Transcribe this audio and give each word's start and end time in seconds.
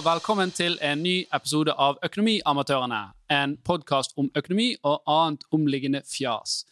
og 0.00 0.06
velkommen 0.06 0.48
til 0.56 0.78
en 0.80 1.02
ny 1.04 1.26
episode 1.36 1.72
av 1.76 1.98
Økonomiamatørene. 2.06 3.00
En 3.28 3.56
podkast 3.68 4.14
om 4.16 4.30
økonomi 4.38 4.70
og 4.86 5.02
annet 5.10 5.42
omliggende 5.52 6.00
fjas. 6.08 6.62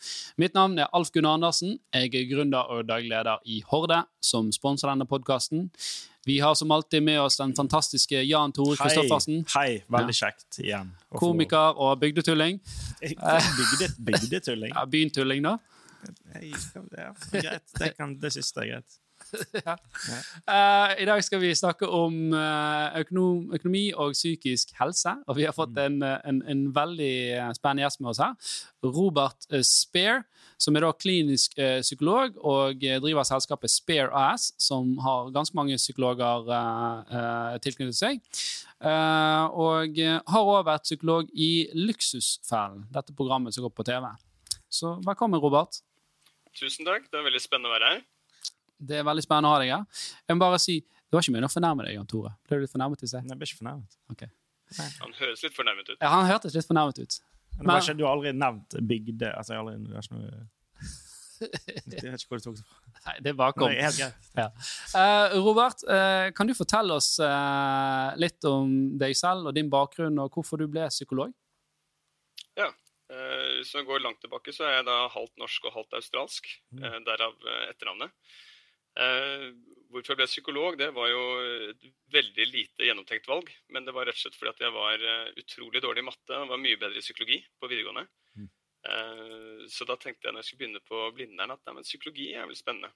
Mitt 0.41 0.55
navn 0.57 0.79
er 0.81 0.89
Alf 0.97 1.11
Gunnar 1.12 1.37
Andersen. 1.37 1.75
Jeg 1.93 2.09
er 2.17 2.25
gründer 2.30 2.71
og 2.73 2.87
daglig 2.89 3.11
leder 3.11 3.43
i 3.45 3.59
Horde, 3.69 3.99
som 4.25 4.49
sponser 4.55 4.89
denne 4.89 5.05
podkasten. 5.11 5.67
Vi 6.25 6.39
har 6.41 6.57
som 6.57 6.73
alltid 6.73 7.05
med 7.05 7.21
oss 7.21 7.37
den 7.37 7.53
fantastiske 7.59 8.23
Jan 8.25 8.55
Tore 8.57 8.79
Kristoffersen. 8.80 9.43
Hei, 9.53 9.83
veldig 9.93 10.17
kjekt 10.17 10.63
igjen. 10.63 10.95
Komiker 11.21 11.77
og 11.77 11.99
bygdetulling. 12.01 12.63
Bygde, 13.03 13.91
bygdetulling. 14.09 14.73
Ja, 14.73 14.87
Byentulling, 14.88 15.45
da. 15.45 15.59
Ja, 16.97 17.13
greit. 17.35 17.77
Det, 17.77 17.93
kan, 17.99 18.16
det 18.23 18.33
siste 18.38 18.65
er 18.65 18.73
greit. 18.73 18.99
Eh, 20.48 20.92
I 21.02 21.06
dag 21.09 21.20
skal 21.24 21.41
vi 21.42 21.50
snakke 21.56 21.87
om 21.92 22.32
eh, 22.32 23.00
økonom, 23.02 23.51
økonomi 23.52 23.88
og 23.92 24.14
psykisk 24.16 24.70
helse. 24.78 25.12
Og 25.28 25.37
vi 25.37 25.45
har 25.45 25.54
fått 25.56 25.77
en, 25.82 25.98
eh, 26.02 26.16
en, 26.28 26.38
en 26.48 26.62
veldig 26.74 27.52
spennende 27.59 27.84
gjest 27.84 28.01
med 28.01 28.12
oss 28.12 28.20
her. 28.23 28.37
Robert 28.84 29.48
Spear, 29.66 30.23
som 30.59 30.77
er 30.77 30.87
da 30.87 30.92
klinisk 30.96 31.59
psykolog 31.59 32.38
og 32.41 32.80
driver 32.80 33.27
selskapet 33.27 33.70
Spear 33.70 34.10
AS, 34.16 34.52
som 34.59 34.96
har 35.04 35.32
ganske 35.34 35.59
mange 35.59 35.76
psykologer 35.79 36.48
tilknyttet 37.62 37.98
seg. 37.98 38.23
Eh, 38.79 39.45
og 39.59 39.98
har 39.98 40.52
også 40.54 40.66
vært 40.70 40.87
psykolog 40.87 41.30
i 41.34 41.68
Luksusfellen, 41.74 42.87
dette 42.95 43.15
programmet 43.18 43.54
som 43.54 43.66
går 43.66 43.74
på 43.74 43.87
TV. 43.90 44.06
Så 44.70 44.96
velkommen, 45.06 45.40
Robert. 45.42 45.80
Tusen 46.59 46.87
takk. 46.87 47.10
Det 47.10 47.18
er 47.18 47.26
veldig 47.26 47.42
spennende 47.42 47.70
å 47.70 47.76
være 47.76 47.90
her. 47.92 48.07
Det 48.79 48.98
er 49.01 49.07
veldig 49.09 49.23
spennende 49.24 49.51
å 49.51 49.54
ha 49.57 49.60
deg 49.62 49.73
her. 49.74 50.02
Jeg 50.29 50.37
må 50.38 50.45
bare 50.45 50.59
si, 50.62 50.79
Det 51.09 51.16
var 51.16 51.24
ikke 51.24 51.32
meningen 51.34 51.48
å 51.48 51.54
fornærme 51.54 51.84
deg, 51.87 51.95
Jan 51.96 52.07
Tore. 52.10 52.34
Ble 52.48 52.59
du 52.59 52.62
litt 52.66 52.73
fornærmet 52.74 53.02
i 53.02 53.09
Nei, 53.15 53.23
Jeg 53.32 53.38
ble 53.40 53.46
ikke 53.48 53.59
fornærmet. 53.62 53.96
Okay. 54.12 54.29
Han 55.01 55.15
høres 55.18 55.43
litt 55.46 55.54
fornærmet 55.57 55.88
ut. 55.88 55.96
Ja, 56.02 56.09
han 56.12 56.26
hørtes 56.29 56.54
litt 56.54 56.66
fornærmet 56.68 56.98
ut. 57.01 57.18
Men 57.59 57.66
Men 57.73 57.82
ikke, 57.82 57.95
du 57.98 58.04
har 58.04 58.12
aldri 58.18 58.32
nevnt 58.37 58.76
bygde 58.87 59.30
altså, 59.35 59.54
jeg 59.54 59.59
har 59.59 59.65
aldri, 59.65 59.88
det 59.88 59.96
er 59.96 60.04
ikke 60.04 60.18
noe, 60.18 60.46
Jeg 61.38 62.10
vet 62.12 62.23
ikke 62.23 62.29
hvor 62.35 62.40
du 62.43 62.45
tok 62.48 62.57
det 62.59 62.65
fra. 62.66 62.79
Nei, 63.09 63.15
det 63.24 63.32
bare 63.38 63.54
kom. 63.57 63.70
er 63.70 63.85
helt 63.87 63.98
greit. 63.98 64.28
Ja. 64.37 64.47
uh, 64.98 65.37
Robert, 65.47 65.82
uh, 65.88 66.28
kan 66.37 66.47
du 66.50 66.54
fortelle 66.59 66.97
oss 66.98 67.12
uh, 67.22 68.10
litt 68.20 68.44
om 68.50 68.72
deg 69.00 69.15
selv 69.16 69.48
og 69.48 69.54
din 69.56 69.70
bakgrunn, 69.72 70.19
og 70.22 70.34
hvorfor 70.34 70.59
du 70.60 70.66
ble 70.70 70.88
psykolog? 70.92 71.32
Ja. 72.59 72.69
Eh, 73.09 73.62
Hvis 73.62 73.70
man 73.78 73.87
går 73.88 74.03
langt 74.04 74.19
tilbake, 74.20 74.53
så 74.53 74.66
er 74.69 74.75
jeg 74.81 74.84
da 74.91 74.97
halvt 75.15 75.38
norsk 75.41 75.65
og 75.70 75.72
halvt 75.78 75.94
australsk. 75.97 76.50
eh, 76.76 76.98
Derav 77.06 77.38
etternavnet. 77.70 78.12
Eh, 78.99 79.49
Hvorfor 79.88 80.12
jeg 80.12 80.19
ble 80.21 80.27
psykolog, 80.28 80.75
det 80.77 80.91
var 80.93 81.06
jo 81.09 81.21
et 81.71 81.84
veldig 82.12 82.44
lite 82.50 82.84
gjennomtenkt 82.84 83.25
valg. 83.31 83.47
Men 83.72 83.87
det 83.87 83.94
var 83.97 84.04
rett 84.04 84.19
og 84.19 84.21
slett 84.21 84.34
fordi 84.37 84.50
at 84.53 84.59
jeg 84.66 84.75
var 84.75 85.00
eh, 85.00 85.31
utrolig 85.41 85.81
dårlig 85.81 86.03
i 86.04 86.09
matte 86.10 86.37
og 86.43 86.50
var 86.50 86.60
mye 86.60 86.77
bedre 86.77 87.00
i 87.00 87.04
psykologi 87.06 87.38
på 87.56 87.71
videregående. 87.71 88.04
Mm. 88.37 88.50
Eh, 88.93 89.62
Så 89.72 89.87
da 89.88 89.97
tenkte 89.97 90.28
jeg 90.28 90.34
når 90.37 90.44
jeg 90.44 90.50
skulle 90.50 90.60
begynne 90.66 90.84
på 90.84 91.00
Blindern 91.16 91.54
at 91.56 91.62
nei, 91.65 91.78
men 91.78 91.88
psykologi 91.88 92.26
er 92.37 92.44
vel 92.50 92.59
spennende. 92.60 92.93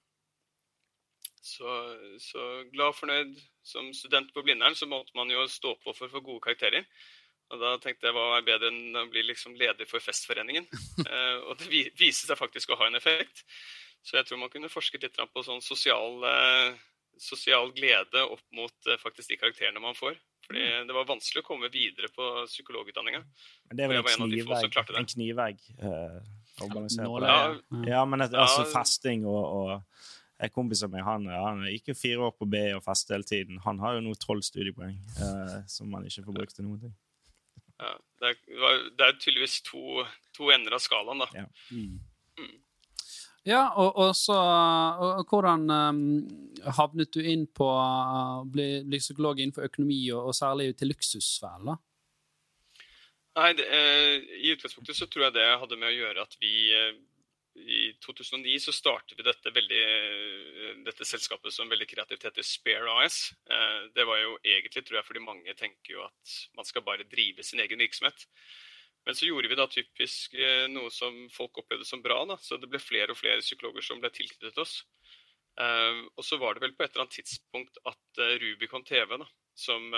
Så, 1.43 1.67
så 2.23 2.43
glad 2.71 2.93
og 2.93 2.95
fornøyd 3.01 3.33
som 3.67 3.89
student 3.97 4.29
på 4.35 4.43
Blindern, 4.45 4.77
så 4.77 4.85
måtte 4.87 5.17
man 5.17 5.33
jo 5.33 5.43
stå 5.51 5.73
på 5.81 5.91
for 5.97 6.07
å 6.07 6.13
få 6.13 6.21
gode 6.23 6.43
karakterer. 6.45 6.85
Og 7.51 7.59
da 7.59 7.73
tenkte 7.83 8.07
jeg 8.07 8.15
hva 8.15 8.29
er 8.37 8.45
bedre 8.47 8.69
enn 8.71 8.95
å 9.01 9.07
bli 9.11 9.25
liksom 9.27 9.57
leder 9.59 9.89
for 9.89 9.99
Festforeningen? 10.01 10.69
Og 11.49 11.57
det 11.59 11.67
vi- 11.73 11.89
viste 11.99 12.29
seg 12.29 12.39
faktisk 12.39 12.71
å 12.71 12.77
ha 12.79 12.87
en 12.87 13.01
effekt. 13.01 13.43
Så 14.03 14.17
jeg 14.19 14.27
tror 14.27 14.41
man 14.41 14.51
kunne 14.51 14.71
forsket 14.71 15.05
litt 15.05 15.15
på 15.33 15.43
sånn 15.47 15.61
sosial, 15.63 16.23
eh, 16.27 16.75
sosial 17.19 17.71
glede 17.75 18.23
opp 18.25 18.43
mot 18.55 18.89
eh, 18.91 18.99
faktisk 18.99 19.31
de 19.31 19.39
karakterene 19.39 19.79
man 19.83 19.95
får. 19.95 20.17
Fordi 20.43 20.63
det 20.87 20.95
var 20.95 21.07
vanskelig 21.07 21.39
å 21.39 21.47
komme 21.47 21.69
videre 21.71 22.09
på 22.11 22.25
psykologutdanninga. 22.49 23.21
Men 23.69 23.77
det 23.79 23.85
er 23.85 23.93
vel 23.93 24.01
var 24.03 24.65
en 24.65 24.97
en 24.99 25.07
knivegg, 25.13 25.61
eh, 25.79 26.17
på. 26.59 26.67
Nåløye. 26.99 27.61
Ja, 27.87 28.03
men 28.05 28.21
et, 28.25 28.33
altså 28.33 28.65
Ja. 28.65 28.71
festing 28.73 29.23
og, 29.25 29.43
og 29.55 30.43
en 30.43 30.49
kompis 30.51 30.83
av 30.83 30.91
meg, 30.91 31.05
han, 31.07 31.25
han 31.31 31.63
gikk 31.71 31.93
jo 31.93 31.95
fire 31.95 32.27
år 32.27 32.35
på 32.35 32.49
B 32.49 32.59
og 32.75 32.83
festet 32.83 33.15
hele 33.15 33.23
tiden. 33.29 33.61
Han 33.63 33.79
har 33.79 33.95
jo 33.95 34.03
nå 34.03 34.13
tolv 34.19 34.43
studiepoeng 34.43 34.97
eh, 34.99 35.55
som 35.71 35.93
han 35.95 36.03
ikke 36.09 36.25
får 36.27 36.37
brukt 36.41 36.55
til 36.59 36.67
noen 36.67 36.81
ting. 36.83 36.93
Ja, 37.79 37.95
det, 38.19 38.35
er, 38.35 38.83
det 38.99 39.07
er 39.07 39.15
tydeligvis 39.19 39.61
to, 39.63 40.03
to 40.35 40.51
ender 40.51 40.75
av 40.75 40.83
skalaen, 40.83 41.23
da. 41.23 41.29
Ja. 41.33 41.47
Ja, 43.43 43.73
og, 43.75 43.97
og 43.99 44.13
så 44.15 44.35
og, 44.37 45.25
Hvordan 45.27 45.65
um, 45.67 46.03
havnet 46.77 47.11
du 47.11 47.19
inn 47.27 47.43
på 47.51 47.67
å 47.67 48.43
bli, 48.47 48.83
bli 48.87 48.99
psykolog 49.01 49.41
innenfor 49.41 49.67
økonomi, 49.67 49.99
og, 50.15 50.29
og 50.31 50.37
særlig 50.37 50.69
til 50.79 50.93
luksussfæren? 50.93 51.73
Nei, 53.33 53.49
det, 53.57 53.65
eh, 53.65 54.13
I 54.45 54.53
utgangspunktet 54.53 54.95
så 54.95 55.09
tror 55.09 55.27
jeg 55.27 55.35
det 55.39 55.49
hadde 55.59 55.79
med 55.81 55.89
å 55.89 55.95
gjøre 55.97 56.23
at 56.23 56.37
vi 56.39 56.53
eh, 56.77 56.93
i 57.55 57.93
2009 58.01 58.59
så 58.59 58.73
startet 58.73 59.17
vi 59.17 59.25
dette, 59.25 59.51
veldig, 59.53 59.81
eh, 59.85 60.75
dette 60.85 61.05
selskapet 61.05 61.53
som 61.53 61.69
veldig 61.69 61.87
kreativt 61.89 62.25
heter 62.25 62.45
Spare 62.45 62.93
AS. 63.03 63.33
Eh, 63.49 63.89
det 63.93 64.05
var 64.09 64.21
jo 64.21 64.37
egentlig, 64.41 64.85
tror 64.85 64.99
jeg, 64.99 65.07
fordi 65.09 65.25
mange 65.25 65.53
tenker 65.57 65.97
jo 65.97 66.05
at 66.05 66.37
man 66.57 66.65
skal 66.65 66.85
bare 66.85 67.09
drive 67.09 67.45
sin 67.45 67.61
egen 67.61 67.81
virksomhet. 67.83 68.25
Men 69.05 69.15
så 69.15 69.27
gjorde 69.27 69.49
vi 69.51 69.57
da 69.59 69.67
typisk 69.67 70.35
eh, 70.39 70.65
noe 70.71 70.91
som 70.93 71.15
folk 71.33 71.59
opplevde 71.59 71.87
som 71.87 72.01
bra. 72.03 72.21
da, 72.29 72.37
Så 72.39 72.57
det 72.59 72.69
ble 72.71 72.79
flere 72.79 73.11
og 73.11 73.19
flere 73.19 73.43
psykologer 73.43 73.83
som 73.83 73.99
ble 74.03 74.11
tilknyttet 74.15 74.59
oss. 74.63 74.77
Eh, 75.59 75.99
og 76.15 76.23
så 76.25 76.39
var 76.41 76.55
det 76.55 76.63
vel 76.63 76.75
på 76.77 76.85
et 76.85 76.93
eller 76.93 77.05
annet 77.05 77.17
tidspunkt 77.19 77.81
at 77.89 78.23
eh, 78.23 78.37
Rubicon 78.43 78.85
TV, 78.87 79.17
da, 79.19 79.27
som 79.53 79.91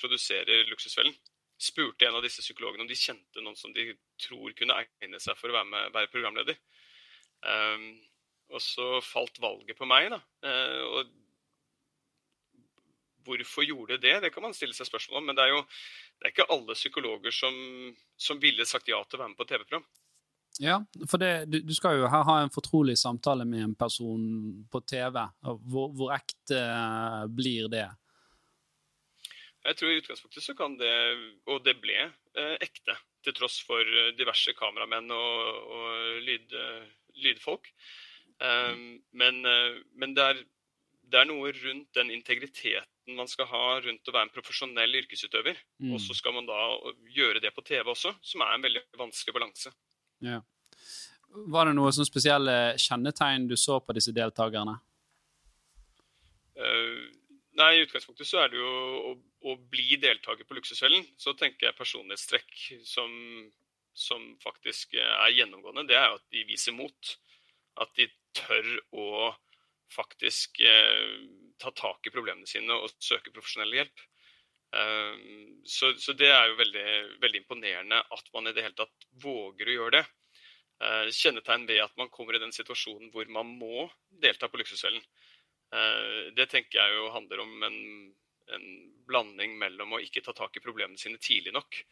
produserer 0.00 0.62
Luksusfellen, 0.70 1.16
spurte 1.60 2.06
en 2.06 2.16
av 2.16 2.22
disse 2.24 2.40
psykologene 2.40 2.86
om 2.86 2.88
de 2.88 2.96
kjente 2.96 3.42
noen 3.44 3.58
som 3.58 3.74
de 3.76 3.90
tror 4.22 4.54
kunne 4.56 4.78
egne 4.80 5.20
seg 5.20 5.36
for 5.36 5.52
å 5.52 5.58
være, 5.58 5.68
med, 5.68 5.90
være 5.92 6.08
programleder. 6.08 6.56
Og 8.48 8.62
så 8.64 8.86
falt 9.04 9.36
valget 9.42 9.76
på 9.76 9.84
meg, 9.84 10.08
da. 10.14 10.22
Og 10.96 11.12
hvorfor 13.24 13.68
gjorde 13.68 14.00
det? 14.00 14.22
Det 14.24 14.32
kan 14.32 14.42
man 14.48 14.56
stille 14.56 14.72
seg 14.76 14.88
spørsmål 14.88 15.20
om. 15.20 15.28
Men 15.28 15.36
det 15.36 15.44
er 15.44 15.52
jo 15.54 15.60
det 16.20 16.28
er 16.28 16.34
ikke 16.34 16.50
alle 16.52 16.76
psykologer 16.76 17.32
som, 17.32 17.54
som 18.20 18.40
ville 18.42 18.66
sagt 18.68 18.90
ja 18.92 19.00
til 19.06 19.16
å 19.16 19.22
være 19.22 19.32
med 19.32 19.40
på 19.40 19.48
TV-program. 19.48 19.86
Ja, 20.60 20.76
for 21.08 21.22
det, 21.22 21.46
du, 21.48 21.60
du 21.64 21.72
skal 21.72 21.96
jo 21.96 22.10
her 22.12 22.26
ha 22.26 22.34
en 22.42 22.52
fortrolig 22.52 22.98
samtale 23.00 23.46
med 23.48 23.62
en 23.64 23.74
person 23.78 24.20
på 24.68 24.82
TV. 24.84 25.16
Hvor, 25.40 25.94
hvor 25.96 26.12
ekte 26.12 26.58
eh, 26.60 27.24
blir 27.32 27.70
det? 27.72 27.86
Jeg 29.64 29.76
tror 29.76 29.92
i 29.92 29.98
utgangspunktet 30.00 30.44
så 30.44 30.56
kan 30.56 30.76
det, 30.80 30.92
og 31.48 31.64
det 31.64 31.76
ble, 31.80 32.10
eh, 32.36 32.54
ekte. 32.64 32.96
Til 33.24 33.36
tross 33.36 33.58
for 33.64 33.80
eh, 33.80 34.12
diverse 34.16 34.52
kameramenn 34.56 35.10
og, 35.12 35.72
og 35.76 36.22
lyd, 36.24 36.54
eh, 36.56 36.86
lydfolk. 37.24 37.72
Um, 38.40 39.02
men 39.12 39.42
men 40.00 40.14
det, 40.16 40.24
er, 40.24 40.38
det 41.12 41.18
er 41.20 41.26
noe 41.28 41.50
rundt 41.52 41.90
den 41.92 42.08
integriteten 42.14 42.86
man 43.18 43.28
skal 43.30 43.48
ha 43.50 43.64
rundt 43.84 44.08
å 44.08 44.14
være 44.14 44.28
en 44.28 44.32
profesjonell 44.34 44.96
yrkesutøver. 45.02 45.58
Mm. 45.82 45.94
Og 45.94 46.02
så 46.02 46.16
skal 46.16 46.34
man 46.36 46.48
da 46.48 46.58
gjøre 47.14 47.42
det 47.42 47.52
på 47.56 47.64
TV 47.66 47.92
også, 47.92 48.14
som 48.22 48.44
er 48.46 48.56
en 48.56 48.66
veldig 48.66 48.82
vanskelig 49.00 49.36
balanse. 49.36 49.72
Ja. 50.24 50.40
Var 51.30 51.68
det 51.68 51.76
noe 51.78 51.92
sånn 51.94 52.08
spesielle 52.08 52.56
kjennetegn 52.80 53.46
du 53.50 53.56
så 53.60 53.78
på 53.84 53.94
disse 53.96 54.14
deltakerne? 54.14 54.76
Uh, 56.58 57.06
nei, 57.60 57.70
i 57.76 57.84
utgangspunktet 57.84 58.28
så 58.28 58.42
er 58.42 58.52
det 58.52 58.58
jo 58.60 58.70
å, 59.12 59.14
å 59.48 59.56
bli 59.72 59.96
deltaker 60.02 60.48
på 60.48 60.58
Luksusfellen. 60.58 61.06
Så 61.20 61.36
tenker 61.38 61.68
jeg 61.68 61.78
personlighetstrekk 61.78 62.56
som, 62.88 63.14
som 63.94 64.26
faktisk 64.42 64.98
er 64.98 65.36
gjennomgående, 65.36 65.86
det 65.88 65.98
er 66.00 66.10
jo 66.10 66.18
at 66.18 66.26
de 66.34 66.46
viser 66.50 66.76
mot. 66.76 67.14
At 67.80 67.94
de 67.96 68.10
tør 68.36 68.66
å 68.98 69.30
faktisk 69.90 70.60
eh, 70.62 71.22
ta 71.60 71.72
tak 71.76 72.08
i 72.08 72.14
problemene 72.14 72.48
sine 72.48 72.76
og 72.76 72.94
søke 73.02 73.32
profesjonell 73.34 73.76
hjelp. 73.76 74.06
Eh, 74.76 75.14
så, 75.66 75.92
det 76.14 76.30
er 76.30 76.50
jo 76.50 76.58
veldig, 76.60 76.86
veldig 77.22 77.42
imponerende 77.42 78.00
at 78.00 78.32
man 78.34 78.48
i 78.48 78.54
det 78.56 78.64
hele 78.66 78.78
tatt 78.78 79.08
våger 79.22 79.70
å 79.70 79.76
gjøre 79.78 79.98
det. 79.98 80.06
Eh, 80.80 81.10
kjennetegn 81.12 81.66
ved 81.68 81.82
at 81.84 81.96
man 82.00 82.08
kommer 82.08 82.36
i 82.36 82.40
den 82.40 82.54
situasjonen 82.56 83.10
hvor 83.12 83.28
man 83.32 83.50
må 83.60 83.84
delta 84.22 84.48
på 84.48 84.60
Luksusfellen. 84.60 85.02
Eh, 85.74 86.32
Det 86.36 86.48
tenker 86.48 86.80
jeg 86.80 86.96
jo 86.96 87.10
handler 87.12 87.42
om 87.44 87.66
en, 87.68 87.80
en 88.56 88.68
blanding 89.10 89.58
mellom 89.60 89.92
å 89.96 90.00
ikke 90.00 90.22
ta 90.24 90.32
tak 90.36 90.56
i 90.56 90.64
problemene 90.64 90.98
sine 90.98 91.20
tidlig 91.20 91.52
nok, 91.52 91.82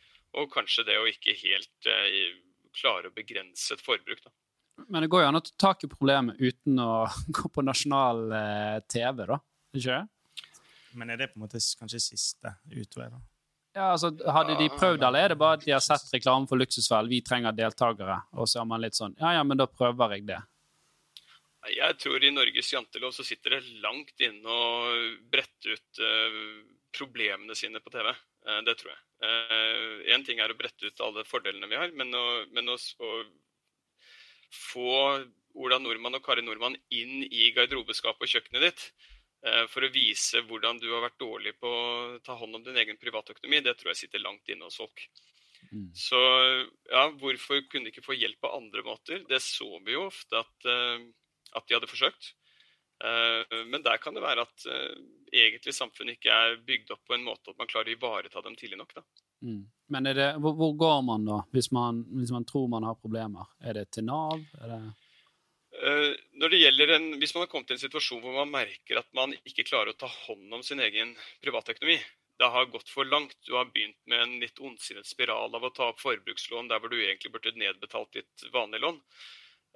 og 0.41 0.53
kanskje 0.53 0.87
det 0.88 0.97
å 1.00 1.09
ikke 1.11 1.37
helt 1.43 1.91
eh, 1.91 2.38
klare 2.79 3.11
å 3.11 3.17
begrense 3.17 3.75
et 3.75 3.85
forbruk. 3.85 4.23
Da. 4.25 4.32
Men 4.88 5.05
det 5.05 5.11
går 5.12 5.25
jo 5.25 5.29
an 5.32 5.41
å 5.41 5.44
ta 5.44 5.55
tak 5.69 5.85
i 5.85 5.93
problemet 5.93 6.41
uten 6.41 6.81
å 6.81 7.05
gå 7.37 7.53
på 7.53 7.67
nasjonal 7.67 8.25
TV, 8.88 9.26
da? 9.35 9.43
Ikke 9.78 9.96
det? 9.96 10.04
Men 10.98 11.10
er 11.12 11.20
det 11.20 11.32
på 11.32 11.38
en 11.38 11.46
måte 11.46 11.60
kanskje 11.78 12.00
siste 12.02 12.54
utvei, 12.72 13.08
da? 13.12 13.20
Ja, 13.76 13.92
altså, 13.92 14.10
Hadde 14.32 14.56
de 14.58 14.69
prøvd, 14.72 15.04
eller 15.06 15.25
er 15.25 15.32
det 15.32 15.40
bare 15.40 15.58
at 15.58 15.64
de 15.66 15.75
har 15.75 15.82
sett 15.84 16.08
reklame 16.14 16.48
for 16.50 16.58
Luksusfell, 16.58 17.10
vi 17.10 17.20
trenger 17.25 17.54
deltakere, 17.54 18.22
og 18.34 18.48
så 18.50 18.62
er 18.62 18.70
man 18.70 18.82
litt 18.82 18.98
sånn 18.98 19.14
Ja, 19.20 19.36
ja, 19.38 19.44
men 19.46 19.60
da 19.60 19.69
prøver 19.70 20.16
jeg 20.16 20.26
det. 20.30 20.40
Jeg 21.75 21.98
tror 22.00 22.25
i 22.25 22.32
Norges 22.32 22.70
jantelov 22.72 23.12
så 23.12 23.26
sitter 23.26 23.58
det 23.58 23.80
langt 23.84 24.22
inne 24.25 24.54
å 24.54 24.88
brette 25.30 25.75
ut 25.75 26.00
uh, 26.00 26.38
problemene 26.96 27.56
sine 27.58 27.82
på 27.84 27.92
TV. 27.92 28.08
Uh, 28.46 28.60
det 28.64 28.78
tror 28.80 28.94
jeg. 28.94 29.02
Én 30.14 30.22
ting 30.25 30.38
er 30.38 30.52
å 30.54 30.56
brette 30.56 30.86
ut 30.86 31.00
alle 31.02 31.25
fordelene 31.26 31.66
vi 31.69 31.76
har, 31.76 31.90
men 31.98 32.14
å, 32.14 32.25
men 32.54 32.70
å, 32.70 32.76
å 32.78 33.10
få 34.54 34.92
Ola 35.58 35.80
Nordmann 35.82 36.14
og 36.14 36.22
Kari 36.25 36.44
Nordmann 36.46 36.78
inn 36.94 37.25
i 37.26 37.50
garderobeskapet 37.56 38.25
og 38.25 38.30
kjøkkenet 38.30 38.69
ditt 38.69 38.84
for 39.70 39.87
å 39.87 39.90
vise 39.94 40.40
hvordan 40.49 40.81
du 40.82 40.88
har 40.90 41.05
vært 41.05 41.20
dårlig 41.20 41.52
på 41.62 41.70
å 41.70 42.17
ta 42.26 42.35
hånd 42.35 42.58
om 42.58 42.62
din 42.67 42.79
egen 42.82 42.96
privatøkonomi, 42.99 43.61
det 43.62 43.76
tror 43.79 43.93
jeg 43.93 44.00
sitter 44.00 44.25
langt 44.25 44.50
inne 44.50 44.67
hos 44.67 44.81
folk. 44.81 45.05
Mm. 45.70 45.93
Så 45.94 46.19
ja, 46.90 47.05
hvorfor 47.20 47.62
kunne 47.70 47.87
de 47.87 47.93
ikke 47.93 48.02
få 48.02 48.17
hjelp 48.19 48.40
på 48.43 48.50
andre 48.56 48.82
måter? 48.82 49.23
Det 49.31 49.38
så 49.44 49.69
vi 49.87 49.94
jo 49.94 50.08
ofte 50.08 50.40
at, 50.43 50.69
at 51.55 51.70
de 51.70 51.79
hadde 51.79 51.90
forsøkt. 51.90 52.32
Eh, 53.05 53.64
men 53.67 53.82
der 53.82 53.96
kan 54.02 54.14
det 54.14 54.23
være 54.25 54.43
at 54.43 54.64
eh, 54.67 54.94
egentlig 55.44 55.75
samfunnet 55.75 56.19
ikke 56.19 56.35
er 56.35 56.56
bygd 56.67 56.90
opp 56.96 57.05
på 57.06 57.14
en 57.14 57.26
måte 57.26 57.52
at 57.52 57.58
man 57.61 57.70
klarer 57.70 57.93
å 57.93 57.94
ivareta 57.94 58.43
dem 58.43 58.56
tidlig 58.58 58.81
nok. 58.81 58.96
Mm. 59.46 59.61
Men 59.94 60.08
det, 60.11 60.32
hvor, 60.43 60.56
hvor, 60.58 60.73
går 60.79 61.02
man 61.06 61.29
da, 61.29 61.43
hvis 61.55 61.70
man, 61.75 62.02
hvis 62.19 62.32
man, 62.35 62.46
tror 62.49 62.67
man 62.73 62.88
har 62.88 62.99
problemer? 62.99 63.52
Er 63.62 63.79
det 63.79 63.90
til 63.94 64.08
Nav? 64.08 64.40
Er 64.58 64.75
Det... 64.75 64.81
Uh, 65.78 66.14
når 66.40 66.50
det 66.50 66.58
gjelder 66.58 66.90
en, 66.96 67.04
Hvis 67.20 67.34
man 67.36 67.44
har 67.44 67.50
kommet 67.52 67.69
til 67.70 67.76
en 67.76 67.84
situasjon 67.84 68.22
hvor 68.25 68.34
man 68.34 68.50
merker 68.50 68.98
at 68.98 69.06
man 69.14 69.34
ikke 69.46 69.66
klarer 69.69 69.92
å 69.92 69.98
ta 69.98 70.08
hånd 70.10 70.56
om 70.56 70.64
sin 70.66 70.82
egen 70.82 71.12
privatøkonomi, 71.44 71.98
det 72.38 72.48
har 72.54 72.70
gått 72.70 72.90
for 72.90 73.06
langt, 73.06 73.36
du 73.46 73.54
har 73.54 73.70
begynt 73.70 73.98
med 74.10 74.22
en 74.22 74.34
litt 74.42 74.58
ondsinnet 74.62 75.06
spiral 75.06 75.54
av 75.54 75.66
å 75.66 75.72
ta 75.75 75.90
opp 75.92 76.02
forbrukslån 76.02 76.70
der 76.70 76.82
hvor 76.82 76.90
du 76.90 76.98
egentlig 76.98 77.32
burde 77.34 77.54
nedbetalt 77.58 78.10
ditt 78.14 78.46
vanlige 78.54 78.84
lån, 78.86 79.00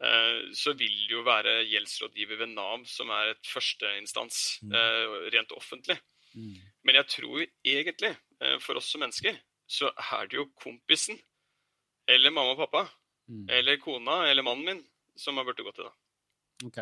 Eh, 0.02 0.52
så 0.52 0.72
vil 0.74 0.94
det 1.06 1.14
jo 1.14 1.22
være 1.26 1.60
gjeldsrådgiver 1.70 2.40
ved 2.40 2.54
Nav 2.56 2.86
som 2.90 3.10
er 3.14 3.34
et 3.34 3.46
førsteinstans 3.46 4.38
mm. 4.64 4.72
Eh, 4.78 5.16
rent 5.34 5.54
offentlig. 5.54 5.98
Mm. 6.32 6.56
Men 6.82 6.98
jeg 6.98 7.10
tror 7.12 7.44
egentlig, 7.44 8.14
eh, 8.42 8.56
for 8.64 8.80
oss 8.80 8.90
som 8.90 9.04
mennesker, 9.04 9.36
så 9.68 9.92
er 9.92 10.26
det 10.26 10.40
jo 10.40 10.48
kompisen 10.58 11.20
eller 12.10 12.34
mamma 12.34 12.56
og 12.56 12.64
pappa 12.64 12.82
mm. 13.30 13.46
eller 13.58 13.78
kona 13.80 14.24
eller 14.30 14.44
mannen 14.44 14.66
min 14.66 14.82
som 15.18 15.38
har 15.38 15.46
burde 15.48 15.66
gå 15.66 15.74
til 15.76 15.88
da. 15.88 15.92
Ok. 16.62 16.78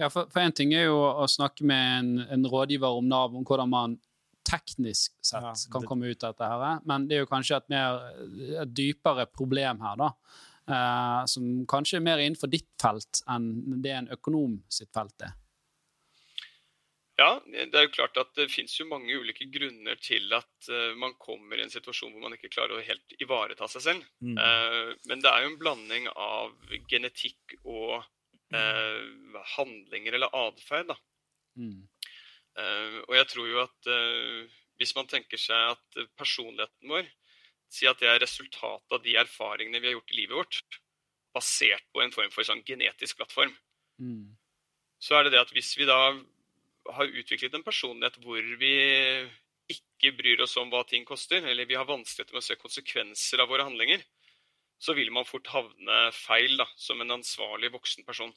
Ja, 0.00 0.08
for 0.10 0.42
én 0.42 0.54
ting 0.56 0.74
er 0.74 0.88
jo 0.88 0.98
å 0.98 1.26
snakke 1.30 1.66
med 1.66 1.90
en, 2.00 2.12
en, 2.34 2.46
rådgiver 2.50 2.98
om 2.98 3.06
Nav, 3.08 3.36
om 3.36 3.46
hvordan 3.46 3.70
man 3.70 3.98
teknisk 4.46 5.12
sett 5.22 5.44
ja, 5.44 5.52
det... 5.54 5.68
kan 5.70 5.84
komme 5.86 6.10
ut 6.10 6.24
av 6.24 6.34
dette, 6.34 6.48
her, 6.50 6.80
men 6.88 7.04
det 7.06 7.18
er 7.18 7.22
jo 7.22 7.30
kanskje 7.30 7.60
et 7.60 7.68
mer 7.70 8.00
et 8.64 8.72
dypere 8.74 9.28
problem 9.30 9.84
her. 9.84 10.00
da 10.00 10.14
uh, 10.70 11.26
som 11.30 11.66
kanskje 11.70 11.98
er 11.98 12.06
mer 12.06 12.22
innenfor 12.22 12.50
ditt 12.50 12.70
felt 12.80 13.22
enn 13.30 13.80
det 13.82 13.94
en 13.96 14.10
økonom 14.16 14.58
sitt 14.72 14.90
felt 14.94 15.26
er? 15.26 15.36
Ja, 17.20 17.34
det 17.44 17.76
er 17.76 17.84
jo 17.84 17.92
klart 17.92 18.16
at 18.16 18.30
det 18.38 18.48
finnes 18.48 18.72
jo 18.78 18.86
mange 18.88 19.12
ulike 19.12 19.44
grunner 19.52 19.98
til 20.00 20.30
at 20.32 20.70
uh, 20.72 20.94
man 20.96 21.12
kommer 21.20 21.58
i 21.58 21.66
en 21.66 21.72
situasjon 21.72 22.14
hvor 22.14 22.24
man 22.24 22.36
ikke 22.36 22.52
klarer 22.54 22.78
å 22.78 22.84
helt 22.86 23.16
ivareta 23.20 23.68
seg 23.68 23.84
selv. 23.84 24.06
Mm. 24.24 24.38
Uh, 24.40 24.94
men 25.10 25.20
det 25.20 25.28
er 25.28 25.44
jo 25.44 25.50
en 25.50 25.60
blanding 25.60 26.08
av 26.14 26.54
genetikk 26.88 27.58
og 27.60 28.00
mm. 28.54 29.36
handlinger 29.58 30.16
eller 30.16 30.32
atferd. 30.46 30.94
Mm. 31.60 31.82
og 33.08 33.14
jeg 33.14 33.26
tror 33.28 33.48
jo 33.50 33.58
at 33.60 33.88
hvis 34.80 34.92
man 34.96 35.08
tenker 35.10 35.40
seg 35.40 35.74
at 35.74 35.98
personligheten 36.16 36.88
vår 36.88 37.08
si 37.70 37.88
at 37.90 38.00
det 38.02 38.08
er 38.10 38.22
resultatet 38.22 38.94
av 38.94 39.02
de 39.04 39.16
erfaringene 39.20 39.80
vi 39.80 39.90
har 39.90 39.96
gjort 39.98 40.12
i 40.14 40.18
livet 40.18 40.38
vårt, 40.38 40.78
basert 41.34 41.86
på 41.94 42.02
en 42.02 42.14
form 42.14 42.32
for 42.34 42.46
sånn 42.46 42.64
genetisk 42.66 43.20
plattform. 43.20 43.52
Mm. 44.02 44.34
Så 45.00 45.16
er 45.16 45.26
det 45.26 45.34
det 45.36 45.44
at 45.44 45.52
hvis 45.54 45.72
vi 45.78 45.86
da 45.88 46.00
har 46.96 47.16
utviklet 47.20 47.54
en 47.54 47.66
personlighet 47.66 48.18
hvor 48.22 48.50
vi 48.60 48.74
ikke 49.70 50.12
bryr 50.18 50.42
oss 50.42 50.56
om 50.58 50.70
hva 50.72 50.82
ting 50.88 51.04
koster, 51.06 51.44
eller 51.46 51.68
vi 51.68 51.78
har 51.78 51.88
vanskeligheter 51.88 52.34
med 52.34 52.42
å 52.42 52.48
se 52.48 52.58
konsekvenser 52.58 53.42
av 53.42 53.50
våre 53.52 53.66
handlinger, 53.68 54.02
så 54.80 54.96
vil 54.96 55.12
man 55.12 55.28
fort 55.28 55.50
havne 55.52 55.98
feil 56.16 56.56
da, 56.58 56.66
som 56.80 57.00
en 57.02 57.18
ansvarlig 57.18 57.70
voksen 57.74 58.06
person. 58.06 58.32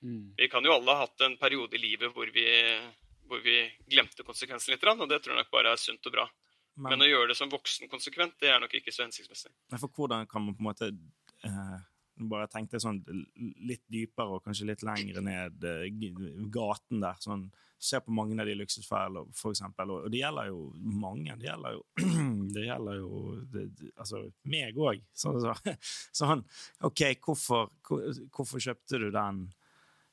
Mm. 0.00 0.34
Vi 0.38 0.48
kan 0.48 0.64
jo 0.64 0.72
alle 0.76 0.94
ha 0.94 1.04
hatt 1.04 1.26
en 1.26 1.36
periode 1.40 1.76
i 1.76 1.82
livet 1.82 2.14
hvor 2.14 2.30
vi, 2.32 2.46
hvor 3.28 3.42
vi 3.44 3.64
glemte 3.90 4.24
konsekvensen 4.24 4.72
litt, 4.72 4.86
og 4.86 5.08
det 5.10 5.20
tror 5.20 5.34
jeg 5.34 5.42
nok 5.42 5.52
bare 5.52 5.74
er 5.74 5.82
sunt 5.82 6.06
og 6.08 6.16
bra. 6.16 6.28
Men, 6.80 6.94
Men, 6.94 7.04
å 7.04 7.10
gjøre 7.10 7.32
det 7.32 7.36
som 7.36 7.50
voksen 7.52 7.90
konsekvent, 7.92 8.38
det 8.40 8.52
er 8.54 8.60
nok 8.62 8.72
ikke 8.78 8.94
så 8.94 9.02
hensiktsmessig. 9.04 9.50
For 9.74 9.90
hvordan 9.90 10.28
kan 10.30 10.46
man 10.46 10.54
på 10.56 10.62
en 10.62 10.68
måte 10.70 10.88
eh, 10.88 11.80
bare 12.28 12.48
tenkte 12.50 12.80
sånn 12.82 13.00
litt 13.64 13.86
dypere 13.90 14.36
og 14.36 14.44
kanskje 14.44 14.68
litt 14.68 14.84
lengre 14.86 15.22
ned 15.24 15.64
eh, 15.64 15.88
gaten 16.52 17.02
der. 17.02 17.18
sånn 17.22 17.48
Se 17.80 17.96
på 18.04 18.12
mange 18.12 18.36
av 18.36 18.44
de 18.44 18.52
luksusfellene, 18.58 19.30
eksempel. 19.32 19.92
Og, 19.94 20.08
det 20.12 20.18
gjelder 20.20 20.50
jo 20.50 20.66
mange. 21.00 21.32
Det 21.40 21.46
gjelder 21.46 21.78
jo, 21.78 21.84
det 22.56 22.64
gjelder 22.66 22.98
jo 22.98 23.20
det, 23.54 23.62
Altså 23.94 24.20
meg 24.52 24.76
òg. 24.76 25.00
Sånn, 25.16 25.38
så, 25.40 25.54
sånn 26.20 26.44
OK, 26.84 27.06
hvorfor, 27.24 27.72
hvorfor 27.88 28.60
kjøpte 28.60 29.00
du 29.00 29.08
den? 29.14 29.46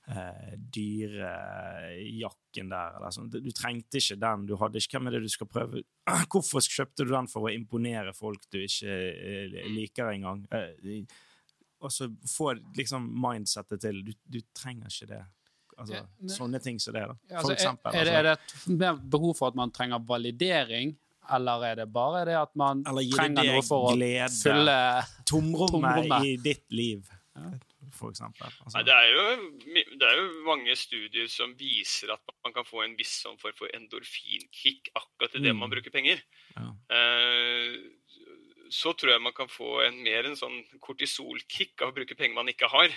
eh, 0.07 0.55
dyrejakken 0.57 2.71
der. 2.71 2.97
Eller 2.97 3.15
sånn. 3.15 3.29
Du 3.31 3.51
trengte 3.55 4.01
ikke 4.01 4.19
den. 4.21 4.45
du 4.49 4.55
hadde 4.59 4.81
ikke, 4.81 4.97
Hvem 4.97 5.09
er 5.09 5.17
det 5.17 5.23
du 5.25 5.31
skal 5.31 5.49
prøve? 5.51 5.83
Hvorfor 6.31 6.63
kjøpte 6.63 7.05
du 7.05 7.11
den 7.13 7.29
for 7.31 7.47
å 7.47 7.53
imponere 7.53 8.13
folk 8.17 8.43
du 8.53 8.59
ikke 8.63 8.91
eh, 8.91 9.57
liker 9.75 10.13
engang? 10.13 10.45
Eh, 10.51 11.03
og 11.87 11.93
så 11.93 12.09
få 12.29 12.53
liksom 12.77 13.07
mindsettet 13.23 13.81
til 13.83 14.03
du, 14.05 14.13
du 14.27 14.39
trenger 14.55 14.91
ikke 14.91 15.09
det. 15.13 15.23
Altså, 15.77 15.93
ja, 15.93 16.05
men, 16.17 16.33
sånne 16.33 16.61
ting 16.63 16.79
som 16.81 16.95
det. 16.95 17.03
da. 17.05 17.17
For 17.29 17.41
altså, 17.41 17.53
eksempel, 17.53 17.93
er, 17.93 17.99
er, 17.99 18.29
det, 18.29 18.33
er 18.33 18.79
det 18.79 18.87
et 18.89 19.03
behov 19.13 19.37
for 19.37 19.51
at 19.51 19.59
man 19.59 19.73
trenger 19.73 20.01
validering? 20.07 20.95
Eller 21.37 21.65
er 21.67 21.79
det 21.81 21.87
bare 21.91 22.23
det 22.29 22.37
at 22.39 22.53
man 22.57 22.81
trenger 22.87 23.43
noe 23.43 23.63
for 23.67 23.91
glede, 23.91 24.29
å 24.29 24.33
fylle 24.33 24.77
tomrommet, 25.27 25.73
tomrommet 25.75 26.29
i 26.29 26.35
ditt 26.41 26.65
liv? 26.73 27.07
Ja 27.37 27.51
for 27.97 28.13
eksempel? 28.13 28.47
Altså. 28.63 28.83
Det, 28.85 28.93
er 28.93 29.07
jo, 29.11 29.23
det, 29.99 30.07
er 30.07 30.19
jo, 30.19 30.27
mange 30.47 30.75
studier 30.79 31.29
som 31.31 31.53
viser 31.59 32.13
at 32.13 32.33
man 32.45 32.55
kan 32.55 32.67
få 32.67 32.83
en 32.85 32.95
viss 32.99 33.19
form 33.25 33.37
for 33.41 33.69
endorfinkick 33.75 34.91
akkurat 34.93 35.37
i 35.37 35.43
det 35.43 35.53
mm. 35.53 35.61
man 35.63 35.73
bruker 35.73 35.93
penger. 35.93 36.21
Ja. 36.55 36.69
Eh, 36.97 37.77
så 38.73 38.93
tror 38.93 39.13
jeg 39.13 39.23
man 39.23 39.35
kan 39.37 39.49
få 39.51 39.81
en 39.85 39.99
mer 40.05 40.27
en 40.27 40.37
sånn 40.39 40.59
kortisolkick 40.83 41.81
av 41.81 41.91
å 41.91 41.97
bruke 41.97 42.17
penger 42.17 42.37
man 42.37 42.51
ikke 42.51 42.69
har. 42.71 42.93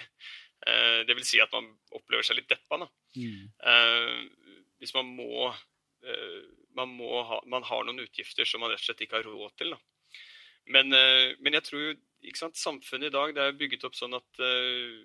Eh, 0.67 1.01
det 1.09 1.17
vil 1.17 1.27
si 1.27 1.41
at 1.43 1.53
man 1.55 1.69
opplever 1.97 2.27
seg 2.27 2.41
litt 2.41 2.51
deppa. 2.51 2.83
Mm. 3.17 3.49
Eh, 3.73 4.61
hvis 4.81 4.95
man 4.97 5.09
må, 5.17 5.49
eh, 6.05 6.41
man 6.77 6.93
må 6.97 7.23
ha, 7.29 7.41
man 7.47 7.67
har 7.69 7.85
noen 7.87 8.05
utgifter 8.05 8.49
som 8.49 8.65
man 8.65 8.73
rett 8.73 8.83
og 8.83 8.91
slett 8.91 9.07
ikke 9.07 9.21
har 9.21 9.29
råd 9.29 9.57
til. 9.61 9.77
Men, 10.71 10.93
eh, 10.95 11.35
men 11.41 11.57
jeg 11.59 11.67
tror 11.67 11.91
ikke 12.27 12.43
sant, 12.43 12.61
samfunnet 12.61 13.11
i 13.11 13.15
dag 13.15 13.39
er 13.39 13.57
bygget 13.57 13.87
opp 13.89 13.97
sånn 13.97 14.13
at 14.19 14.43
uh, 14.45 15.01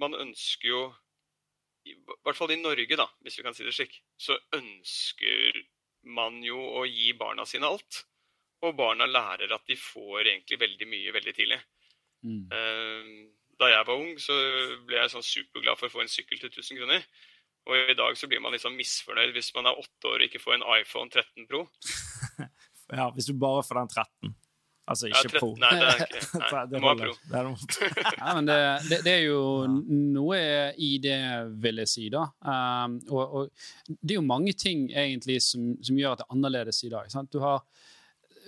man 0.00 0.16
ønsker 0.16 0.70
jo 0.70 0.82
I 1.84 1.98
hvert 2.24 2.38
fall 2.38 2.54
i 2.54 2.56
Norge, 2.56 2.96
da, 2.96 3.04
hvis 3.20 3.36
vi 3.36 3.44
kan 3.44 3.52
si 3.56 3.66
det 3.66 3.74
slik, 3.76 3.98
så 4.16 4.38
ønsker 4.56 5.58
man 6.08 6.38
jo 6.44 6.56
å 6.56 6.86
gi 6.88 7.10
barna 7.12 7.44
sine 7.48 7.68
alt. 7.68 8.06
Og 8.64 8.76
barna 8.78 9.06
lærer 9.10 9.52
at 9.54 9.64
de 9.68 9.76
får 9.78 10.30
egentlig 10.30 10.60
veldig 10.60 10.90
mye 10.90 11.14
veldig 11.14 11.34
tidlig. 11.36 11.60
Mm. 12.24 12.44
Uh, 12.48 13.32
da 13.60 13.70
jeg 13.70 13.86
var 13.86 14.00
ung, 14.00 14.14
så 14.18 14.34
ble 14.86 14.98
jeg 14.98 15.12
sånn 15.12 15.26
superglad 15.26 15.78
for 15.78 15.90
å 15.90 15.94
få 15.94 16.04
en 16.04 16.10
sykkel 16.10 16.40
til 16.40 16.50
1000 16.50 16.80
kroner. 16.80 17.04
Og 17.64 17.90
i 17.92 17.96
dag 17.96 18.16
så 18.18 18.28
blir 18.28 18.42
man 18.44 18.52
liksom 18.52 18.76
misfornøyd 18.76 19.32
hvis 19.36 19.52
man 19.56 19.70
er 19.70 19.78
åtte 19.80 20.10
år 20.10 20.20
og 20.20 20.26
ikke 20.26 20.42
får 20.42 20.58
en 20.58 20.66
iPhone 20.76 21.08
13 21.08 21.46
Pro. 21.48 21.62
ja, 22.98 23.06
hvis 23.14 23.30
du 23.30 23.36
bare 23.40 23.62
får 23.64 23.80
den 23.80 23.94
13. 23.94 24.34
Altså 24.84 25.08
ikke 25.08 25.30
ja, 25.32 25.38
pro. 25.40 25.48
Nei, 25.56 25.70
det 25.80 25.86
er 25.86 26.02
ikke 26.04 26.40
Nei, 26.42 26.64
det 26.68 26.80
må 26.82 26.90
være 26.90 27.06
pro. 27.06 27.14
Det 27.30 27.38
er, 27.40 28.18
ja, 28.20 28.34
men 28.36 28.50
det, 28.50 28.58
det, 28.90 28.98
det, 29.06 29.14
er 29.14 29.22
jo 29.30 29.40
noe 30.18 30.40
i 30.76 30.90
det, 31.00 31.16
vil 31.64 31.80
jeg 31.80 31.92
si, 31.94 32.04
da. 32.12 32.26
Um, 32.44 32.98
og, 33.08 33.22
og, 33.24 33.94
det 33.96 34.12
er 34.12 34.20
jo 34.20 34.26
mange 34.28 34.52
ting 34.60 34.90
egentlig 34.92 35.38
som, 35.46 35.72
som 35.80 35.96
gjør 35.96 36.18
at 36.18 36.20
det 36.20 36.28
er 36.28 36.36
annerledes 36.36 36.82
i 36.84 36.92
dag. 36.92 37.08
Sant? 37.12 37.32
Du 37.32 37.40
har 37.40 37.64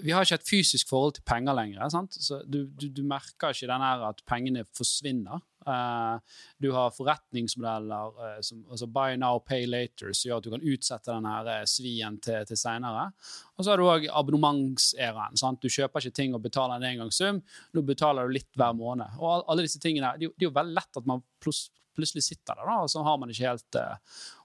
vi 0.05 0.12
har 0.12 0.25
ikke 0.25 0.38
et 0.41 0.49
fysisk 0.49 0.88
forhold 0.91 1.17
til 1.17 1.25
penger 1.26 1.57
lenger. 1.57 1.88
Sant? 1.93 2.17
Så 2.21 2.41
du, 2.47 2.65
du, 2.67 2.88
du 2.93 3.03
merker 3.07 3.55
ikke 3.55 3.69
den 3.71 3.85
her 3.85 4.05
at 4.09 4.23
pengene 4.29 4.65
forsvinner. 4.76 5.43
Uh, 5.67 6.23
du 6.62 6.69
har 6.71 6.93
forretningsmodeller 6.95 8.19
uh, 8.21 8.37
som 8.45 8.61
altså 8.71 8.87
buy 8.87 9.17
now, 9.19 9.41
pay 9.43 9.65
later, 9.67 10.12
som 10.15 10.29
gjør 10.29 10.38
at 10.38 10.47
du 10.47 10.53
kan 10.53 10.67
utsette 10.75 11.11
denne 11.11 11.33
her 11.33 11.71
svien 11.71 12.21
til, 12.23 12.45
til 12.47 12.61
seinere. 12.61 13.09
Og 13.57 13.65
så 13.65 13.73
har 13.73 13.83
du 13.83 13.88
òg 13.88 14.07
abonnementseraen. 14.12 15.59
Du 15.62 15.69
kjøper 15.73 16.05
ikke 16.05 16.19
ting 16.21 16.37
og 16.37 16.45
betaler 16.45 16.79
en 16.79 16.91
engangssum. 16.93 17.43
Nå 17.75 17.87
betaler 17.88 18.29
du 18.29 18.37
litt 18.37 18.53
hver 18.55 18.76
måned. 18.79 19.19
Og 19.19 19.49
alle 19.50 19.67
disse 19.67 19.83
tingene, 19.83 20.15
Det, 20.21 20.31
er 20.37 20.49
jo 20.49 20.55
veldig 20.55 20.76
lett 20.76 21.03
at 21.03 21.09
man 21.09 21.25
plus, 21.43 21.67
plutselig 21.97 22.26
sitter 22.29 22.55
der, 22.55 22.69
da, 22.69 22.79
og 22.85 22.93
så 22.93 23.03
har 23.07 23.17
man 23.21 23.33
ikke 23.33 23.49
helt 23.49 23.79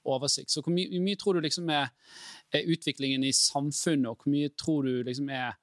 oversikt. 0.08 0.52
Så 0.52 0.64
hvor 0.64 0.74
mye, 0.74 1.02
mye 1.04 1.20
tror 1.20 1.38
du 1.38 1.46
liksom 1.46 1.70
er 1.72 1.92
er 2.52 2.68
utviklingen 2.72 3.24
i 3.24 3.34
samfunnet, 3.36 4.10
og 4.12 4.24
hvor 4.24 4.34
mye 4.34 4.52
tror 4.60 4.88
du 4.88 5.04
liksom 5.08 5.30
er 5.32 5.54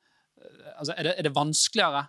altså 0.79 0.95
er, 0.95 1.09
det, 1.09 1.15
er 1.19 1.27
det 1.27 1.35
vanskeligere 1.37 2.07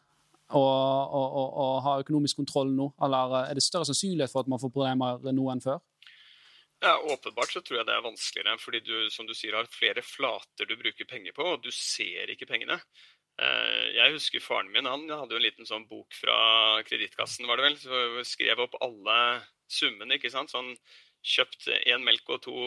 å, 0.56 0.62
å, 0.62 1.22
å, 1.22 1.44
å, 1.62 1.68
ha 1.86 2.00
økonomisk 2.02 2.40
kontroll 2.40 2.72
nå, 2.74 2.90
eller 3.06 3.36
er 3.44 3.58
det 3.58 3.66
større 3.66 3.88
sannsynlighet 3.90 4.34
for 4.34 4.44
at 4.44 4.52
man 4.52 4.62
får 4.62 4.74
problemer 4.74 5.32
nå 5.36 5.48
enn 5.54 5.64
før? 5.64 5.82
Ja, 6.80 6.96
Åpenbart 7.12 7.52
så 7.52 7.60
tror 7.60 7.82
jeg 7.82 7.90
det 7.90 7.96
er 7.98 8.06
vanskeligere, 8.06 8.60
fordi 8.62 8.80
du 8.88 9.10
som 9.12 9.28
du 9.28 9.36
sier, 9.36 9.58
har 9.58 9.68
flere 9.68 10.04
flater 10.06 10.70
du 10.70 10.78
bruker 10.80 11.10
penger 11.10 11.36
på, 11.36 11.44
og 11.44 11.66
du 11.66 11.74
ser 11.76 12.32
ikke 12.32 12.48
pengene. 12.48 12.80
Eh, 13.40 13.90
jeg 13.98 14.16
husker 14.16 14.44
faren 14.44 14.72
min 14.72 14.88
han 14.88 15.04
hadde 15.12 15.36
jo 15.36 15.42
en 15.42 15.44
liten 15.44 15.68
sånn 15.68 15.90
bok 15.92 16.16
fra 16.16 16.38
Kredittkassen, 16.88 17.50
var 17.52 17.60
det 17.60 17.68
vel. 17.68 17.78
Så 17.84 18.24
skrev 18.32 18.64
opp 18.64 18.80
alle 18.80 19.20
summene. 19.72 20.18
ikke 20.18 20.32
sant? 20.34 20.52
Sånn 20.52 20.74
kjøpt 21.26 21.70
én 21.86 22.04
melk 22.06 22.30
og 22.30 22.42
to, 22.46 22.58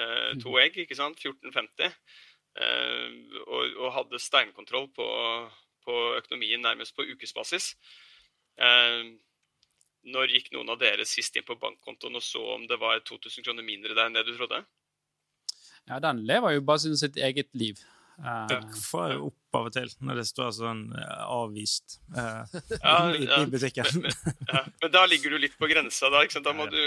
eh, 0.00 0.32
to, 0.42 0.56
egg, 0.62 0.78
ikke 0.82 0.98
sant? 0.98 1.20
14,50. 1.20 1.90
Eh, 2.60 3.08
og, 3.46 3.76
og, 3.78 3.88
hadde 3.94 4.22
steinkontroll 4.22 4.88
på, 4.94 5.08
på, 5.86 5.98
økonomien 6.18 6.62
nærmest 6.62 6.96
på 6.96 7.06
ukesbasis. 7.06 7.74
Når 10.10 10.32
gikk 10.32 10.50
noen 10.52 10.72
av 10.72 10.80
dere 10.80 11.06
sist 11.08 11.36
inn 11.36 11.46
på 11.46 11.56
bankkontoen 11.60 12.18
og 12.18 12.24
så 12.24 12.42
om 12.56 12.66
det 12.68 12.76
var 12.80 13.00
2000 13.04 13.44
kroner 13.46 13.64
mindre 13.64 13.94
der 13.94 14.08
enn 14.08 14.16
det 14.16 14.26
du 14.28 14.34
trodde? 14.34 14.62
Ja, 15.88 15.98
den 16.02 16.22
lever 16.28 16.56
jo 16.56 16.64
bare 16.64 16.96
sitt 16.96 17.16
eget 17.16 17.48
liv. 17.56 17.80
Får 18.90 19.12
jeg 19.12 19.20
opp 19.24 19.56
av 19.56 19.68
og 19.70 19.74
til 19.74 19.88
når 20.06 20.20
det 20.20 20.24
står 20.28 20.50
sånn 20.54 20.82
uh, 20.92 21.22
avvist 21.32 21.96
uh, 22.16 22.42
ja, 22.82 22.96
i, 23.16 23.24
i, 23.24 23.40
butikken. 23.50 23.88
Men, 23.96 24.12
men, 24.26 24.36
ja. 24.50 24.62
men, 24.82 24.92
da 24.94 25.04
ligger 25.10 25.34
du 25.34 25.40
litt 25.42 25.56
på 25.58 25.70
grensa. 25.70 26.10
Da, 26.12 26.22
da 26.44 26.54
må 26.56 26.68
du, 26.70 26.80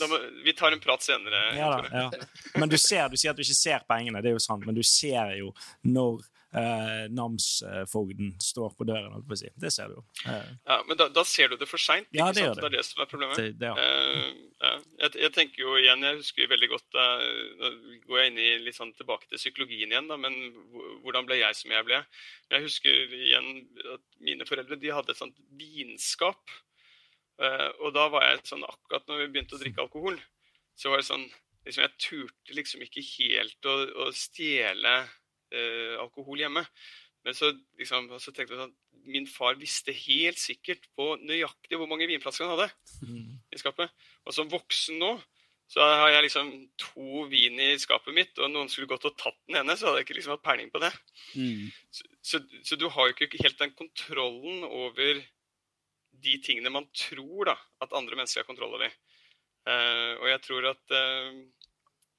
da 0.00 0.08
må, 0.10 0.20
vi 0.46 0.54
tar 0.56 0.76
en 0.76 0.82
prat 0.82 1.04
senere. 1.04 1.42
Ja, 1.58 1.72
da, 1.82 2.10
men 2.56 2.72
du 2.72 2.78
ser, 2.78 3.08
du 3.12 3.18
sier 3.18 3.34
at 3.34 3.40
du 3.40 3.44
ikke 3.44 3.58
ser 3.58 3.84
pengene, 3.88 4.22
det 4.24 4.32
er 4.32 4.38
jo 4.38 4.46
sant, 4.46 4.64
men 4.66 4.78
du 4.78 4.84
ser 4.86 5.36
jo 5.40 5.52
når 5.84 6.24
eh, 6.56 7.04
namsfogden 7.12 8.34
står 8.42 8.74
på 8.78 8.86
døren. 8.88 9.12
holdt 9.12 9.28
på 9.28 9.36
å 9.36 9.40
si. 9.40 9.50
Det 9.60 9.70
ser 9.74 9.92
du 9.92 9.98
jo. 9.98 10.04
Eh. 10.26 10.50
Ja, 10.66 10.78
Men 10.88 10.98
da, 11.00 11.08
da, 11.12 11.24
ser 11.28 11.52
du 11.52 11.56
det 11.60 11.68
for 11.70 11.82
seint. 11.82 12.08
Ja, 12.16 12.30
det, 12.32 12.46
det. 12.46 12.60
det 12.60 12.68
er 12.70 12.76
det 12.78 12.84
som 12.88 13.02
er 13.04 13.10
problemet. 13.10 13.38
Det, 13.40 13.54
det, 13.60 13.70
ja. 13.70 13.76
eh, 13.76 14.76
jeg, 15.02 15.14
jeg, 15.24 15.32
tenker 15.36 15.62
jo 15.64 15.76
igjen, 15.80 16.04
jeg 16.06 16.20
husker 16.20 16.52
veldig 16.52 16.70
godt 16.72 17.00
eh, 17.02 17.24
Nå 17.60 17.72
går 18.06 18.20
jeg 18.20 18.32
inn 18.32 18.42
i 18.42 18.50
litt 18.66 18.78
sånn 18.78 18.94
tilbake 18.96 19.28
til 19.30 19.40
psykologien 19.40 19.92
igjen, 19.92 20.08
da, 20.10 20.18
men 20.20 20.36
hvordan 21.04 21.28
ble 21.28 21.40
jeg 21.40 21.58
som 21.58 21.74
jeg 21.74 21.88
ble? 21.88 22.02
Jeg 22.52 22.68
husker 22.68 23.16
igjen 23.20 23.50
at 23.96 24.04
mine 24.22 24.46
foreldre 24.48 24.78
de 24.80 24.94
hadde 24.94 25.12
et 25.12 25.20
sånt 25.20 25.36
vinskap. 25.58 26.56
Eh, 27.42 27.68
og 27.84 27.92
da 27.96 28.06
var 28.12 28.30
jeg 28.30 28.46
sånn 28.48 28.64
akkurat 28.64 29.04
når 29.10 29.24
vi 29.24 29.32
begynte 29.34 29.58
å 29.58 29.60
drikke 29.60 29.84
alkohol, 29.84 30.16
så 30.76 30.92
var 30.92 31.02
det 31.02 31.08
sånn 31.08 31.26
liksom, 31.66 31.82
Jeg 31.84 31.92
turte 32.00 32.56
liksom 32.56 32.84
ikke 32.84 33.04
helt 33.04 33.68
å, 33.68 33.76
å 34.06 34.10
stjele 34.16 34.96
eh, 35.52 35.94
alkohol 36.02 36.42
hjemme. 36.42 36.64
Men 37.26 37.34
så, 37.34 37.50
liksom, 37.78 38.10
så 38.22 38.30
tenkte 38.30 38.54
jeg 38.54 38.62
sånn 38.62 38.76
Min 39.06 39.26
far 39.30 39.54
visste 39.58 39.94
helt 39.94 40.38
sikkert 40.38 40.84
på 40.98 41.12
nøyaktig 41.22 41.78
hvor 41.78 41.86
mange 41.90 42.08
vinflasker 42.10 42.46
han 42.46 42.56
hadde 42.56 43.06
mm. 43.06 43.34
i 43.54 43.60
skapet. 43.60 43.92
Og 44.26 44.34
som 44.34 44.50
voksen 44.50 44.98
nå 44.98 45.12
så 45.66 45.82
har 45.82 46.12
jeg 46.14 46.26
liksom 46.28 46.50
to 46.78 47.24
vin 47.30 47.58
i 47.58 47.72
skapet 47.82 48.14
mitt, 48.14 48.36
og 48.38 48.52
noen 48.52 48.68
skulle 48.70 48.90
gått 48.90 49.08
og 49.08 49.16
tatt 49.18 49.38
den 49.48 49.58
ene, 49.58 49.74
så 49.74 49.88
hadde 49.88 50.00
jeg 50.00 50.06
ikke 50.06 50.16
liksom 50.20 50.36
hatt 50.36 50.44
peiling 50.46 50.68
på 50.70 50.82
det. 50.82 50.92
Mm. 51.34 51.64
Så, 51.90 52.06
så, 52.22 52.40
så, 52.62 52.78
du 52.78 52.86
har 52.94 53.08
jo 53.08 53.16
ikke 53.16 53.42
helt 53.42 53.58
den 53.58 53.74
kontrollen 53.78 54.62
over 54.68 55.24
de 56.26 56.36
tingene 56.44 56.72
man 56.72 56.86
tror 56.94 57.50
da, 57.50 57.56
at 57.82 57.94
andre 57.98 58.18
mennesker 58.18 58.44
har 58.44 58.48
kontroll 58.48 58.78
over. 58.78 58.94
Uh, 59.66 60.14
og 60.20 60.28
jeg 60.30 60.42
tror 60.46 60.70
at, 60.70 60.94
uh, 60.94 61.34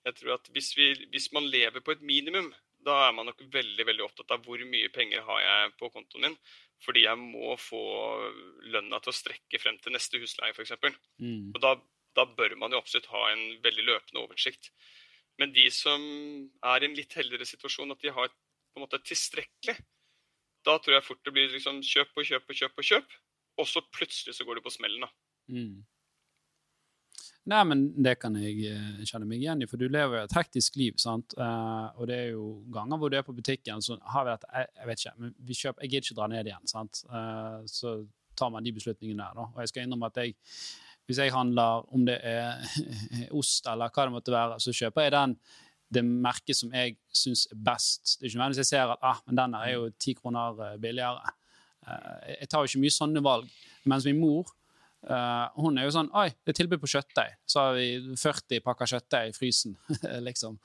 jeg 0.09 0.19
tror 0.19 0.35
at 0.35 0.51
hvis, 0.51 0.73
vi, 0.75 0.91
hvis, 1.13 1.31
man 1.35 1.47
lever 1.47 1.79
på 1.79 1.95
et 1.95 2.03
minimum, 2.03 2.51
da 2.87 2.95
er 3.07 3.13
man 3.15 3.27
nok 3.29 3.43
veldig 3.53 3.85
veldig 3.89 4.05
opptatt 4.05 4.31
av 4.33 4.45
hvor 4.45 4.61
mye 4.71 4.89
penger 4.93 5.25
har 5.27 5.43
jeg 5.43 5.75
på 5.81 5.89
kontoen 5.93 6.27
min. 6.27 6.37
Fordi 6.85 7.03
jeg 7.07 7.19
må 7.19 7.55
få 7.59 7.81
lønna 8.69 8.99
til 9.01 9.11
å 9.11 9.17
strekke 9.17 9.59
frem 9.61 9.79
til 9.81 9.95
neste 9.95 10.21
husleie, 10.21 10.53
f.eks. 10.53 10.75
Mm. 11.17 11.51
Og 11.55 11.59
da, 11.63 11.73
da, 12.17 12.27
bør 12.37 12.53
man 12.61 12.73
jo 12.73 12.81
absolutt 12.81 13.09
ha 13.13 13.23
en 13.31 13.43
veldig 13.63 13.85
løpende 13.87 14.23
oversikt. 14.23 14.69
Men 15.41 15.53
de 15.55 15.67
som 15.73 16.01
er 16.65 16.83
i 16.83 16.89
en 16.89 16.97
litt 16.97 17.13
heldigere 17.17 17.49
situasjon, 17.49 17.93
at 17.93 18.05
de 18.05 18.13
har 18.13 18.29
på 18.29 18.79
en 18.79 18.85
måte 18.85 19.01
tilstrekkelig, 19.09 19.77
da 20.67 20.77
tror 20.77 20.97
jeg 20.97 21.07
fort 21.07 21.23
det 21.25 21.33
blir 21.33 21.49
liksom 21.53 21.81
kjøp 21.85 22.17
og 22.17 22.29
kjøp 22.29 22.49
og 22.51 22.61
kjøp 22.61 22.81
og 22.81 22.89
kjøp. 22.91 23.19
Og 23.57 23.69
så 23.69 23.81
plutselig 23.89 24.37
så 24.37 24.45
går 24.45 24.59
det 24.59 24.67
på 24.67 24.73
smellen, 24.75 25.05
da. 25.07 25.09
Mm. 25.49 25.81
Nei, 27.47 27.61
men 27.63 27.83
det 28.03 28.17
kan 28.19 28.35
jeg 28.35 28.73
uh, 28.75 29.03
kjenne 29.07 29.27
meg 29.27 29.39
igjen 29.39 29.61
i, 29.63 29.67
for 29.71 29.79
du 29.79 29.85
lever 29.87 30.19
jo 30.19 30.23
et 30.27 30.35
hektisk 30.35 30.75
liv. 30.79 30.97
sant? 30.99 31.35
Uh, 31.39 31.87
og 31.95 32.09
det 32.09 32.17
er 32.17 32.33
jo 32.33 32.47
ganger 32.75 32.99
hvor 32.99 33.11
du 33.11 33.15
er 33.15 33.23
på 33.23 33.35
butikken, 33.35 33.83
så 33.83 33.95
har 34.11 34.25
vi 34.27 34.33
dette 34.33 34.49
jeg, 34.51 34.71
jeg 34.81 34.89
vet 34.89 35.03
ikke, 35.03 35.13
men 35.21 35.31
vi 35.47 35.59
kjøper, 35.61 35.85
jeg 35.85 35.93
gidder 35.93 36.07
ikke 36.07 36.17
dra 36.17 36.27
ned 36.33 36.49
igjen. 36.51 36.67
sant? 36.67 37.01
Uh, 37.07 37.61
så 37.71 37.93
tar 38.37 38.51
man 38.51 38.67
de 38.67 38.73
beslutningene 38.75 39.23
der. 39.23 39.39
da. 39.39 39.47
Og 39.53 39.63
jeg 39.63 39.71
skal 39.71 39.87
innrømme 39.87 40.09
at 40.11 40.19
jeg, 40.19 40.35
hvis 41.07 41.23
jeg 41.23 41.33
handler, 41.33 41.87
om 41.95 42.03
det 42.09 42.17
er 42.27 42.59
ost 43.39 43.71
eller 43.71 43.95
hva 43.95 44.09
det 44.09 44.15
måtte 44.17 44.35
være, 44.35 44.59
så 44.59 44.75
kjøper 44.81 45.07
jeg 45.07 45.15
den 45.15 45.39
det 45.95 46.03
merket 46.03 46.57
som 46.59 46.73
jeg 46.75 46.97
syns 47.15 47.45
er 47.47 47.63
best. 47.63 48.17
Det 48.17 48.25
er 48.25 48.27
ikke 48.27 48.41
nødvendigvis 48.41 48.65
jeg 48.65 48.73
ser 48.73 48.91
at 48.91 49.05
ah, 49.07 49.21
men 49.23 49.39
den 49.39 49.55
er 49.55 49.69
jo 49.71 49.85
ti 49.95 50.17
kroner 50.19 50.75
billigere. 50.83 51.31
jeg 52.27 52.49
tar 52.51 52.59
jo 52.59 52.67
ikke 52.67 52.81
mye 52.83 52.95
sånne 52.97 53.23
valg. 53.23 53.53
Mens 53.87 54.03
min 54.03 54.19
mor 54.19 54.51
Uh, 55.07 55.47
hun 55.63 55.77
er 55.79 55.85
jo 55.87 55.93
sånn 55.95 56.09
Oi, 56.19 56.27
det 56.43 56.51
er 56.51 56.57
tilbud 56.59 56.81
på 56.83 56.89
kjøttdeig. 56.91 57.37
Så 57.47 57.63
har 57.63 57.77
vi 57.77 58.15
40 58.19 58.63
pakker 58.65 58.91
kjøttdeig 58.91 59.31
i 59.31 59.35
frysen. 59.37 59.77
liksom. 60.27 60.57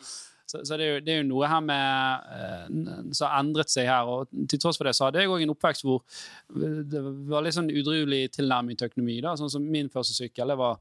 Så, 0.52 0.60
så 0.68 0.76
det, 0.76 0.84
er 0.84 0.90
jo, 0.90 1.00
det, 1.00 1.12
er 1.14 1.20
jo, 1.22 1.28
noe 1.30 1.48
her 1.48 1.62
med 1.64 2.26
uh, 2.28 3.12
som 3.16 3.28
har 3.30 3.38
endret 3.40 3.72
seg 3.72 3.88
her. 3.88 4.08
Og 4.08 4.48
til 4.50 4.60
tross 4.60 4.76
for 4.80 4.88
det 4.88 4.92
så 4.98 5.06
hadde 5.06 5.22
jeg 5.22 5.30
òg 5.32 5.44
en 5.44 5.54
oppvekst 5.54 5.86
hvor 5.86 6.02
det 6.92 7.00
var 7.30 7.44
litt 7.44 7.56
sånn 7.56 7.70
udrivelig 7.72 8.34
tilnærming 8.36 8.76
til 8.76 8.90
økonomi. 8.90 9.20
da, 9.24 9.32
sånn 9.40 9.52
som 9.52 9.64
Min 9.72 9.88
første 9.92 10.16
sykkel 10.16 10.52
det 10.52 10.58
var 10.60 10.80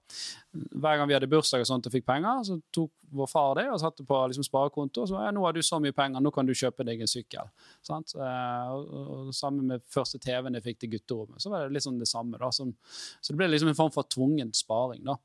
Hver 0.52 1.00
gang 1.00 1.08
vi 1.08 1.16
hadde 1.16 1.30
bursdag 1.32 1.64
og 1.64 1.70
sånt 1.70 1.88
og 1.88 1.94
fikk 1.96 2.08
penger, 2.10 2.44
så 2.48 2.58
tok 2.76 2.92
vår 3.16 3.28
far 3.28 3.56
det 3.60 3.66
og 3.72 3.80
satte 3.80 4.04
på 4.08 4.18
liksom, 4.32 4.46
sparekonto. 4.48 5.06
Og 5.06 5.12
så 5.12 5.24
ja, 5.26 5.32
nå 5.36 5.44
har 5.46 5.56
du 5.56 5.62
så 5.64 5.80
mye 5.84 5.96
penger, 5.96 6.24
nå 6.24 6.32
kan 6.36 6.48
du 6.48 6.56
kjøpe 6.58 6.86
deg 6.88 7.04
en 7.04 7.12
sykkel. 7.12 7.48
Sant? 7.88 8.16
Uh, 8.18 8.76
og, 8.76 8.92
og, 9.02 9.32
Sammen 9.36 9.72
med 9.72 9.86
første 9.92 10.20
TV-en 10.22 10.60
jeg 10.60 10.68
fikk 10.68 10.84
til 10.84 10.96
gutterommet. 10.98 11.40
Så 11.44 11.52
var 11.52 11.64
det 11.64 11.78
litt 11.78 11.88
sånn 11.88 12.00
det 12.02 12.10
samme. 12.12 12.40
da, 12.42 12.52
som, 12.56 12.74
Så 13.22 13.32
det 13.32 13.40
ble 13.40 13.52
liksom 13.54 13.72
en 13.72 13.80
form 13.80 13.96
for 13.96 14.08
tvungen 14.12 14.52
sparing. 14.56 15.06
da. 15.08 15.16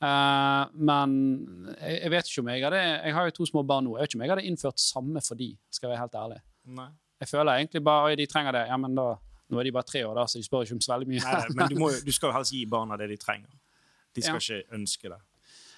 Uh, 0.00 0.64
men 0.80 1.10
jeg, 1.76 1.96
jeg, 1.98 2.10
vet 2.14 2.28
ikke 2.30 2.40
om 2.40 2.48
jeg 2.48 2.62
hadde 2.64 2.78
Jeg 2.80 3.12
har 3.12 3.26
jo 3.28 3.34
to 3.36 3.46
små 3.50 3.62
barn 3.68 3.84
nå. 3.84 3.98
Jeg 3.98 4.06
vet 4.06 4.10
ikke 4.10 4.18
om 4.18 4.24
jeg 4.24 4.32
hadde 4.32 4.44
innført 4.48 4.80
samme 4.80 5.22
for 5.24 5.36
de, 5.36 5.50
skal 5.68 5.88
jeg 5.88 5.92
være 5.94 6.04
helt 6.06 6.20
ærlig. 6.22 6.38
Nei. 6.78 6.88
Jeg 7.20 7.28
føler 7.28 7.52
egentlig 7.52 7.82
bare 7.84 8.14
de 8.16 8.26
trenger 8.26 8.56
det. 8.56 8.64
Ja, 8.70 8.78
men 8.80 8.96
da, 8.96 9.10
Nå 9.50 9.58
er 9.58 9.66
de 9.66 9.72
bare 9.74 9.88
tre 9.88 10.04
år, 10.06 10.14
da, 10.14 10.28
så 10.30 10.38
de 10.38 10.46
spør 10.46 10.62
ikke 10.62 10.76
om 10.76 10.84
så 10.84 10.92
veldig 10.92 11.08
mye. 11.10 11.22
Nei, 11.24 11.54
men 11.58 11.72
du, 11.72 11.80
må, 11.80 11.90
du, 12.06 12.12
skal 12.14 12.30
jo 12.30 12.36
helst 12.36 12.54
gi 12.54 12.62
barna 12.70 12.96
det 13.00 13.08
de 13.10 13.16
trenger. 13.18 13.50
De 14.14 14.22
skal 14.22 14.38
ja. 14.38 14.60
ikke 14.60 14.76
ønske 14.78 15.10
det. 15.10 15.18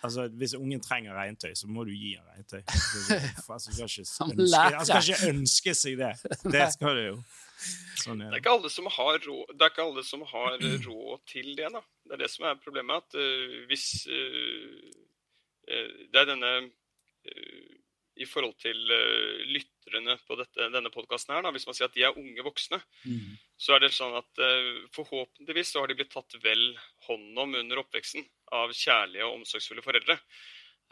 Altså, 0.03 0.27
Hvis 0.29 0.55
ungen 0.59 0.81
trenger 0.83 1.15
regntøy, 1.15 1.55
så 1.57 1.71
må 1.71 1.85
du 1.89 1.93
gi 1.95 2.17
ham 2.19 2.27
regntøy. 2.35 2.61
Altså, 3.53 3.73
skal 3.73 3.89
ikke 3.89 4.05
ønske, 4.05 4.61
han 4.61 4.87
skal 4.87 5.09
ikke 5.09 5.31
ønske 5.31 5.75
seg 5.79 5.99
det. 6.01 6.13
Det 6.55 6.67
skal 6.75 6.99
du 6.99 7.03
jo. 7.07 7.17
Sånn 8.03 8.21
er 8.21 8.29
det. 8.29 8.31
Det, 8.31 8.39
er 8.39 8.43
ikke 8.43 8.55
alle 8.57 8.71
som 8.73 8.89
har 8.91 9.19
råd, 9.27 9.53
det 9.55 9.67
er 9.67 9.73
ikke 9.73 9.87
alle 9.89 10.05
som 10.07 10.25
har 10.33 10.57
råd 10.87 11.25
til 11.31 11.51
det. 11.59 11.69
da. 11.75 11.83
Det 12.07 12.17
er 12.17 12.23
det 12.25 12.31
som 12.33 12.47
er 12.49 12.63
problemet. 12.63 13.03
at 13.03 13.19
uh, 13.19 13.59
hvis 13.71 13.89
uh, 14.11 14.79
uh, 15.71 15.93
Det 16.13 16.23
er 16.23 16.31
denne 16.33 16.55
I 18.19 18.27
forhold 18.27 18.57
til 18.61 18.77
lytterne 19.49 20.17
på 20.27 20.37
dette, 20.37 20.67
denne 20.75 20.91
podkasten 20.93 21.37
her, 21.37 21.45
da, 21.47 21.53
hvis 21.55 21.65
man 21.69 21.77
sier 21.79 21.87
at 21.87 21.95
de 21.95 22.03
er 22.05 22.19
unge 22.19 22.45
voksne, 22.45 22.81
mm. 23.07 23.37
så 23.57 23.77
er 23.77 23.85
det 23.85 23.93
sånn 23.95 24.17
at 24.19 24.43
forhåpentligvis 24.93 25.71
så 25.73 25.81
har 25.81 25.89
de 25.89 25.97
blitt 26.01 26.11
tatt 26.13 26.37
vel 26.43 26.75
hånd 27.07 27.39
om 27.39 27.55
under 27.63 27.81
oppveksten 27.81 28.27
av 28.59 28.75
kjærlige 28.77 29.25
og 29.25 29.39
omsorgsfulle 29.39 29.87
foreldre. 29.87 30.19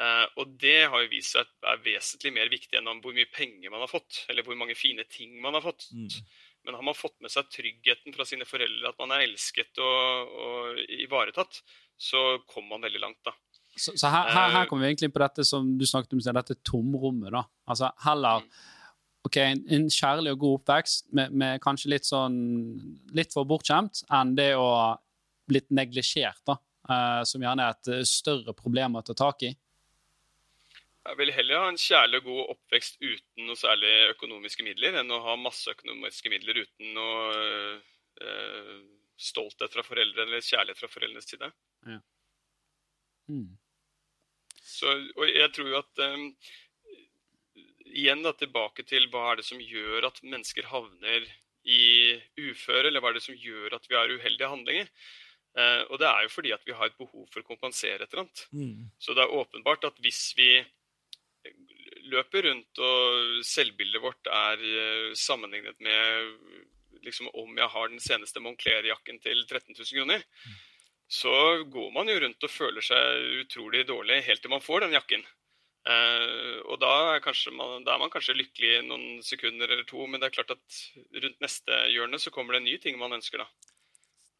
Uh, 0.00 0.25
og 0.40 0.54
det 0.61 0.87
har 0.88 1.02
jo 1.02 1.11
vist 1.12 1.35
seg 1.35 1.45
at 1.45 1.66
er 1.75 1.83
vesentlig 1.85 2.33
mer 2.33 2.49
viktig 2.49 2.78
enn 2.78 2.88
om 2.88 3.02
hvor 3.04 3.12
mye 3.12 3.28
penger 3.28 3.69
man 3.73 3.83
har 3.85 3.90
fått, 3.90 4.23
eller 4.33 4.47
hvor 4.47 4.57
mange 4.57 4.76
fine 4.78 5.04
ting 5.12 5.35
man 5.45 5.59
har 5.59 5.64
fått. 5.64 5.90
Mm. 5.92 6.09
Men 6.64 6.76
har 6.78 6.87
man 6.88 6.97
fått 6.97 7.19
med 7.21 7.33
seg 7.33 7.49
tryggheten 7.52 8.14
fra 8.16 8.25
sine 8.28 8.49
foreldre, 8.49 8.90
at 8.90 9.00
man 9.00 9.12
er 9.16 9.26
elsket 9.26 9.80
og, 9.85 10.33
og 10.45 10.80
ivaretatt, 11.04 11.61
så 12.00 12.40
kommer 12.49 12.76
man 12.76 12.88
veldig 12.88 13.02
langt, 13.02 13.21
da. 13.28 13.37
Så, 13.76 13.95
så 13.97 14.11
her, 14.11 14.28
her, 14.33 14.50
her, 14.57 14.66
kommer 14.69 14.85
vi 14.85 14.90
egentlig 14.90 15.09
inn 15.09 15.14
på 15.14 15.23
dette 15.23 15.45
som 15.47 15.69
du 15.78 15.87
snakket 15.87 16.16
om, 16.16 16.23
dette 16.37 16.59
tomrommet. 16.66 17.30
da. 17.33 17.45
Altså 17.71 17.92
heller 18.04 18.42
mm. 18.42 18.50
ok, 19.28 19.38
en, 19.45 19.62
en, 19.76 19.87
kjærlig 19.95 20.35
og 20.35 20.42
god 20.42 20.59
oppvekst 20.59 21.12
med, 21.16 21.37
med, 21.42 21.61
kanskje 21.64 21.92
litt 21.95 22.09
sånn 22.09 22.37
litt 23.16 23.37
for 23.37 23.49
bortskjemt 23.49 24.02
enn 24.16 24.35
det 24.37 24.52
å 24.59 24.69
blitt 25.50 25.71
neglisjert, 25.75 26.42
da. 26.49 26.57
Uh, 26.90 27.21
som 27.28 27.42
gjerne 27.45 27.66
er 27.69 27.76
et 27.76 28.09
større 28.09 28.54
problem 28.57 28.97
å 28.99 29.04
ta 29.07 29.14
tak 29.14 29.45
i. 29.47 29.50
Jeg 31.09 31.16
vil 31.16 31.33
heller 31.33 31.62
ha 31.62 31.69
en 31.71 31.80
kjærlig 31.80 32.21
og 32.21 32.26
god 32.28 32.40
oppvekst 32.54 32.99
uten 33.00 33.47
noe 33.49 33.57
særlig 33.57 33.90
økonomiske 34.12 34.64
midler, 34.66 34.99
enn 35.00 35.12
å 35.14 35.23
ha 35.25 35.37
masse 35.40 35.73
økonomiske 35.73 36.33
midler 36.33 36.61
uten 36.61 36.92
noe 36.97 37.30
øh, 38.21 38.80
stolthet 39.21 39.73
fra 39.73 39.85
foreldrene 39.87 40.28
eller 40.28 40.45
kjærlighet 40.45 40.80
fra 40.83 40.90
foreldrenes 40.92 41.30
side. 41.30 41.49
Ja. 41.88 42.00
Mm. 43.33 43.49
Så, 44.61 44.92
og 45.16 45.30
jeg 45.30 45.52
tror 45.57 45.71
jo 45.71 45.78
at 45.80 46.02
øh, 46.04 46.26
Igjen 47.90 48.21
da, 48.23 48.30
tilbake 48.38 48.85
til 48.87 49.09
hva 49.11 49.33
er 49.33 49.40
det 49.40 49.45
som 49.49 49.59
gjør 49.59 50.04
at 50.07 50.21
mennesker 50.23 50.69
havner 50.71 51.25
i 51.66 52.14
uføre, 52.38 52.87
eller 52.87 53.02
hva 53.02 53.11
er 53.11 53.16
det 53.19 53.25
som 53.25 53.35
gjør 53.35 53.75
at 53.75 53.88
vi 53.90 53.97
har 53.99 54.12
uheldige 54.14 54.50
handlinger? 54.52 54.92
Eh, 55.59 55.80
og 55.90 55.99
det 55.99 56.07
er 56.07 56.23
jo 56.23 56.30
fordi 56.30 56.52
at 56.54 56.62
vi 56.66 56.76
har 56.76 56.87
et 56.87 57.00
behov 57.00 57.26
for 57.33 57.42
å 57.42 57.49
kompensere 57.49 58.04
et 58.04 58.12
eller 58.12 58.28
annet. 58.28 58.45
Mm. 58.54 58.85
Så 59.02 59.16
det 59.19 59.25
er 59.25 59.35
åpenbart 59.40 59.88
at 59.90 59.99
hvis 60.04 60.23
vi 60.38 60.52
løper 62.11 62.47
rundt 62.49 62.83
og 62.83 63.40
selvbildet 63.47 64.02
vårt 64.02 64.31
er 64.31 64.61
eh, 64.61 65.09
sammenlignet 65.19 65.79
med 65.83 66.37
liksom 67.05 67.31
om 67.33 67.57
jeg 67.57 67.73
har 67.73 67.88
den 67.88 68.02
seneste 68.02 68.43
Moncler-jakken 68.45 69.21
til 69.25 69.45
13 69.47 69.73
000 69.73 69.87
kroner, 69.97 70.25
så 71.11 71.64
går 71.67 71.90
man 71.95 72.11
jo 72.11 72.19
rundt 72.23 72.47
og 72.47 72.52
føler 72.52 72.85
seg 72.85 73.38
utrolig 73.43 73.87
dårlig 73.88 74.21
helt 74.26 74.43
til 74.45 74.52
man 74.52 74.64
får 74.64 74.85
den 74.85 74.97
jakken. 74.99 75.25
Uh, 75.81 76.61
og 76.69 76.76
da 76.83 76.90
er, 77.17 77.25
man, 77.57 77.87
da 77.87 77.95
er 77.95 78.02
man 78.02 78.11
kanskje 78.12 78.37
lykkelig 78.37 78.83
noen 78.85 79.23
sekunder 79.25 79.71
eller 79.71 79.87
to, 79.88 80.05
men 80.05 80.21
det 80.21 80.29
er 80.29 80.35
klart 80.35 80.52
at 80.52 80.81
rundt 81.25 81.40
neste 81.40 81.79
hjørne 81.95 82.21
så 82.21 82.33
kommer 82.35 82.55
det 82.55 82.61
en 82.61 82.69
ny 82.69 82.76
ting 82.83 83.00
man 83.00 83.17
ønsker, 83.17 83.40
da. 83.40 83.49